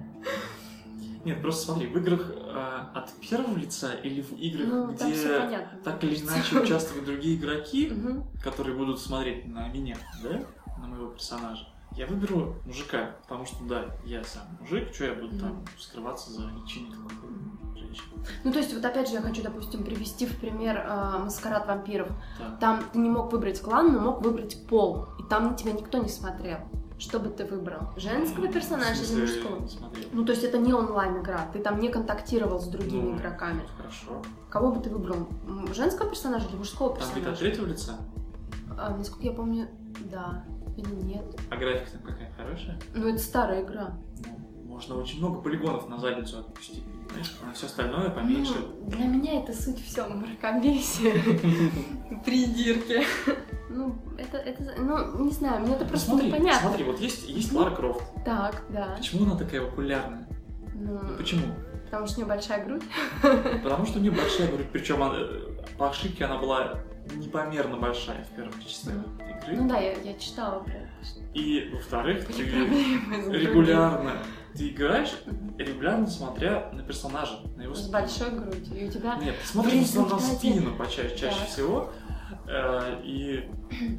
Нет, 1.25 1.43
просто 1.43 1.67
смотри, 1.67 1.89
в 1.89 1.97
играх 1.99 2.33
э, 2.33 2.79
от 2.95 3.13
первого 3.21 3.57
лица 3.59 3.93
или 4.03 4.23
в 4.23 4.33
играх, 4.39 4.69
Ну, 4.69 4.93
где 4.93 5.69
так 5.85 6.03
или 6.03 6.17
иначе 6.23 6.61
участвуют 6.61 7.05
другие 7.05 7.37
игроки, 7.37 7.93
которые 8.43 8.77
будут 8.77 9.01
смотреть 9.01 9.47
на 9.47 9.69
меня, 9.69 9.97
да, 10.23 10.41
на 10.81 10.87
моего 10.87 11.09
персонажа, 11.09 11.67
я 11.99 12.07
выберу 12.07 12.55
мужика, 12.65 13.11
потому 13.23 13.45
что, 13.45 13.65
да, 13.65 13.87
я 14.05 14.23
сам 14.23 14.43
мужик, 14.61 14.95
что 14.95 15.05
я 15.07 15.15
буду 15.15 15.37
там 15.39 15.65
скрываться 15.77 16.31
за 16.31 16.43
личиной 16.43 16.93
женщины. 17.77 18.07
Ну, 18.45 18.53
то 18.53 18.59
есть, 18.59 18.73
вот 18.73 18.85
опять 18.85 19.09
же, 19.09 19.15
я 19.15 19.21
хочу, 19.21 19.43
допустим, 19.43 19.83
привести 19.83 20.27
в 20.27 20.37
пример 20.39 20.85
а, 20.89 21.19
«Маскарад 21.19 21.67
вампиров». 21.67 22.09
Так. 22.39 22.59
Там 22.61 22.85
ты 22.93 22.99
не 23.01 23.11
мог 23.11 23.33
выбрать 23.33 23.61
клан, 23.61 23.93
но 23.93 23.99
мог 24.01 24.23
выбрать 24.23 24.65
пол. 24.69 25.07
И 25.19 25.25
там 25.25 25.49
на 25.51 25.55
тебя 25.55 25.73
никто 25.73 25.99
не 25.99 26.09
смотрел. 26.09 26.59
Что 27.01 27.19
бы 27.21 27.31
ты 27.31 27.45
выбрал? 27.45 27.93
Женского 27.97 28.49
персонажа 28.49 29.03
или 29.05 29.21
мужского? 29.21 29.67
смотри. 29.69 30.07
Ну, 30.13 30.25
то 30.25 30.33
есть 30.33 30.45
это 30.45 30.59
не 30.59 30.73
онлайн-игра, 30.73 31.49
ты 31.53 31.61
там 31.61 31.79
не 31.81 31.89
контактировал 31.89 32.61
с 32.61 32.67
другими 32.67 33.11
Ну, 33.11 33.17
игроками. 33.17 33.63
Хорошо. 33.77 34.23
Кого 34.51 34.73
бы 34.73 34.81
ты 34.81 34.91
выбрал? 34.91 35.29
Женского 35.75 36.09
персонажа 36.11 36.49
или 36.49 36.57
мужского 36.57 36.91
Там 36.97 36.99
где-то 36.99 37.09
от 37.11 37.15
персонажа? 37.39 37.41
третьего 37.41 37.67
лица, 37.67 37.97
А, 38.77 38.97
насколько 38.97 39.25
я 39.27 39.33
помню, 39.33 39.69
да. 40.11 40.45
Или 40.79 40.95
нет. 40.95 41.25
а 41.51 41.57
графика 41.57 41.91
там 41.93 42.03
какая 42.03 42.31
хорошая. 42.37 42.79
Ну, 42.95 43.09
это 43.09 43.19
старая 43.19 43.63
игра. 43.65 43.99
Ну, 44.25 44.39
можно 44.67 44.95
очень 44.97 45.19
много 45.19 45.41
полигонов 45.41 45.89
на 45.89 45.99
задницу 45.99 46.39
отпустить? 46.39 46.85
А 47.45 47.53
все 47.53 47.67
остальное 47.67 48.11
поменьше. 48.11 48.55
Ну, 48.81 48.91
для 48.91 49.07
меня 49.07 49.43
это 49.43 49.53
суть 49.53 49.83
все 49.85 50.07
мракобесие, 50.07 51.15
придирки. 52.25 53.03
Ну, 53.71 53.97
это, 54.17 54.39
это, 54.39 54.75
ну, 54.79 55.25
не 55.25 55.33
знаю, 55.33 55.63
мне 55.63 55.75
это 55.75 55.85
Ну, 55.85 55.91
просто 55.91 56.11
смотри, 56.11 56.29
непонятно. 56.29 56.69
смотри, 56.69 56.85
вот 56.85 57.01
есть, 57.01 57.29
есть 57.29 57.53
Лара 57.53 57.75
Крофт. 57.75 58.03
Так, 58.25 58.63
да. 58.71 58.95
Почему 58.99 59.25
она 59.25 59.37
такая 59.37 59.63
популярная? 59.63 60.29
Ну, 60.75 61.01
Ну, 61.03 61.17
почему? 61.17 61.55
потому 61.87 62.07
что 62.07 62.17
у 62.21 62.23
нее 62.23 62.29
большая 62.29 62.65
грудь. 62.65 62.83
Потому 63.63 63.87
что 63.87 63.99
у 63.99 64.03
нее 64.03 64.13
большая 64.13 64.49
грудь, 64.53 64.67
причем 64.73 65.03
она, 65.03 65.15
э, 65.19 65.58
по 65.77 65.91
ошибке 65.91 66.25
она 66.25 66.39
была 66.39 66.81
непомерно 67.15 67.77
большая 67.77 68.25
в 68.25 68.29
первых 68.37 68.65
часах 68.67 68.95
игры. 68.95 69.57
Ну 69.57 69.69
да, 69.69 69.79
я, 69.79 69.93
я 69.93 70.15
читала 70.19 70.65
это. 70.67 70.89
И, 71.35 71.71
во-вторых, 71.73 72.27
ты 72.27 72.33
с 72.33 72.39
регулярно 72.39 74.13
ты 74.55 74.69
играешь, 74.71 75.13
регулярно 75.57 76.07
смотря 76.09 76.71
на 76.73 76.83
персонажа, 76.83 77.39
на 77.57 77.63
его 77.63 77.75
С 77.75 77.79
спину. 77.83 77.93
большой 77.93 78.31
грудью. 78.31 78.77
И 78.77 78.89
у 78.89 78.91
тебя... 78.91 79.15
Нет, 79.17 79.37
ты 79.41 79.47
смотришь 79.47 79.73
на 79.75 79.79
результате- 79.81 80.35
спину 80.37 80.75
почаще, 80.75 81.17
чаще 81.17 81.45
всего. 81.47 81.93
Э, 82.51 83.01
И 83.05 83.49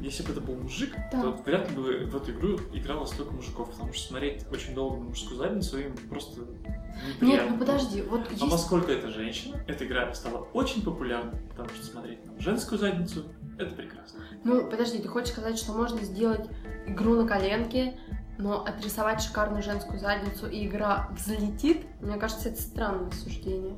если 0.02 0.24
бы 0.24 0.32
это 0.32 0.40
был 0.40 0.56
мужик, 0.56 0.92
то 1.12 1.32
Так. 1.32 1.46
вряд 1.46 1.70
ли 1.70 1.76
бы 1.76 1.82
в 2.06 2.16
эту 2.16 2.32
игру 2.32 2.58
играло 2.72 3.04
столько 3.04 3.32
мужиков, 3.32 3.70
потому 3.70 3.92
что 3.92 4.08
смотреть 4.08 4.44
очень 4.50 4.74
долго 4.74 4.96
на 4.98 5.04
мужскую 5.04 5.36
задницу 5.38 5.78
им 5.78 5.94
просто 6.08 6.40
Нет, 6.40 7.20
неприятно. 7.20 7.52
ну 7.52 7.58
подожди, 7.58 8.02
вот 8.02 8.26
А 8.28 8.30
есть... 8.32 8.50
поскольку 8.50 8.90
это 8.90 9.08
женщина, 9.10 9.62
эта 9.68 9.86
игра 9.86 10.12
стала 10.14 10.38
очень 10.52 10.82
популярной, 10.82 11.40
потому 11.50 11.68
что 11.70 11.84
смотреть 11.86 12.26
на 12.26 12.40
женскую 12.40 12.78
задницу 12.78 13.24
это 13.58 13.74
прекрасно. 13.74 14.20
Ну, 14.42 14.68
подожди, 14.68 14.98
ты 14.98 15.08
хочешь 15.08 15.30
сказать, 15.32 15.56
что 15.58 15.72
можно 15.72 16.00
сделать 16.02 16.48
игру 16.86 17.14
на 17.14 17.28
коленке, 17.28 17.98
но 18.40 18.64
отрисовать 18.64 19.22
шикарную 19.22 19.62
женскую 19.62 19.98
задницу, 20.00 20.48
и 20.48 20.66
игра 20.66 21.08
взлетит? 21.16 21.82
Мне 22.00 22.16
кажется, 22.16 22.48
это 22.48 22.60
странное 22.60 23.10
суждение. 23.12 23.74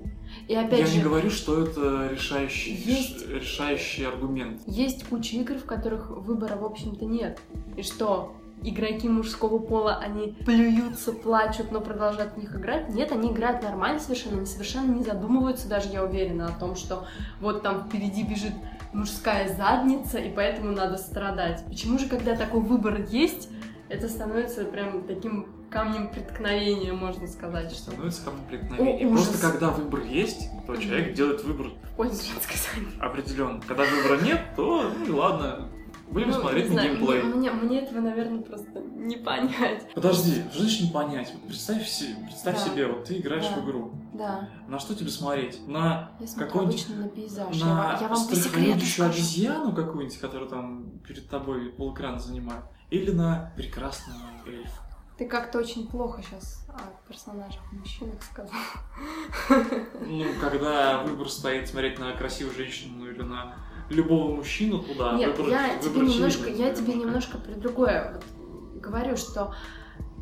И 0.48 0.55
опять 0.55 0.81
Я 0.81 0.87
же, 0.87 0.96
не 0.96 1.03
говорю, 1.03 1.31
что 1.31 1.62
это 1.64 2.09
решающий, 2.11 2.75
Есть- 2.75 3.29
решающий 3.29 4.05
аргумент. 4.05 4.62
есть 4.66 5.05
куча 5.09 5.37
игр, 5.37 5.55
в 5.59 5.64
которых 5.64 6.11
выбора, 6.11 6.57
в 6.57 6.64
общем-то, 6.64 7.05
нет. 7.05 7.38
И 7.77 7.83
что? 7.83 8.35
игроки 8.64 9.09
мужского 9.09 9.59
пола, 9.59 9.96
они 9.96 10.37
плюются, 10.46 11.12
плачут, 11.12 11.72
но 11.72 11.81
продолжают 11.81 12.35
в 12.35 12.37
них 12.37 12.55
играть. 12.55 12.88
Нет, 12.90 13.11
они 13.11 13.33
играют 13.33 13.62
нормально 13.62 13.98
совершенно, 13.98 14.37
они 14.37 14.46
совершенно 14.46 14.92
не 14.94 15.03
задумываются 15.03 15.68
даже, 15.68 15.88
я 15.88 16.05
уверена, 16.05 16.46
о 16.46 16.53
том, 16.53 16.77
что 16.77 17.05
вот 17.40 17.62
там 17.62 17.85
впереди 17.88 18.22
бежит 18.22 18.53
мужская 18.92 19.53
задница, 19.57 20.18
и 20.18 20.31
поэтому 20.31 20.72
надо 20.72 20.96
страдать. 20.96 21.64
Почему 21.66 21.98
же, 21.98 22.07
когда 22.07 22.37
такой 22.37 22.61
выбор 22.61 23.01
есть, 23.11 23.48
это 23.92 24.09
становится 24.09 24.64
прям 24.64 25.05
таким 25.07 25.46
камнем 25.70 26.11
преткновения, 26.11 26.92
можно 26.92 27.26
сказать, 27.26 27.70
что 27.72 27.90
Становится 27.92 28.24
камнем 28.24 28.44
преткновения. 28.48 29.07
О, 29.07 29.11
ужас. 29.11 29.26
Просто 29.28 29.50
когда 29.50 29.70
выбор 29.70 30.00
есть, 30.02 30.48
то 30.66 30.76
человек 30.76 31.14
делает 31.14 31.42
выбор 31.44 31.68
в 31.92 31.96
пользу 31.96 32.22
женской 32.24 32.57
задницы. 32.57 32.98
определенно. 33.00 33.61
Когда 33.66 33.85
выбора 33.85 34.20
нет, 34.22 34.40
то 34.57 34.90
ну 34.98 35.05
и 35.07 35.11
ладно. 35.11 35.68
Будем 36.11 36.28
Ну, 36.28 36.40
смотреть 36.40 36.68
не 36.68 36.76
на 36.76 36.83
знаю, 36.83 36.96
геймплей. 36.98 37.22
Мне, 37.22 37.50
мне 37.52 37.81
этого, 37.81 38.00
наверное, 38.00 38.42
просто 38.42 38.81
не 38.81 39.16
понять. 39.16 39.88
Подожди, 39.94 40.42
женщине 40.52 40.90
понять. 40.92 41.33
Вот 41.33 41.46
представь, 41.48 41.88
се- 41.88 42.14
представь 42.26 42.57
Да. 42.62 42.70
себе, 42.70 42.87
вот 42.87 43.05
ты 43.05 43.16
играешь 43.16 43.46
Да. 43.48 43.62
в 43.62 43.64
игру. 43.64 43.92
Да, 44.12 44.46
На 44.68 44.78
что 44.78 44.94
тебе 44.94 45.09
смотреть? 45.09 45.66
На 45.66 46.11
Какой-нибудь- 46.37 46.85
обычно 46.85 46.96
на 46.96 47.09
пейзаж. 47.09 47.57
Я, 47.57 47.64
на 47.64 47.74
вам- 47.74 47.96
я 48.02 48.09
вам 48.09 48.28
по 48.28 48.37
секрету 48.37 49.05
обезьяну 49.05 49.74
какую-нибудь, 49.74 50.18
которая 50.18 50.50
там 50.50 50.90
перед 51.09 51.26
тобой 51.31 51.70
полэкрана 51.70 52.18
занимает? 52.18 52.64
Или 52.92 53.11
на 53.11 53.50
прекрасного 53.57 54.20
эльфа? 54.46 54.83
Ты 55.16 55.26
как-то 55.26 55.59
очень 55.59 55.88
плохо 55.88 56.20
сейчас 56.22 56.66
о 56.68 57.09
персонажах 57.09 57.62
мужчинах 57.72 58.22
сказал. 58.22 58.52
Ну, 60.07 60.26
когда 60.38 61.02
выбор 61.02 61.31
стоит 61.31 61.68
смотреть 61.68 61.98
на 61.98 62.12
красивую 62.12 62.55
женщину 62.55 63.11
или 63.11 63.22
на 63.22 63.55
любого 63.88 64.35
мужчину, 64.37 64.81
туда 64.81 65.14
Нет, 65.14 65.38
выбор, 65.38 65.52
я 65.52 65.78
тебе 65.78 65.88
выбор 65.88 66.05
немножко, 66.05 66.42
очевидный. 66.42 66.66
я 66.66 66.74
тебе 66.74 66.94
немножко 66.94 67.38
про 67.38 67.55
другое 67.55 68.12
вот 68.12 68.83
говорю, 68.83 69.16
что 69.16 69.55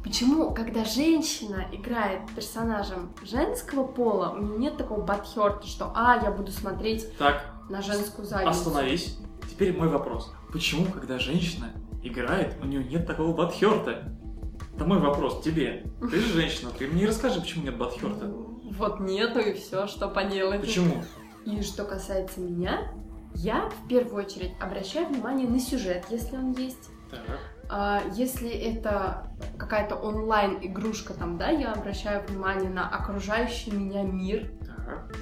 почему, 0.04 0.54
когда 0.54 0.85
женщина 0.85 1.66
играет 1.72 2.20
персонажем 2.37 3.12
женского 3.24 3.85
пола, 3.85 4.30
у 4.30 4.42
нее 4.42 4.59
нет 4.59 4.76
такого 4.76 5.00
батхерта, 5.00 5.66
что 5.66 5.92
а, 5.96 6.20
я 6.22 6.30
буду 6.30 6.52
смотреть 6.52 7.16
Так, 7.18 7.44
на 7.68 7.83
женскую 7.83 8.28
задницу. 8.28 8.50
остановись. 8.50 9.18
Теперь 9.50 9.76
мой 9.76 9.88
вопрос. 9.88 10.33
Почему, 10.52 10.87
когда 10.87 11.18
женщина 11.18 11.72
играет, 12.02 12.56
у 12.62 12.66
нее 12.66 12.82
нет 12.84 13.06
такого 13.06 13.34
батхерта? 13.34 14.12
Это 14.74 14.84
мой 14.84 14.98
вопрос 14.98 15.42
тебе. 15.42 15.84
Ты 16.00 16.20
же 16.20 16.32
женщина, 16.32 16.70
ты 16.70 16.86
мне 16.86 17.06
расскажи, 17.06 17.40
почему 17.40 17.64
нет 17.64 17.76
батхерта. 17.76 18.26
Вот 18.26 19.00
нету 19.00 19.40
и 19.40 19.52
все, 19.54 19.86
что 19.86 20.08
поделать. 20.08 20.60
Почему? 20.60 21.02
И 21.44 21.62
что 21.62 21.84
касается 21.84 22.40
меня, 22.40 22.92
я 23.34 23.68
в 23.68 23.88
первую 23.88 24.24
очередь 24.24 24.52
обращаю 24.60 25.08
внимание 25.08 25.48
на 25.48 25.58
сюжет, 25.58 26.04
если 26.10 26.36
он 26.36 26.52
есть. 26.52 26.90
Так. 27.10 27.20
А, 27.68 28.02
Если 28.14 28.50
это 28.50 29.30
какая-то 29.56 29.94
онлайн-игрушка 29.94 31.14
там, 31.14 31.38
да, 31.38 31.50
я 31.50 31.72
обращаю 31.72 32.26
внимание 32.26 32.70
на 32.70 32.88
окружающий 32.88 33.70
меня 33.70 34.02
мир. 34.02 34.50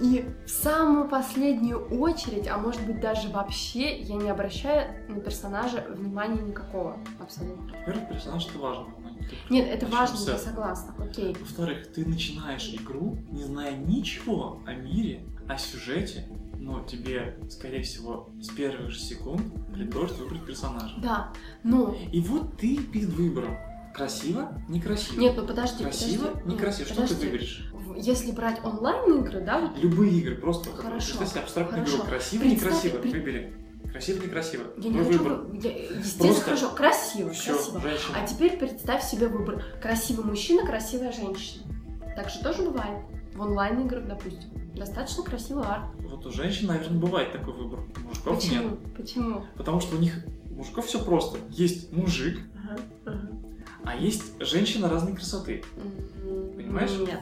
И 0.00 0.24
в 0.46 0.50
самую 0.50 1.08
последнюю 1.08 1.86
очередь, 2.00 2.46
а 2.48 2.58
может 2.58 2.84
быть 2.86 3.00
даже 3.00 3.28
вообще, 3.28 3.98
я 4.00 4.16
не 4.16 4.28
обращаю 4.30 4.92
на 5.08 5.20
персонажа 5.20 5.84
внимания 5.88 6.40
никакого. 6.42 6.96
Абсолютно. 7.20 7.72
Во-первых, 7.78 8.08
персонаж 8.08 8.46
это 8.48 8.58
важно. 8.58 8.86
но 9.02 9.08
ты 9.18 9.36
Нет, 9.50 9.68
это 9.68 9.84
начнем 9.86 9.98
важно, 9.98 10.16
с 10.16 10.28
я 10.28 10.38
согласна. 10.38 10.94
Окей. 10.98 11.36
Во-вторых, 11.40 11.92
ты 11.92 12.06
начинаешь 12.06 12.68
игру, 12.74 13.16
не 13.30 13.44
зная 13.44 13.76
ничего 13.76 14.60
о 14.66 14.74
мире, 14.74 15.24
о 15.48 15.58
сюжете, 15.58 16.26
но 16.54 16.80
тебе, 16.84 17.38
скорее 17.50 17.82
всего, 17.82 18.30
с 18.40 18.48
первых 18.48 18.90
же 18.90 18.98
секунд 18.98 19.42
предложат 19.72 20.18
выбрать 20.18 20.44
персонажа. 20.44 20.94
Да, 21.00 21.32
но... 21.62 21.94
И 22.12 22.20
вот 22.20 22.56
ты 22.58 22.76
перед 22.78 23.08
выбором. 23.10 23.56
Красиво, 23.94 24.52
некрасиво. 24.68 25.18
Нет, 25.20 25.34
ну 25.36 25.46
подожди, 25.46 25.82
Красиво, 25.82 26.26
подожди. 26.28 26.50
некрасиво. 26.52 26.86
Нет, 26.86 26.92
Что 26.94 26.94
ты 26.94 27.08
подожди. 27.08 27.26
выберешь? 27.26 27.72
Если 28.00 28.30
брать 28.30 28.64
онлайн-игры, 28.64 29.40
да, 29.40 29.60
вот 29.60 29.78
Любые 29.78 30.12
игры, 30.20 30.36
просто. 30.36 30.70
Хорошо, 30.70 31.24
себе 31.24 31.40
абстрактную 31.40 31.84
игру. 31.84 32.04
Красиво, 32.04 32.44
некрасиво. 32.44 32.98
при- 32.98 33.10
Выбери. 33.10 33.54
Красиво, 33.90 34.22
некрасиво. 34.22 34.64
я 34.76 34.90
не 34.90 34.98
хочу... 34.98 35.18
выбор. 35.18 35.32
вы- 35.46 35.56
я- 35.58 35.72
естественно, 35.98 36.26
Просто- 36.28 36.44
хорошо, 36.44 36.70
красиво, 36.70 37.30
Все, 37.30 37.54
красиво. 37.54 37.80
женщина. 37.80 38.16
А 38.22 38.26
теперь 38.26 38.56
представь 38.58 39.02
себе 39.04 39.26
выбор. 39.28 39.64
Красивый 39.82 40.24
мужчина, 40.26 40.64
красивая 40.64 41.10
женщина. 41.10 41.64
Так 42.14 42.30
же 42.30 42.38
тоже 42.40 42.62
бывает. 42.62 42.98
В 43.34 43.40
онлайн-играх, 43.40 44.06
допустим. 44.06 44.50
Достаточно 44.76 45.24
красивый 45.24 45.64
арт. 45.64 45.86
Вот 46.00 46.24
у 46.26 46.30
женщин, 46.30 46.68
наверное, 46.68 47.00
бывает 47.00 47.32
такой 47.32 47.52
выбор. 47.54 47.80
У 47.80 48.08
мужиков 48.08 48.36
Почему? 48.36 48.62
нет. 48.70 48.78
Почему? 48.96 49.44
Потому 49.56 49.80
что 49.80 49.96
у 49.96 49.98
них 49.98 50.14
у 50.52 50.54
мужиков 50.54 50.86
все 50.86 51.02
просто. 51.04 51.38
Есть 51.50 51.92
мужик, 51.92 52.38
Ага, 52.54 52.80
ага. 53.06 53.28
а 53.84 53.96
есть 53.96 54.22
женщина 54.40 54.88
разной 54.88 55.14
красоты. 55.16 55.64
Понимаешь? 56.56 56.90
Нет. 57.00 57.20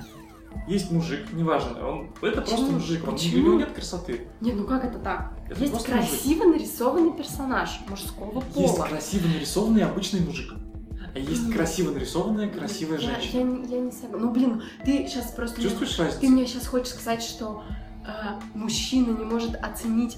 Есть 0.66 0.90
мужик, 0.90 1.32
неважно, 1.32 1.88
он 1.88 2.10
это 2.22 2.40
просто 2.42 2.56
Почему? 2.56 2.70
мужик, 2.72 3.06
он, 3.06 3.14
у 3.14 3.18
него 3.18 3.54
нет 3.58 3.72
красоты. 3.72 4.26
Нет, 4.40 4.56
ну 4.56 4.64
как 4.64 4.84
это 4.84 4.98
так? 4.98 5.32
Это 5.48 5.60
Есть 5.60 5.72
просто 5.72 5.92
красиво 5.92 6.44
нарисованный 6.44 7.12
персонаж 7.16 7.80
мужского 7.88 8.42
Есть 8.56 8.76
пола. 8.76 8.86
красиво 8.88 9.28
нарисованный 9.28 9.84
обычный 9.84 10.20
мужик, 10.20 10.54
а 11.14 11.18
есть 11.18 11.52
красиво 11.52 11.92
нарисованная 11.92 12.48
красивая 12.50 12.98
я, 12.98 13.10
женщина. 13.12 13.38
Я, 13.38 13.42
не- 13.44 13.66
я 13.68 13.80
не 13.80 13.92
согласна. 13.92 14.18
Ну 14.18 14.32
блин, 14.32 14.62
ты 14.84 15.06
сейчас 15.06 15.30
просто... 15.30 15.62
Чувствуешь 15.62 15.96
разницу? 15.98 16.20
Ты 16.20 16.28
мне 16.30 16.46
сейчас 16.46 16.66
хочешь 16.66 16.88
сказать, 16.94 17.22
что 17.22 17.62
э, 18.04 18.08
мужчина 18.54 19.16
не 19.16 19.24
может 19.24 19.54
оценить 19.54 20.16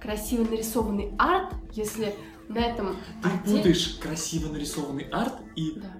красиво 0.00 0.44
нарисованный 0.48 1.12
арт, 1.18 1.52
если 1.72 2.14
на 2.48 2.58
этом 2.58 2.96
Ты 3.22 3.28
арте- 3.28 3.56
путаешь 3.56 3.98
красиво 4.02 4.50
нарисованный 4.50 5.04
арт 5.12 5.34
и 5.56 5.74
Да. 5.76 5.92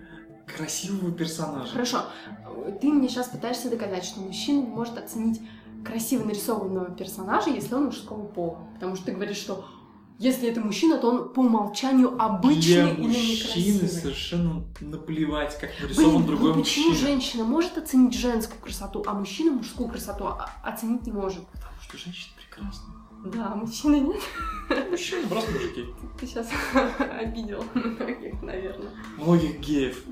красивого 0.57 1.11
персонажа. 1.13 1.73
Хорошо. 1.73 2.05
Ты 2.81 2.89
мне 2.89 3.09
сейчас 3.09 3.29
пытаешься 3.29 3.71
доказать, 3.71 4.05
что 4.05 4.21
мужчина 4.21 4.61
может 4.63 4.99
оценить 4.99 5.41
красиво 5.85 6.25
нарисованного 6.25 6.91
персонажа, 6.93 7.51
если 7.51 7.75
он 7.75 7.87
мужского 7.87 8.25
пола. 8.27 8.59
Потому 8.75 8.97
что 8.97 9.07
ты 9.07 9.13
говоришь, 9.13 9.37
что 9.37 9.65
если 10.19 10.49
это 10.49 10.61
мужчина, 10.61 10.97
то 10.99 11.11
он 11.11 11.33
по 11.33 11.41
умолчанию 11.41 12.15
обычный 12.23 12.63
Для 12.83 12.91
или 12.91 13.01
мужчины 13.09 13.33
некрасивый. 13.33 13.89
совершенно 13.89 14.65
наплевать, 14.81 15.59
как 15.59 15.71
нарисован 15.83 16.17
Блин, 16.19 16.27
другой 16.27 16.55
ну 16.55 16.61
почему 16.63 16.91
мужчина. 16.91 17.09
женщина 17.09 17.45
может 17.45 17.77
оценить 17.77 18.15
женскую 18.15 18.61
красоту, 18.61 19.03
а 19.07 19.13
мужчина 19.15 19.51
мужскую 19.53 19.89
красоту 19.89 20.25
о- 20.27 20.49
оценить 20.63 21.05
не 21.07 21.13
может? 21.13 21.45
Потому 21.49 21.75
что 21.83 21.99
женщина 21.99 22.33
прекрасна. 22.37 22.95
Да, 23.25 23.55
мужчина 23.55 24.01
нет. 24.01 24.21
Мужчины 24.91 25.27
просто 25.27 25.51
мужики. 25.53 25.87
Ты 26.19 26.27
сейчас 26.27 26.49
обидел 26.99 27.65
многих, 27.75 28.43
наверное. 28.43 28.91
Многих 29.17 29.61
геев. 29.61 30.05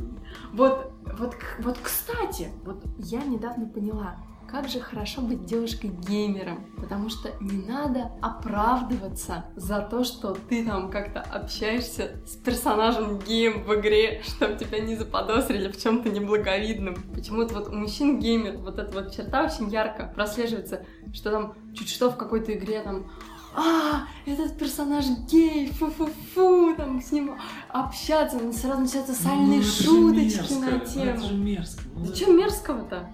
Вот, 0.53 0.93
вот, 1.19 1.37
вот, 1.59 1.79
кстати, 1.83 2.51
вот 2.65 2.83
я 2.99 3.23
недавно 3.23 3.67
поняла, 3.67 4.17
как 4.53 4.69
же 4.69 4.81
хорошо 4.81 5.23
быть 5.23 5.47
девушкой-геймером, 5.47 6.67
потому 6.77 7.09
что 7.09 7.31
не 7.41 7.67
надо 7.67 8.13
оправдываться 8.21 9.47
за 9.57 9.81
то, 9.81 10.05
что 10.05 10.37
ты 10.51 10.67
там 10.67 10.91
как-то 10.91 11.21
общаешься 11.23 12.21
с 12.27 12.37
персонажем 12.37 13.19
гейм 13.19 13.65
в 13.65 13.75
игре, 13.75 14.21
чтобы 14.27 14.59
тебя 14.59 14.81
не 14.81 14.95
заподозрили 14.95 15.73
в 15.73 15.83
чем-то 15.83 16.11
неблаговидном. 16.11 16.97
Почему-то 17.15 17.55
вот 17.55 17.69
у 17.69 17.73
мужчин-геймер 17.73 18.59
вот 18.59 18.79
эта 18.79 18.93
вот 18.93 19.17
черта 19.17 19.45
очень 19.45 19.71
ярко 19.71 20.13
прослеживается, 20.15 20.85
что 21.15 21.31
там 21.31 21.55
чуть 21.75 21.89
что 21.89 22.11
в 22.11 22.19
какой-то 22.19 22.53
игре 22.53 22.83
там 22.83 23.11
а, 23.55 24.07
этот 24.27 24.59
персонаж 24.59 25.07
гей, 25.31 25.73
фу-фу-фу, 25.73 26.75
там 26.77 27.01
с 27.01 27.11
ним 27.11 27.39
общаться, 27.71 28.39
сразу 28.53 28.83
начинаются 28.83 29.15
сальные 29.15 29.61
Ну, 29.61 29.65
шуточки 29.65 30.53
мерзко, 30.53 30.71
на 30.71 30.81
тему. 30.81 31.11
Это 31.11 31.23
же 31.23 31.35
мерзко. 31.35 31.83
ну, 31.97 32.15
что 32.15 32.33
мерзкого-то? 32.33 33.09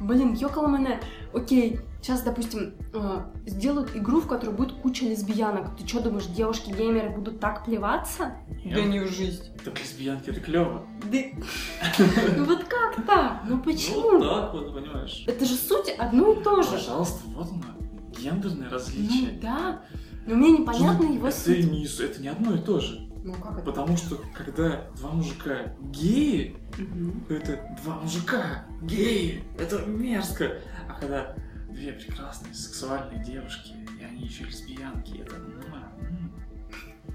Блин, 0.00 0.32
ёкало 0.34 0.66
мене. 0.66 1.00
Окей, 1.34 1.80
сейчас, 2.00 2.22
допустим, 2.22 2.74
э, 2.94 3.20
сделают 3.46 3.94
игру, 3.94 4.20
в 4.20 4.26
которой 4.26 4.50
будет 4.54 4.72
куча 4.72 5.04
лесбиянок. 5.04 5.76
Ты 5.76 5.86
что 5.86 6.00
думаешь, 6.00 6.26
девушки-геймеры 6.26 7.10
будут 7.10 7.38
так 7.38 7.64
плеваться? 7.64 8.32
Нет. 8.64 8.74
Да 8.74 8.82
не 8.84 9.00
в 9.00 9.08
жизнь. 9.12 9.44
Так 9.64 9.78
лесбиянки, 9.78 10.30
это 10.30 10.40
клево. 10.40 10.86
Да... 11.10 11.18
Ну 12.36 12.44
вот 12.44 12.64
как 12.64 13.04
так? 13.06 13.42
Ну 13.46 13.58
почему? 13.58 14.12
Ну, 14.12 14.20
так 14.24 14.52
вот, 14.54 14.74
понимаешь. 14.74 15.24
Это 15.26 15.44
же 15.44 15.54
суть 15.54 15.90
одно 15.98 16.32
и 16.32 16.42
то 16.42 16.62
же. 16.62 16.70
Пожалуйста, 16.70 17.20
вот 17.28 17.48
оно. 17.50 17.62
Гендерное 18.18 18.68
Ну 18.68 18.70
различие. 18.70 19.38
да. 19.42 19.82
Но 20.26 20.34
мне 20.34 20.50
непонятно 20.52 21.06
Ну, 21.06 21.14
его 21.14 21.30
суть. 21.30 22.00
это 22.00 22.20
не 22.22 22.28
одно 22.28 22.54
и 22.54 22.58
то 22.58 22.78
же. 22.80 23.09
Ну 23.22 23.34
как 23.34 23.52
это? 23.58 23.62
Потому 23.66 23.96
что, 23.96 24.18
когда 24.34 24.86
два 24.96 25.10
мужика 25.10 25.72
геи, 25.80 26.56
Мгм. 26.78 27.24
это 27.28 27.76
два 27.82 27.96
мужика 27.96 28.64
геи. 28.82 29.44
Это 29.58 29.84
мерзко. 29.86 30.58
А 30.88 30.94
когда 30.98 31.34
две 31.68 31.92
прекрасные 31.92 32.54
сексуальные 32.54 33.22
девушки, 33.24 33.74
и 34.00 34.04
они 34.04 34.22
еще 34.24 34.44
лесбиянки, 34.44 35.18
это... 35.20 35.36
м. 35.36 36.32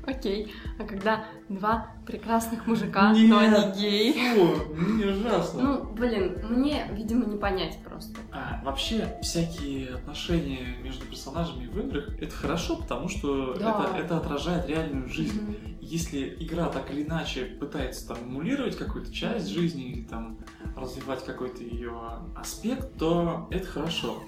Окей. 0.08 0.54
А 0.78 0.84
когда 0.84 1.26
два 1.50 1.88
прекрасных 2.06 2.68
мужика, 2.68 3.12
Нет. 3.12 3.28
но 3.28 3.40
они 3.40 3.72
геи. 3.82 4.12
Фу, 4.36 4.76
нет, 4.76 4.98
не 4.98 5.06
ужасно. 5.06 5.64
Ну, 5.64 5.84
блин, 5.94 6.38
мне, 6.48 6.88
видимо, 6.92 7.26
не 7.26 7.38
понять 7.38 7.80
просто. 7.84 8.16
А, 8.32 8.62
вообще, 8.64 9.18
всякие 9.24 9.96
отношения 9.96 10.78
между 10.84 11.06
персонажами 11.08 11.66
в 11.66 11.80
играх 11.80 12.10
это 12.22 12.36
хорошо, 12.36 12.76
потому 12.78 13.10
что 13.10 13.56
Да. 13.56 13.88
это, 13.90 13.98
это 14.06 14.18
отражает 14.18 14.70
реальную 14.70 15.10
жизнь. 15.10 15.42
Мгм. 15.42 15.75
Если 15.90 16.36
игра 16.40 16.68
так 16.70 16.90
или 16.92 17.04
иначе 17.04 17.46
пытается 17.46 18.08
там 18.08 18.18
эмулировать 18.24 18.76
какую-то 18.76 19.14
часть 19.14 19.48
жизни 19.50 19.84
или 19.92 20.02
там 20.02 20.40
развивать 20.76 21.24
какой-то 21.24 21.64
ее 21.64 21.94
аспект, 22.36 22.98
то 22.98 23.48
это 23.52 23.68
хорошо. 23.68 24.24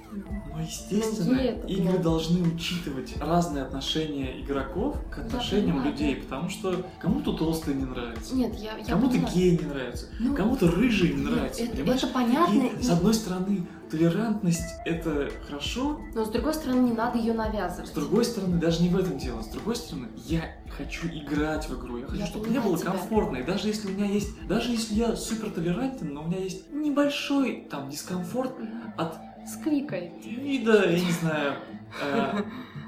Но, 0.53 0.61
естественно, 0.61 1.33
Ну, 1.33 1.39
это 1.41 1.67
игры 1.67 1.83
плохо. 1.89 2.03
должны 2.03 2.43
учитывать 2.47 3.15
разные 3.19 3.63
отношения 3.63 4.39
игроков 4.39 4.97
к 5.11 5.17
отношениям 5.17 5.77
понимаю, 5.77 5.91
людей, 5.91 6.15
потому 6.17 6.49
что 6.49 6.85
кому-то 6.99 7.33
толстые 7.33 7.75
не 7.75 7.85
нравится, 7.85 8.35
Нет, 8.35 8.53
я, 8.59 8.77
я 8.77 8.85
кому-то 8.85 9.15
поняла. 9.15 9.31
гей 9.31 9.57
не 9.57 9.65
нравится, 9.65 10.05
Ну, 10.19 10.35
кому-то 10.35 10.69
рыжие 10.71 11.13
не 11.15 11.23
нравится, 11.23 11.63
это, 11.63 11.75
понимаешь? 11.75 12.03
это 12.03 12.13
понятно, 12.13 12.53
И, 12.53 12.79
и- 12.79 12.83
с 12.83 12.89
одной 12.91 13.13
стороны, 13.15 13.67
толерантность 13.89 14.73
это 14.85 15.29
хорошо, 15.47 15.99
но 16.13 16.25
с 16.25 16.29
другой 16.29 16.53
стороны, 16.53 16.81
не 16.89 16.93
надо 16.93 17.17
ее 17.17 17.33
навязывать. 17.33 17.89
с 17.89 17.93
другой 17.93 18.25
стороны, 18.25 18.57
даже 18.57 18.81
не 18.83 18.89
в 18.89 18.97
этом 18.97 19.17
дело. 19.17 19.41
С 19.41 19.47
другой 19.47 19.75
стороны, 19.75 20.07
я 20.25 20.41
хочу 20.77 21.07
играть 21.07 21.67
в 21.69 21.79
игру. 21.79 21.97
Я 21.97 22.05
хочу, 22.07 22.19
Я 22.19 22.25
чтобы 22.27 22.47
мне 22.47 22.59
было 22.59 22.77
тебя. 22.77 22.91
комфортно. 22.91 23.37
И 23.37 23.43
даже 23.43 23.67
если 23.67 23.87
у 23.87 23.91
меня 23.91 24.05
есть, 24.05 24.47
даже 24.47 24.71
если 24.71 24.93
я 24.95 25.15
супер 25.15 25.49
толерантен, 25.51 26.13
но 26.13 26.23
у 26.23 26.27
меня 26.27 26.39
есть 26.39 26.71
небольшой 26.71 27.67
там 27.69 27.89
дискомфорт 27.89 28.59
Мгм. 28.59 28.93
от 28.97 29.15
Сквикает. 29.47 30.13
вида, 30.25 30.89
я 30.89 30.99
не 30.99 31.11
знаю, 31.11 31.53
э, 32.03 32.43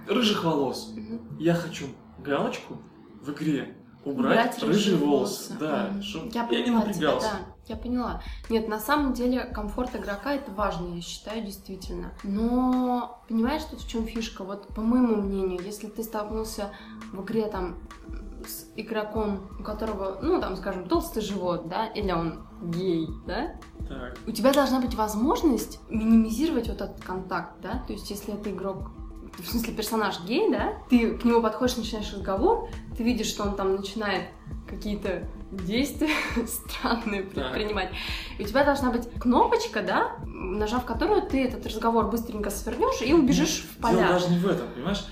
рыжих 0.08 0.44
волос. 0.44 0.94
Я 1.40 1.54
хочу 1.54 1.86
галочку 2.20 2.78
в 3.22 3.32
игре 3.32 3.76
убрать, 4.04 4.62
рыжие 4.64 4.98
волосы. 4.98 5.54
Да, 5.60 5.90
я, 6.34 6.48
я, 6.52 6.60
не 6.60 6.64
тебя, 6.66 6.74
напрягался. 6.74 7.30
да, 7.32 7.49
я 7.70 7.78
поняла. 7.78 8.22
Нет, 8.50 8.68
на 8.68 8.80
самом 8.80 9.14
деле 9.14 9.46
комфорт 9.46 9.96
игрока 9.96 10.34
это 10.34 10.52
важно, 10.52 10.96
я 10.96 11.02
считаю, 11.02 11.44
действительно. 11.44 12.12
Но 12.24 13.22
понимаешь, 13.28 13.64
тут 13.64 13.82
в 13.82 13.88
чем 13.88 14.06
фишка? 14.06 14.44
Вот 14.44 14.68
по 14.70 14.82
моему 14.82 15.16
мнению, 15.18 15.62
если 15.64 15.88
ты 15.88 16.04
столкнулся 16.04 16.72
в 17.14 17.24
игре 17.24 17.48
там 17.48 17.78
с 18.46 18.66
игроком, 18.76 19.50
у 19.60 19.64
которого, 19.64 20.20
ну 20.22 20.40
там, 20.40 20.56
скажем, 20.56 20.88
толстый 20.88 21.22
живот, 21.22 21.68
да, 21.68 21.88
или 21.88 22.12
он 22.12 22.48
гей, 22.62 23.08
да, 23.28 23.56
Так. 23.88 24.18
у 24.28 24.32
тебя 24.32 24.54
должна 24.54 24.80
быть 24.80 24.96
возможность 24.96 25.80
минимизировать 25.90 26.68
вот 26.68 26.82
этот 26.82 27.04
контакт, 27.04 27.62
да, 27.62 27.84
то 27.86 27.94
есть 27.94 28.10
если 28.10 28.34
это 28.34 28.50
игрок 28.52 28.92
в 29.44 29.48
смысле 29.48 29.74
персонаж 29.74 30.20
гей, 30.26 30.50
да, 30.52 30.74
ты 30.90 31.18
к 31.18 31.24
нему 31.26 31.42
подходишь, 31.42 31.78
начинаешь 31.78 32.12
разговор, 32.14 32.70
ты 32.98 33.04
видишь, 33.04 33.28
что 33.28 33.44
он 33.44 33.56
там 33.56 33.76
начинает 33.76 34.24
какие-то 34.68 35.24
действия 35.52 36.10
странные 36.48 37.24
предпринимать. 37.24 37.90
И 38.38 38.44
у 38.44 38.48
тебя 38.48 38.64
должна 38.64 38.92
быть 38.92 39.10
кнопочка, 39.20 39.82
да, 39.82 40.12
нажав 40.26 40.86
которую 40.86 41.24
ты 41.24 41.44
этот 41.46 41.66
разговор 41.66 42.10
быстренько 42.10 42.50
свернешь 42.50 43.02
и 43.02 43.14
убежишь 43.14 43.66
в 43.78 43.82
Дело 43.82 43.92
поля. 43.96 44.08
даже 44.10 44.30
не 44.30 44.38
в 44.38 44.48
этом, 44.48 44.68
понимаешь? 44.74 45.06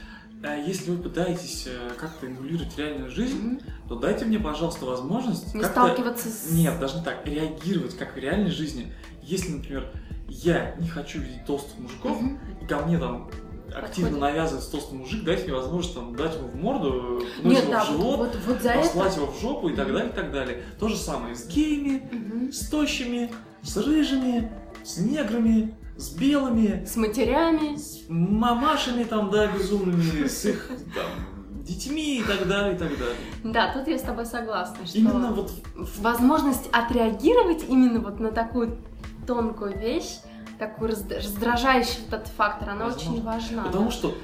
Э, 0.43 0.63
Если 0.67 0.91
вы 0.91 1.01
пытаетесь 1.01 1.65
э, 1.67 1.89
как-то 1.97 2.27
эмулировать 2.27 2.77
реальную 2.77 3.09
жизнь, 3.09 3.37
Мгм. 3.37 3.59
то 3.89 3.95
дайте 3.95 4.25
мне, 4.25 4.37
пожалуйста, 4.39 4.85
возможность 4.85 5.55
Не 5.55 5.63
сталкиваться 5.63 6.29
с... 6.29 6.51
Нет, 6.51 6.79
даже 6.79 6.97
не 6.99 7.03
так. 7.03 7.25
Реагировать, 7.25 7.97
как 7.97 8.13
в 8.13 8.17
реальной 8.17 8.51
жизни. 8.51 8.93
Если, 9.23 9.51
например, 9.53 9.91
я 10.29 10.75
не 10.75 10.87
хочу 10.87 11.19
видеть 11.19 11.45
толстых 11.45 11.79
мужиков, 11.79 12.21
Мгм. 12.21 12.39
и 12.61 12.65
ко 12.67 12.79
мне 12.85 12.99
там 12.99 13.31
активно 13.75 14.11
Подходит. 14.11 14.19
навязывается 14.19 14.71
толстый 14.71 14.95
мужик, 14.95 15.23
дайте 15.23 15.43
мне 15.43 15.53
возможность 15.53 15.95
там, 15.95 16.15
дать 16.15 16.35
ему 16.35 16.47
в 16.47 16.55
морду, 16.55 17.21
пнуть 17.41 17.57
его 17.59 17.71
да, 17.71 17.83
в 17.83 17.89
вот, 17.89 17.97
живот, 17.97 18.19
вот, 18.19 18.37
вот 18.47 18.65
это... 18.65 18.79
послать 18.79 19.15
его 19.15 19.25
в 19.27 19.41
жопу 19.41 19.69
и 19.69 19.75
так 19.75 19.87
далее, 19.91 20.09
и 20.09 20.13
так 20.15 20.31
далее. 20.31 20.63
То 20.79 20.87
же 20.89 20.95
самое 20.97 21.35
с 21.35 21.47
геями, 21.47 22.09
Мгм. 22.11 22.51
с 22.51 22.67
тощими, 22.69 23.31
с 23.61 23.77
рыжими, 23.77 24.51
с 24.83 24.97
неграми, 24.97 25.75
с 25.97 26.09
белыми, 26.11 26.85
С 26.85 26.95
матерями. 26.95 27.75
с 27.75 28.01
мамашами 28.07 29.03
там, 29.03 29.29
да, 29.31 29.47
безумными, 29.47 30.27
с 30.27 30.45
их 30.45 30.69
там, 30.93 31.63
детьми 31.63 32.19
и 32.19 32.23
так 32.23 32.47
далее, 32.47 32.75
и 32.75 32.77
так 32.77 32.89
далее. 32.97 33.15
Да, 33.43 33.73
тут 33.73 33.87
я 33.87 33.97
с 33.97 34.03
тобой 34.03 34.25
согласна, 34.25 34.85
что... 34.85 34.97
Именно 34.97 35.31
вот 35.33 35.51
возможность 35.99 36.69
отреагировать 36.71 37.65
именно 37.67 37.99
вот 37.99 38.19
на 38.19 38.31
такую 38.31 38.77
тонкую 39.25 39.77
вещь, 39.77 40.19
такой 40.59 40.89
разд- 40.89 41.15
раздражающий 41.15 42.05
этот 42.07 42.27
фактор, 42.27 42.69
она 42.69 42.85
Возможно. 42.85 43.11
очень 43.13 43.23
важна. 43.23 43.63
Потому 43.63 43.85
да. 43.85 43.91
что, 43.91 44.17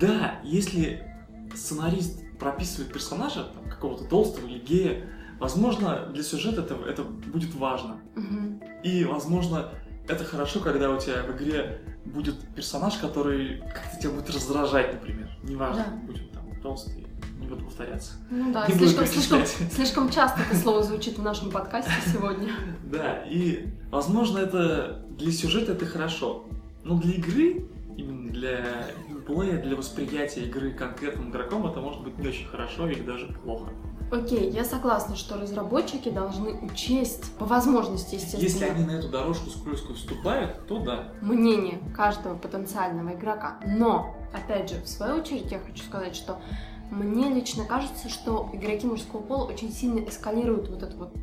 да, 0.00 0.40
если 0.44 1.06
сценарист 1.54 2.20
прописывает 2.38 2.92
персонажа, 2.92 3.44
там, 3.44 3.68
какого-то 3.70 4.04
толстого 4.04 4.46
или 4.46 4.58
гея, 4.58 5.06
возможно, 5.38 6.06
для 6.06 6.22
сюжета 6.22 6.62
это, 6.62 6.74
это 6.88 7.02
будет 7.04 7.54
важно. 7.54 8.00
Мгм. 8.14 8.60
И, 8.82 9.04
возможно, 9.04 9.70
это 10.08 10.24
хорошо, 10.24 10.60
когда 10.60 10.90
у 10.90 10.98
тебя 10.98 11.22
в 11.22 11.36
игре 11.36 11.80
будет 12.04 12.36
персонаж, 12.54 12.96
который 12.96 13.58
как-то 13.60 13.98
тебя 14.00 14.10
будет 14.12 14.30
раздражать, 14.30 14.92
например. 14.94 15.28
Неважно, 15.42 15.84
Да. 15.88 16.06
будет 16.06 16.32
там 16.32 16.44
толстый, 16.62 17.06
не 17.40 17.46
буду 17.46 17.64
повторяться. 17.64 18.12
Ну 18.30 18.52
да, 18.52 18.66
Не 18.66 18.74
слишком, 18.74 19.06
слишком, 19.06 19.40
слишком 19.70 20.10
часто 20.10 20.42
это 20.42 20.56
слово 20.56 20.82
звучит 20.84 21.18
в 21.18 21.22
нашем 21.22 21.50
подкасте 21.50 21.92
сегодня. 22.12 22.48
Да, 22.84 23.22
и, 23.24 23.68
возможно, 23.90 24.38
это 24.38 25.04
для 25.10 25.30
сюжета 25.30 25.72
это 25.72 25.86
хорошо. 25.86 26.44
Но 26.82 26.98
для 26.98 27.14
игры, 27.14 27.64
именно 27.96 28.32
для 28.32 28.86
геймплея, 29.30 29.62
для 29.62 29.76
восприятия 29.76 30.42
игры 30.42 30.72
конкретным 30.72 31.30
игроком, 31.30 31.66
это 31.66 31.80
может 31.80 32.02
быть 32.02 32.18
не 32.18 32.28
очень 32.28 32.46
хорошо 32.46 32.88
или 32.88 33.02
даже 33.02 33.28
плохо. 33.44 33.70
Окей, 34.10 34.50
я 34.50 34.64
согласна, 34.64 35.14
что 35.14 35.38
разработчики 35.38 36.08
должны 36.08 36.54
учесть, 36.62 37.32
по 37.36 37.44
возможности, 37.44 38.16
естественно, 38.16 38.42
Если 38.42 38.64
они 38.64 38.84
на 38.84 38.92
эту 38.92 39.08
дорожку 39.08 39.50
скользкую 39.50 39.94
вступают, 39.94 40.66
то 40.66 40.80
да. 40.80 41.08
мнение 41.20 41.78
каждого 41.94 42.36
потенциального 42.36 43.14
игрока. 43.14 43.60
Но, 43.64 44.16
опять 44.32 44.70
же, 44.70 44.82
в 44.82 44.88
свою 44.88 45.20
очередь 45.20 45.52
я 45.52 45.60
хочу 45.60 45.84
сказать, 45.84 46.16
что 46.16 46.40
мне 46.90 47.28
лично 47.30 47.64
кажется, 47.64 48.08
что 48.08 48.50
игроки 48.52 48.86
мужского 48.86 49.20
пола 49.22 49.44
очень 49.46 49.72
сильно 49.72 50.00
эскалируют 50.08 50.68
вот 50.68 50.82
это 50.82 50.96
вот 50.96 51.14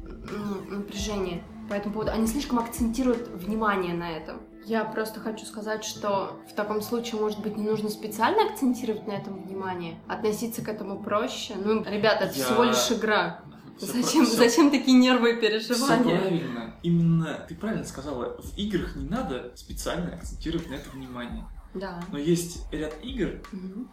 напряжение 0.69 1.43
по 1.69 1.73
этому 1.73 1.93
поводу. 1.95 2.11
Они 2.11 2.27
слишком 2.27 2.59
акцентируют 2.59 3.27
внимание 3.29 3.93
на 3.93 4.09
этом. 4.11 4.41
Я 4.65 4.83
просто 4.83 5.19
хочу 5.21 5.45
сказать, 5.45 5.83
что 5.85 6.41
в 6.49 6.53
таком 6.53 6.81
случае, 6.81 7.21
может 7.21 7.39
быть, 7.39 7.55
не 7.57 7.63
нужно 7.63 7.89
специально 7.89 8.43
акцентировать 8.49 9.07
на 9.07 9.11
этом 9.13 9.41
внимание, 9.43 9.97
относиться 10.07 10.61
к 10.61 10.67
этому 10.67 11.01
проще. 11.01 11.53
Ну, 11.55 11.83
ребята, 11.85 12.25
это 12.25 12.37
Я- 12.37 12.43
всего 12.45 12.63
лишь 12.63 12.91
игра. 12.91 13.41
Всё 13.77 13.85
Зачем, 14.01 14.25
про- 14.25 14.35
зачем 14.35 14.71
такие 14.71 14.97
нервы 14.97 15.31
и 15.33 15.33
Все 15.39 15.41
переживания? 15.49 16.19
правильно. 16.19 16.73
Именно 16.81 17.45
ты 17.47 17.53
правильно 17.55 17.85
сказала, 17.85 18.41
в 18.41 18.57
играх 18.57 18.95
не 18.95 19.07
надо 19.07 19.51
специально 19.55 20.15
акцентировать 20.15 20.67
на 20.69 20.73
это 20.75 20.89
внимание. 20.89 21.45
Да. 21.75 22.01
Но 22.11 22.17
есть 22.17 22.65
ряд 22.73 22.93
игр, 23.03 23.39
Мгм. 23.51 23.87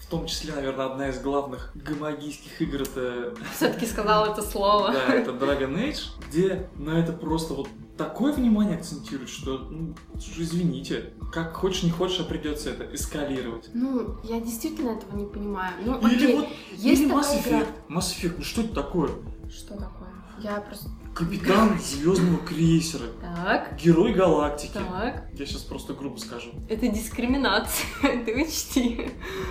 В 0.00 0.06
том 0.06 0.26
числе, 0.26 0.52
наверное, 0.54 0.86
одна 0.86 1.08
из 1.08 1.20
главных 1.20 1.70
гомогийских 1.74 2.60
игр 2.62 2.82
это, 2.82 3.34
Все-таки 3.56 3.86
сказала 3.86 4.32
это 4.32 4.42
слово. 4.42 4.92
да, 4.92 5.14
это 5.14 5.30
Dragon 5.30 5.74
Age, 5.76 6.00
где 6.28 6.68
на 6.76 6.98
это 6.98 7.12
просто 7.12 7.54
вот 7.54 7.68
такое 7.96 8.32
внимание 8.32 8.76
акцентируют, 8.78 9.28
что, 9.30 9.58
ну, 9.58 9.94
извините, 10.36 11.12
как 11.32 11.54
хочешь 11.54 11.82
не 11.82 11.90
хочешь, 11.90 12.20
а 12.20 12.24
придется 12.24 12.70
это 12.70 12.92
эскалировать. 12.94 13.68
Ну, 13.74 14.16
я 14.24 14.40
действительно 14.40 14.90
этого 14.90 15.16
не 15.16 15.26
понимаю. 15.26 15.74
Ну, 15.84 15.98
Или 16.08 16.16
окей, 16.16 16.36
вот 16.36 16.46
есть 16.72 17.02
или 17.02 17.12
Mass 17.14 17.40
игра. 17.40 17.60
Effect. 17.60 17.68
Mass 17.88 18.16
Effect, 18.16 18.34
ну 18.38 18.44
что 18.44 18.62
это 18.62 18.74
такое? 18.74 19.10
Что 19.50 19.74
такое? 19.76 20.08
Я 20.40 20.60
просто... 20.62 20.88
Капитан 21.20 21.78
звездного 21.78 22.38
крейсера, 22.38 23.08
Так, 23.20 23.76
герой 23.76 24.14
галактики. 24.14 24.72
так. 24.72 25.24
Я 25.34 25.44
сейчас 25.44 25.60
просто 25.60 25.92
грубо 25.92 26.16
скажу. 26.16 26.48
Это 26.70 26.88
дискриминация, 26.88 27.86
ты 28.24 28.42
учти. 28.42 29.10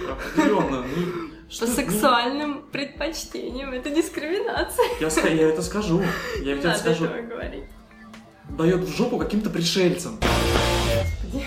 Определенно. 0.09 0.83
Ну, 0.95 1.29
что, 1.47 1.65
По 1.65 1.71
ну, 1.71 1.75
сексуальным 1.75 2.61
предпочтениям 2.71 3.71
это 3.71 3.91
дискриминация. 3.91 4.83
я, 4.99 5.29
я 5.29 5.49
это 5.49 5.61
скажу. 5.61 6.01
Я 6.41 6.55
ведь 6.55 6.65
это 6.65 6.75
скажу. 6.75 7.05
говорить. 7.05 7.65
Дает 8.49 8.81
в 8.81 8.97
жопу 8.97 9.19
каким-то 9.19 9.51
пришельцам. 9.51 10.17
Господи. 10.19 11.45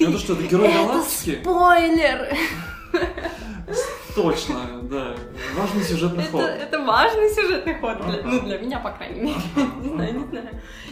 Ну 0.00 0.08
это 0.08 0.18
что, 0.18 0.32
это 0.32 0.42
герой 0.44 0.68
это 0.68 0.78
галактики? 0.86 1.40
спойлер! 1.42 2.36
Точно, 4.14 4.82
да. 4.82 5.14
Важный 5.56 5.82
сюжетный 5.82 6.24
Это, 6.24 6.32
ход. 6.32 6.42
это 6.42 6.78
важный 6.84 7.30
сюжетный 7.30 7.74
ход, 7.74 8.04
для- 8.06 8.22
ну 8.22 8.40
для 8.40 8.58
меня, 8.58 8.78
по 8.80 8.90
крайней 8.90 9.20
мере. 9.20 9.34
Не 9.82 9.88
знаю, 9.88 10.20
не 10.20 10.26
знаю. 10.26 10.48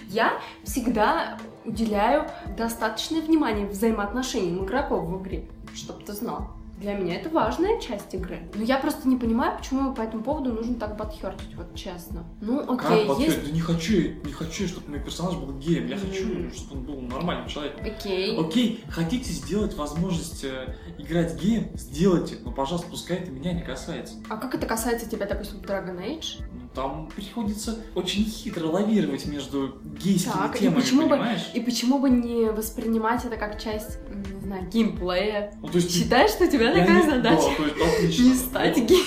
Я 0.09 0.41
всегда 0.65 1.39
уделяю 1.65 2.27
достаточное 2.57 3.21
внимание 3.21 3.67
взаимоотношениям 3.67 4.65
игроков 4.65 5.05
в 5.05 5.23
игре, 5.23 5.45
чтобы 5.75 6.03
ты 6.03 6.13
знал. 6.13 6.49
Для 6.81 6.95
меня 6.95 7.17
это 7.17 7.29
важная 7.29 7.79
часть 7.79 8.15
игры. 8.15 8.39
Но 8.55 8.63
я 8.63 8.79
просто 8.79 9.07
не 9.07 9.17
понимаю, 9.17 9.59
почему 9.59 9.93
по 9.95 10.01
этому 10.01 10.23
поводу 10.23 10.51
нужно 10.55 10.77
так 10.77 10.97
подхертить, 10.97 11.55
вот 11.55 11.75
честно. 11.75 12.25
Ну, 12.41 12.61
окей, 12.61 13.07
Как 13.07 13.19
есть... 13.19 13.45
Да 13.45 13.51
не 13.51 13.61
хочу, 13.61 13.93
не 14.25 14.33
хочу, 14.33 14.67
чтобы 14.67 14.89
мой 14.89 15.01
персонаж 15.01 15.37
был 15.37 15.53
геем. 15.59 15.89
Я 15.89 15.99
хочу, 15.99 16.25
Мгм. 16.27 16.53
чтобы 16.55 16.75
он 16.81 16.85
был 16.87 17.01
нормальным 17.03 17.49
человеком. 17.49 17.85
Окей. 17.85 18.39
Окей, 18.41 18.83
хотите 18.89 19.31
сделать 19.31 19.75
возможность 19.77 20.43
э, 20.45 20.75
играть 20.97 21.39
геем, 21.39 21.69
сделайте, 21.75 22.39
но, 22.45 22.51
пожалуйста, 22.51 22.89
пускай 22.91 23.19
это 23.19 23.31
меня 23.31 23.53
не 23.53 23.61
касается. 23.63 24.15
А 24.31 24.39
как 24.39 24.55
это 24.55 24.67
касается 24.67 25.07
тебя, 25.09 25.27
допустим, 25.27 25.59
Dragon 25.61 25.99
Age? 26.01 26.43
Ну, 26.55 26.69
там 26.75 27.09
приходится 27.15 27.79
очень 27.95 28.25
хитро 28.25 28.67
лавировать 28.69 29.27
между 29.27 29.81
гейскими 30.01 30.33
Так, 30.33 30.57
и 30.57 30.61
темами, 30.61 30.81
почему 30.81 31.03
бы- 31.03 31.09
понимаешь? 31.11 31.51
И 31.55 31.61
почему 31.61 31.99
бы 31.99 32.11
не 32.11 32.51
воспринимать 32.51 33.25
это 33.25 33.37
как 33.37 33.61
часть, 33.61 33.99
не 34.35 34.41
знаю, 34.41 34.69
геймплея? 34.71 35.53
Ну, 35.61 35.69
то 35.69 35.77
есть 35.77 35.91
Считаешь, 35.93 36.31
что 36.31 36.45
у 36.45 36.51
тебя 36.51 36.73
такая 36.73 37.03
не- 37.03 37.11
задача? 37.11 37.43
Да, 37.49 37.55
то 37.57 37.65
есть 37.65 37.97
отлично. 37.97 38.23
Не 38.23 38.35
стать 38.35 38.77
Вот. 38.79 38.87
геем. 38.89 39.07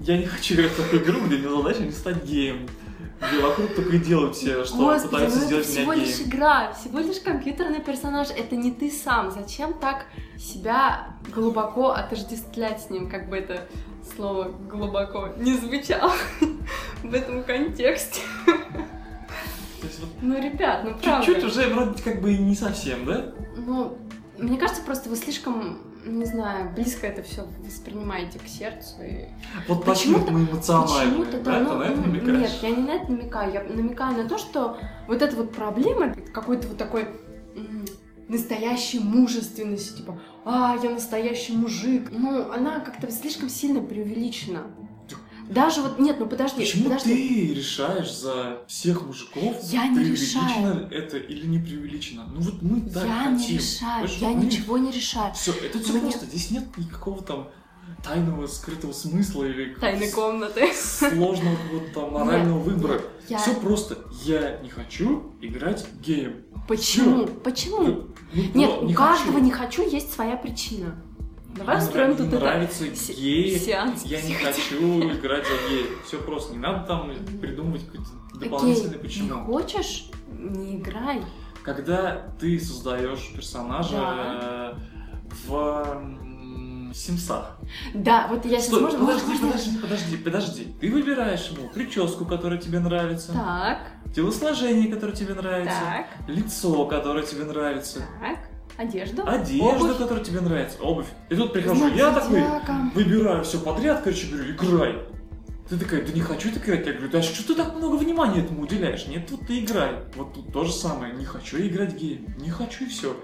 Я 0.00 0.18
не 0.18 0.24
хочу 0.26 0.54
играть 0.54 0.70
в 0.72 0.82
такую 0.82 1.02
игру, 1.02 1.20
где 1.26 1.36
мне 1.36 1.48
задача 1.50 1.80
не 1.82 1.90
стать 1.92 2.24
геем. 2.24 2.66
Где 3.18 3.40
вокруг 3.40 3.74
только 3.74 3.96
и 3.96 3.98
делают 3.98 4.36
все, 4.36 4.64
что 4.64 4.76
Господи, 4.76 5.08
пытаются 5.08 5.38
ну 5.38 5.44
это 5.44 5.46
сделать 5.46 5.66
всего 5.66 5.92
меня 5.94 6.04
лишь 6.04 6.18
геем. 6.18 6.28
игра, 6.28 6.72
всего 6.74 6.98
лишь 6.98 7.20
компьютерный 7.20 7.80
персонаж, 7.80 8.28
это 8.30 8.56
не 8.56 8.70
ты 8.72 8.90
сам. 8.90 9.30
Зачем 9.30 9.72
так 9.74 10.06
себя 10.38 11.08
глубоко 11.34 11.90
отождествлять 11.92 12.82
с 12.82 12.90
ним, 12.90 13.08
как 13.10 13.28
бы 13.30 13.36
это 13.36 13.66
слово 14.14 14.52
глубоко 14.70 15.28
не 15.38 15.54
звучало 15.56 16.12
в 17.02 17.14
этом 17.14 17.42
контексте? 17.44 18.20
То 18.44 19.86
есть 19.86 20.00
вот 20.00 20.08
Ну, 20.20 20.40
ребят, 20.40 20.84
ну 20.84 20.94
правда. 21.02 21.24
чуть-чуть 21.24 21.44
уже 21.44 21.68
вроде 21.68 22.02
как 22.02 22.20
бы 22.20 22.32
и 22.34 22.38
не 22.38 22.54
совсем, 22.54 23.04
да? 23.06 23.32
Ну, 23.56 23.96
мне 24.38 24.58
кажется, 24.58 24.82
просто 24.82 25.08
вы 25.08 25.16
слишком, 25.16 25.78
не 26.06 26.24
знаю, 26.24 26.72
близко 26.74 27.06
это 27.06 27.22
все 27.22 27.46
воспринимаете 27.64 28.38
к 28.38 28.46
сердцу. 28.48 28.94
И... 29.02 29.26
Вот 29.68 29.84
Почему-то- 29.84 30.32
мы 30.32 30.40
эмоциональные, 30.40 31.24
Почему-то, 31.24 31.40
да? 31.40 31.60
ну, 31.60 31.76
на 31.78 31.82
это? 31.84 32.30
Нет, 32.30 32.52
я 32.62 32.70
не 32.70 32.82
на 32.82 32.90
это 32.92 33.12
намекаю. 33.12 33.52
Я 33.52 33.62
намекаю 33.64 34.16
на 34.16 34.28
то, 34.28 34.38
что 34.38 34.78
вот 35.08 35.22
эта 35.22 35.36
вот 35.36 35.52
проблема, 35.54 36.14
какой-то 36.32 36.68
вот 36.68 36.78
такой 36.78 37.08
настоящей 38.28 38.98
мужественности, 39.00 39.98
типа, 39.98 40.18
а, 40.44 40.76
я 40.82 40.90
настоящий 40.90 41.56
мужик. 41.56 42.08
Ну, 42.10 42.50
она 42.50 42.80
как-то 42.80 43.10
слишком 43.10 43.48
сильно 43.48 43.80
преувеличена. 43.80 44.62
Даже 45.48 45.80
вот, 45.82 45.98
нет, 45.98 46.16
ну 46.18 46.26
подожди, 46.26 46.60
Почему 46.64 46.84
подожди. 46.84 47.14
ты 47.48 47.54
решаешь 47.54 48.12
за 48.12 48.62
всех 48.66 49.06
мужиков, 49.06 49.56
Я 49.70 49.86
не 49.88 49.96
преувеличено 49.96 50.88
это 50.90 51.16
или 51.18 51.46
не 51.46 51.58
преувеличено? 51.58 52.24
Ну 52.32 52.40
вот 52.40 52.62
мы 52.62 52.80
так 52.90 53.04
я 53.04 53.18
хотим. 53.24 53.36
не 53.36 53.48
решаю, 53.58 54.02
Понимаешь, 54.06 54.16
я 54.20 54.28
вот 54.28 54.36
мы- 54.36 54.44
ничего 54.44 54.78
не 54.78 54.90
решаю. 54.90 55.34
Все, 55.34 55.52
это 55.52 55.78
все 55.78 55.92
Мне- 55.92 56.00
просто. 56.02 56.26
Здесь 56.26 56.50
нет 56.50 56.64
никакого 56.76 57.22
там 57.22 57.48
тайного, 58.04 58.46
скрытого 58.46 58.92
смысла 58.92 59.44
или 59.44 59.74
Тайной 59.74 60.10
комнаты. 60.10 60.68
сложного 60.74 61.56
какого-то 61.56 61.94
там 61.94 62.12
морального 62.12 62.58
Нет, 62.58 62.66
выбора. 62.66 62.92
нет, 62.94 63.02
я- 63.28 63.38
Все 63.38 63.54
просто. 63.54 63.98
Я 64.24 64.58
не 64.58 64.68
хочу 64.68 65.32
играть 65.40 65.86
геем. 66.04 66.42
Почему? 66.68 67.26
Почему? 67.26 67.78
Ну, 67.84 68.08
Нет, 68.54 68.82
не 68.82 68.92
у 68.92 68.96
каждого 68.96 69.34
хочу. 69.34 69.44
не 69.44 69.50
хочу 69.52 69.88
есть 69.88 70.12
своя 70.12 70.36
причина. 70.36 70.96
Давай 71.56 71.78
устроим 71.78 72.16
тут 72.16 72.28
это 72.28 72.38
нравится 72.40 72.84
се- 72.94 73.12
геи. 73.12 73.56
сеанс 73.58 74.04
Я 74.04 74.20
не 74.22 74.34
хочу 74.34 75.00
играть 75.10 75.44
за 75.46 75.68
гея. 75.70 75.86
Все 76.04 76.18
просто. 76.18 76.52
Не 76.52 76.58
надо 76.58 76.86
там 76.86 77.12
придумывать 77.40 77.84
какое-то 77.86 78.10
дополнительное 78.38 78.88
Окей, 78.90 78.98
не 78.98 79.02
почему. 79.02 79.44
хочешь, 79.44 80.10
не 80.28 80.76
играй. 80.76 81.22
Когда 81.62 82.26
ты 82.38 82.60
создаешь 82.60 83.32
персонажа 83.34 83.96
э, 83.96 84.74
в 85.46 86.16
Симсах. 86.94 87.58
Да, 87.94 88.26
вот 88.28 88.44
я 88.46 88.58
сейчас 88.60 88.80
можно, 88.80 88.98
подожди, 89.00 89.26
можно- 89.26 89.46
подожди, 89.48 89.78
подожди, 89.78 90.16
подожди. 90.16 90.64
Ты 90.80 90.90
выбираешь 90.92 91.48
ему 91.48 91.68
прическу, 91.68 92.24
которая 92.24 92.58
тебе 92.58 92.78
нравится, 92.80 93.32
Так, 93.32 94.12
телосложение, 94.14 94.88
которое 94.92 95.12
тебе 95.12 95.34
нравится, 95.34 95.78
так, 95.80 96.06
лицо, 96.28 96.86
которое 96.86 97.24
тебе 97.24 97.44
нравится, 97.44 98.00
так. 98.20 98.38
Одежду. 98.76 99.22
одежда, 99.26 99.64
обувь. 99.64 99.98
которая 99.98 100.24
тебе 100.24 100.40
нравится, 100.40 100.78
обувь. 100.82 101.06
И 101.30 101.34
тут 101.34 101.52
прихожу, 101.52 101.76
Знак 101.76 101.94
я 101.94 102.12
такой, 102.12 102.42
выбираю 102.94 103.44
все 103.44 103.58
подряд, 103.58 104.02
короче, 104.02 104.26
говорю, 104.26 104.52
играй. 104.52 104.98
Ты 105.68 105.78
такая, 105.78 106.06
да 106.06 106.12
не 106.12 106.20
хочу 106.20 106.52
так 106.52 106.64
играть. 106.64 106.86
Я 106.86 106.92
говорю, 106.92 107.10
да 107.10 107.22
что 107.22 107.44
ты 107.44 107.54
так 107.56 107.74
много 107.74 107.96
внимания 107.96 108.40
этому 108.40 108.62
уделяешь? 108.62 109.06
Нет, 109.08 109.26
тут 109.26 109.46
ты 109.48 109.58
играй. 109.58 109.96
Вот 110.14 110.34
тут 110.34 110.52
то 110.52 110.64
же 110.64 110.72
самое. 110.72 111.12
Не 111.12 111.24
хочу 111.24 111.58
играть 111.58 111.94
геем. 111.94 112.26
Не 112.38 112.50
хочу 112.50 112.84
и 112.84 112.88
все. 112.88 113.16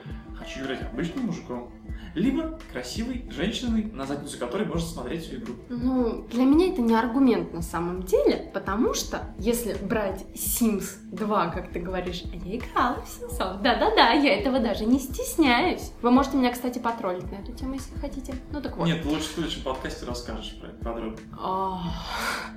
Хочу 0.43 0.65
играть 0.65 0.83
обычным 0.83 1.27
мужиком. 1.27 1.71
Либо 2.15 2.59
красивой 2.73 3.25
женщиной, 3.31 3.85
на 3.93 4.05
задницу 4.05 4.39
которой 4.39 4.67
можно 4.67 4.87
смотреть 4.87 5.23
всю 5.25 5.37
игру. 5.37 5.55
Ну, 5.69 6.27
для 6.31 6.45
меня 6.45 6.73
это 6.73 6.83
не 6.83 6.95
аргумент 6.95 7.55
на 7.55 7.63
самом 7.63 8.03
деле, 8.03 8.51
потому 8.53 8.93
что 8.93 9.33
если 9.39 9.75
брать 9.75 10.25
Sims 10.35 10.97
2, 11.13 11.47
как 11.51 11.71
ты 11.71 11.79
говоришь, 11.79 12.25
а 12.33 12.37
я 12.37 12.57
играла 12.57 13.03
в 13.03 13.09
Sims. 13.09 13.63
Да-да-да, 13.63 14.11
я 14.11 14.37
этого 14.37 14.59
даже 14.59 14.85
не 14.85 14.99
стесняюсь. 14.99 15.93
Вы 16.03 16.11
можете 16.11 16.37
меня, 16.37 16.51
кстати, 16.53 16.81
потроллить 16.81 17.31
на 17.31 17.37
эту 17.37 17.53
тему, 17.53 17.75
если 17.75 17.97
хотите. 17.99 18.35
Ну 18.51 18.61
так 18.61 18.77
вот. 18.77 18.87
Нет, 18.87 19.05
лучше 19.07 19.23
в 19.23 19.35
следующем 19.35 19.63
подкасте 19.63 20.05
расскажешь 20.05 20.59
про 20.61 20.69
это 20.69 20.85
подробно. 20.85 21.19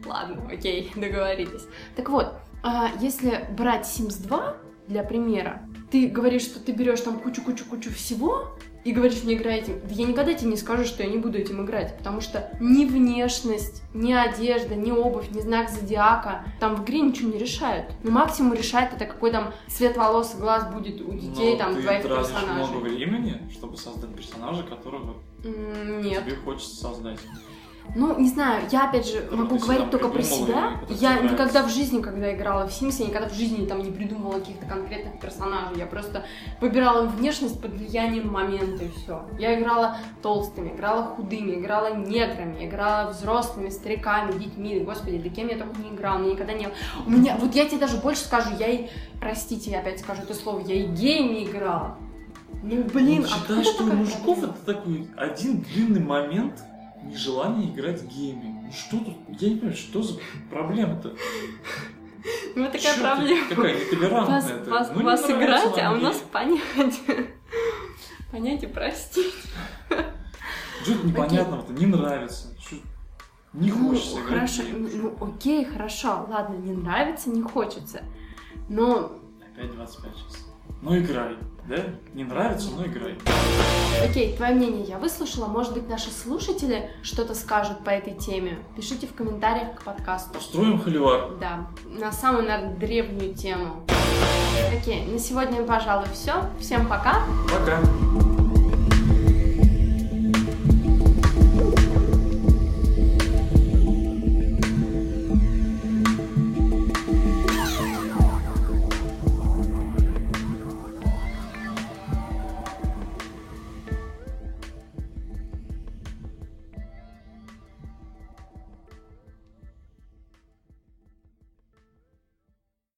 Ладно, 0.06 0.50
окей, 0.52 0.92
договорились. 0.96 1.68
Так 1.96 2.10
вот, 2.10 2.34
а, 2.64 2.90
если 3.00 3.48
брать 3.56 3.86
Sims 3.86 4.22
2 4.24 4.58
для 4.88 5.04
примера, 5.04 5.62
ты 5.92 6.08
говоришь, 6.08 6.44
что 6.44 6.60
ты 6.60 6.72
берешь 6.72 7.02
там 7.02 7.20
кучу-кучу-кучу 7.20 7.92
всего 7.94 8.50
и 8.84 8.92
говоришь, 8.92 9.24
не 9.24 9.34
играй 9.34 9.60
этим. 9.60 9.80
Да 9.80 9.94
я 9.96 10.06
никогда 10.06 10.34
тебе 10.34 10.52
не 10.52 10.58
скажу, 10.58 10.86
что 10.86 11.02
я 11.04 11.10
не 11.10 11.18
буду 11.18 11.38
этим 11.40 11.64
играть, 11.66 11.98
потому 11.98 12.22
что 12.22 12.52
ни 12.60 12.86
внешность, 12.86 13.82
ни 13.96 14.14
одежда, 14.14 14.76
ни 14.76 14.92
обувь, 14.92 15.32
ни 15.32 15.40
знак 15.42 15.70
зодиака 15.72 16.46
там 16.60 16.76
в 16.76 16.84
игре 16.84 17.02
ничего 17.02 17.32
не 17.32 17.40
решают. 17.40 17.88
Ну, 18.04 18.12
максимум 18.12 18.54
решает 18.54 18.94
это 18.94 19.06
какой 19.06 19.32
там 19.32 19.54
цвет 19.68 19.98
волос 19.98 20.36
и 20.36 20.38
глаз 20.38 20.72
будет 20.72 21.02
у 21.02 21.14
детей, 21.14 21.54
Но 21.54 21.58
там, 21.58 21.76
ты 21.76 21.82
твоих 21.82 22.04
тратишь 22.04 22.28
персонажей. 22.32 22.68
много 22.68 22.84
времени, 22.84 23.50
чтобы 23.52 23.78
создать 23.78 24.14
персонажа, 24.16 24.64
которого 24.64 25.16
Нет. 25.44 26.24
тебе 26.24 26.36
хочется 26.36 26.76
создать. 26.76 27.20
Ну, 27.96 28.18
не 28.20 28.28
знаю, 28.28 28.64
я 28.72 28.90
опять 28.90 29.08
же 29.08 29.22
Который 29.22 29.38
могу 29.38 29.58
ты 29.58 29.64
говорить 29.64 29.90
только 29.90 30.10
про 30.10 30.22
себя. 30.22 30.80
Я 30.90 31.20
никогда 31.20 31.64
в 31.64 31.70
жизни, 31.70 32.02
когда 32.02 32.34
играла 32.34 32.68
в 32.68 32.72
Sims, 32.72 32.96
я 33.00 33.08
никогда 33.08 33.30
в 33.30 33.34
жизни 33.34 33.66
там 33.66 33.80
не 33.82 33.92
придумывала 33.92 34.40
каких-то 34.40 34.66
конкретных 34.66 35.20
персонажей. 35.20 35.78
Я 35.78 35.86
просто 35.86 36.26
выбирала 36.60 37.06
внешность 37.06 37.62
под 37.62 37.72
влиянием 37.74 38.32
момента 38.32 38.84
и 38.84 38.90
все. 38.90 39.26
Я 39.40 39.60
играла 39.60 39.98
толстыми, 40.22 40.70
играла 40.70 41.04
худыми, 41.04 41.56
играла 41.56 41.96
неграми, 41.96 42.66
играла 42.66 43.12
взрослыми, 43.12 43.70
стариками, 43.70 44.38
детьми. 44.38 44.80
Господи, 44.80 45.18
да 45.18 45.30
кем 45.30 45.48
я 45.48 45.58
только 45.58 45.80
не 45.80 45.90
играла. 45.90 46.18
Мне 46.18 46.32
никогда 46.32 46.54
не... 46.54 46.68
У 47.06 47.10
меня... 47.10 47.38
Вот 47.40 47.56
я 47.56 47.66
тебе 47.66 47.80
даже 47.80 47.98
больше 47.98 48.24
скажу, 48.24 48.50
я 48.60 48.68
и... 48.68 48.90
Простите, 49.20 49.72
я 49.72 49.80
опять 49.80 50.00
скажу 50.00 50.24
это 50.24 50.34
слово, 50.34 50.60
я 50.60 50.76
и 50.76 50.88
геями 50.88 51.46
играла. 51.46 51.98
Ну, 52.62 52.84
блин, 52.84 53.22
ну, 53.22 53.28
откуда 53.28 53.64
считаешь, 53.64 53.68
что 53.68 53.84
у 53.84 53.94
мужиков 53.94 54.40
это 54.40 54.66
такой 54.66 55.08
один 55.16 55.62
длинный 55.62 56.02
момент 56.02 56.64
нежелания 57.06 57.72
играть 57.74 58.04
гейми. 58.04 58.62
Ну 58.66 58.72
что 58.72 58.98
тут? 58.98 59.16
Я 59.40 59.50
не 59.50 59.56
понимаю, 59.56 59.78
что 59.78 60.02
за 60.02 60.20
проблема-то? 60.50 61.14
Ну, 62.56 62.66
такая 62.66 62.80
Чё 62.82 62.94
ты 62.96 63.00
проблема. 63.02 63.50
Такая 63.50 63.76
нетолерантная. 63.80 64.42
вас, 64.42 64.46
ты? 64.46 64.72
вас, 64.72 64.92
Ну, 64.96 65.04
вас 65.04 65.30
играть, 65.30 65.78
а 65.80 65.92
у 65.92 65.96
нас 65.98 66.18
понять. 66.32 67.00
Понять 68.32 68.64
и 68.64 68.68
простить. 68.68 69.34
Что-то 70.84 71.08
непонятного-то, 71.08 71.74
не 71.74 71.86
нравится. 71.86 72.56
Чё- 72.60 72.78
Не 73.54 73.72
Ну, 73.72 73.90
хочется 73.90 74.20
играть 74.20 74.28
хорошо, 74.52 74.64
в 74.64 74.80
ну, 74.80 74.90
ну, 75.20 75.28
окей, 75.28 75.64
хорошо, 75.66 76.26
ладно, 76.30 76.56
не 76.56 76.74
нравится, 76.74 77.30
не 77.30 77.42
хочется. 77.42 78.04
Но, 78.68 79.20
Опять 79.54 79.74
25 79.74 80.14
часов. 80.16 80.38
Ну 80.82 80.98
играй, 80.98 81.38
да? 81.68 81.78
Не 82.14 82.24
нравится, 82.24 82.70
но 82.76 82.86
играй. 82.86 83.18
окей, 84.04 84.36
твое 84.36 84.54
мнение 84.54 84.84
я 84.84 84.98
выслушала. 84.98 85.48
Может 85.48 85.74
быть, 85.74 85.88
наши 85.90 86.10
слушатели 86.10 86.90
что-то 87.02 87.34
скажут 87.36 87.84
по 87.84 87.90
этой 87.90 88.14
теме. 88.14 88.60
Пишите 88.76 89.08
в 89.08 89.14
комментариях 89.14 89.76
к 89.76 89.84
подкасту. 89.84 90.34
Построим 90.34 90.80
холивар. 90.80 91.36
Да, 91.40 91.68
на 91.86 92.12
самую, 92.12 92.46
наверное, 92.46 92.76
древнюю 92.76 93.34
тему. 93.34 93.84
Окей, 94.78 95.06
на 95.06 95.20
сегодня, 95.20 95.64
пожалуй, 95.64 96.08
все. 96.14 96.34
Всем 96.60 96.88
пока. 96.88 97.24
Пока. 97.52 97.80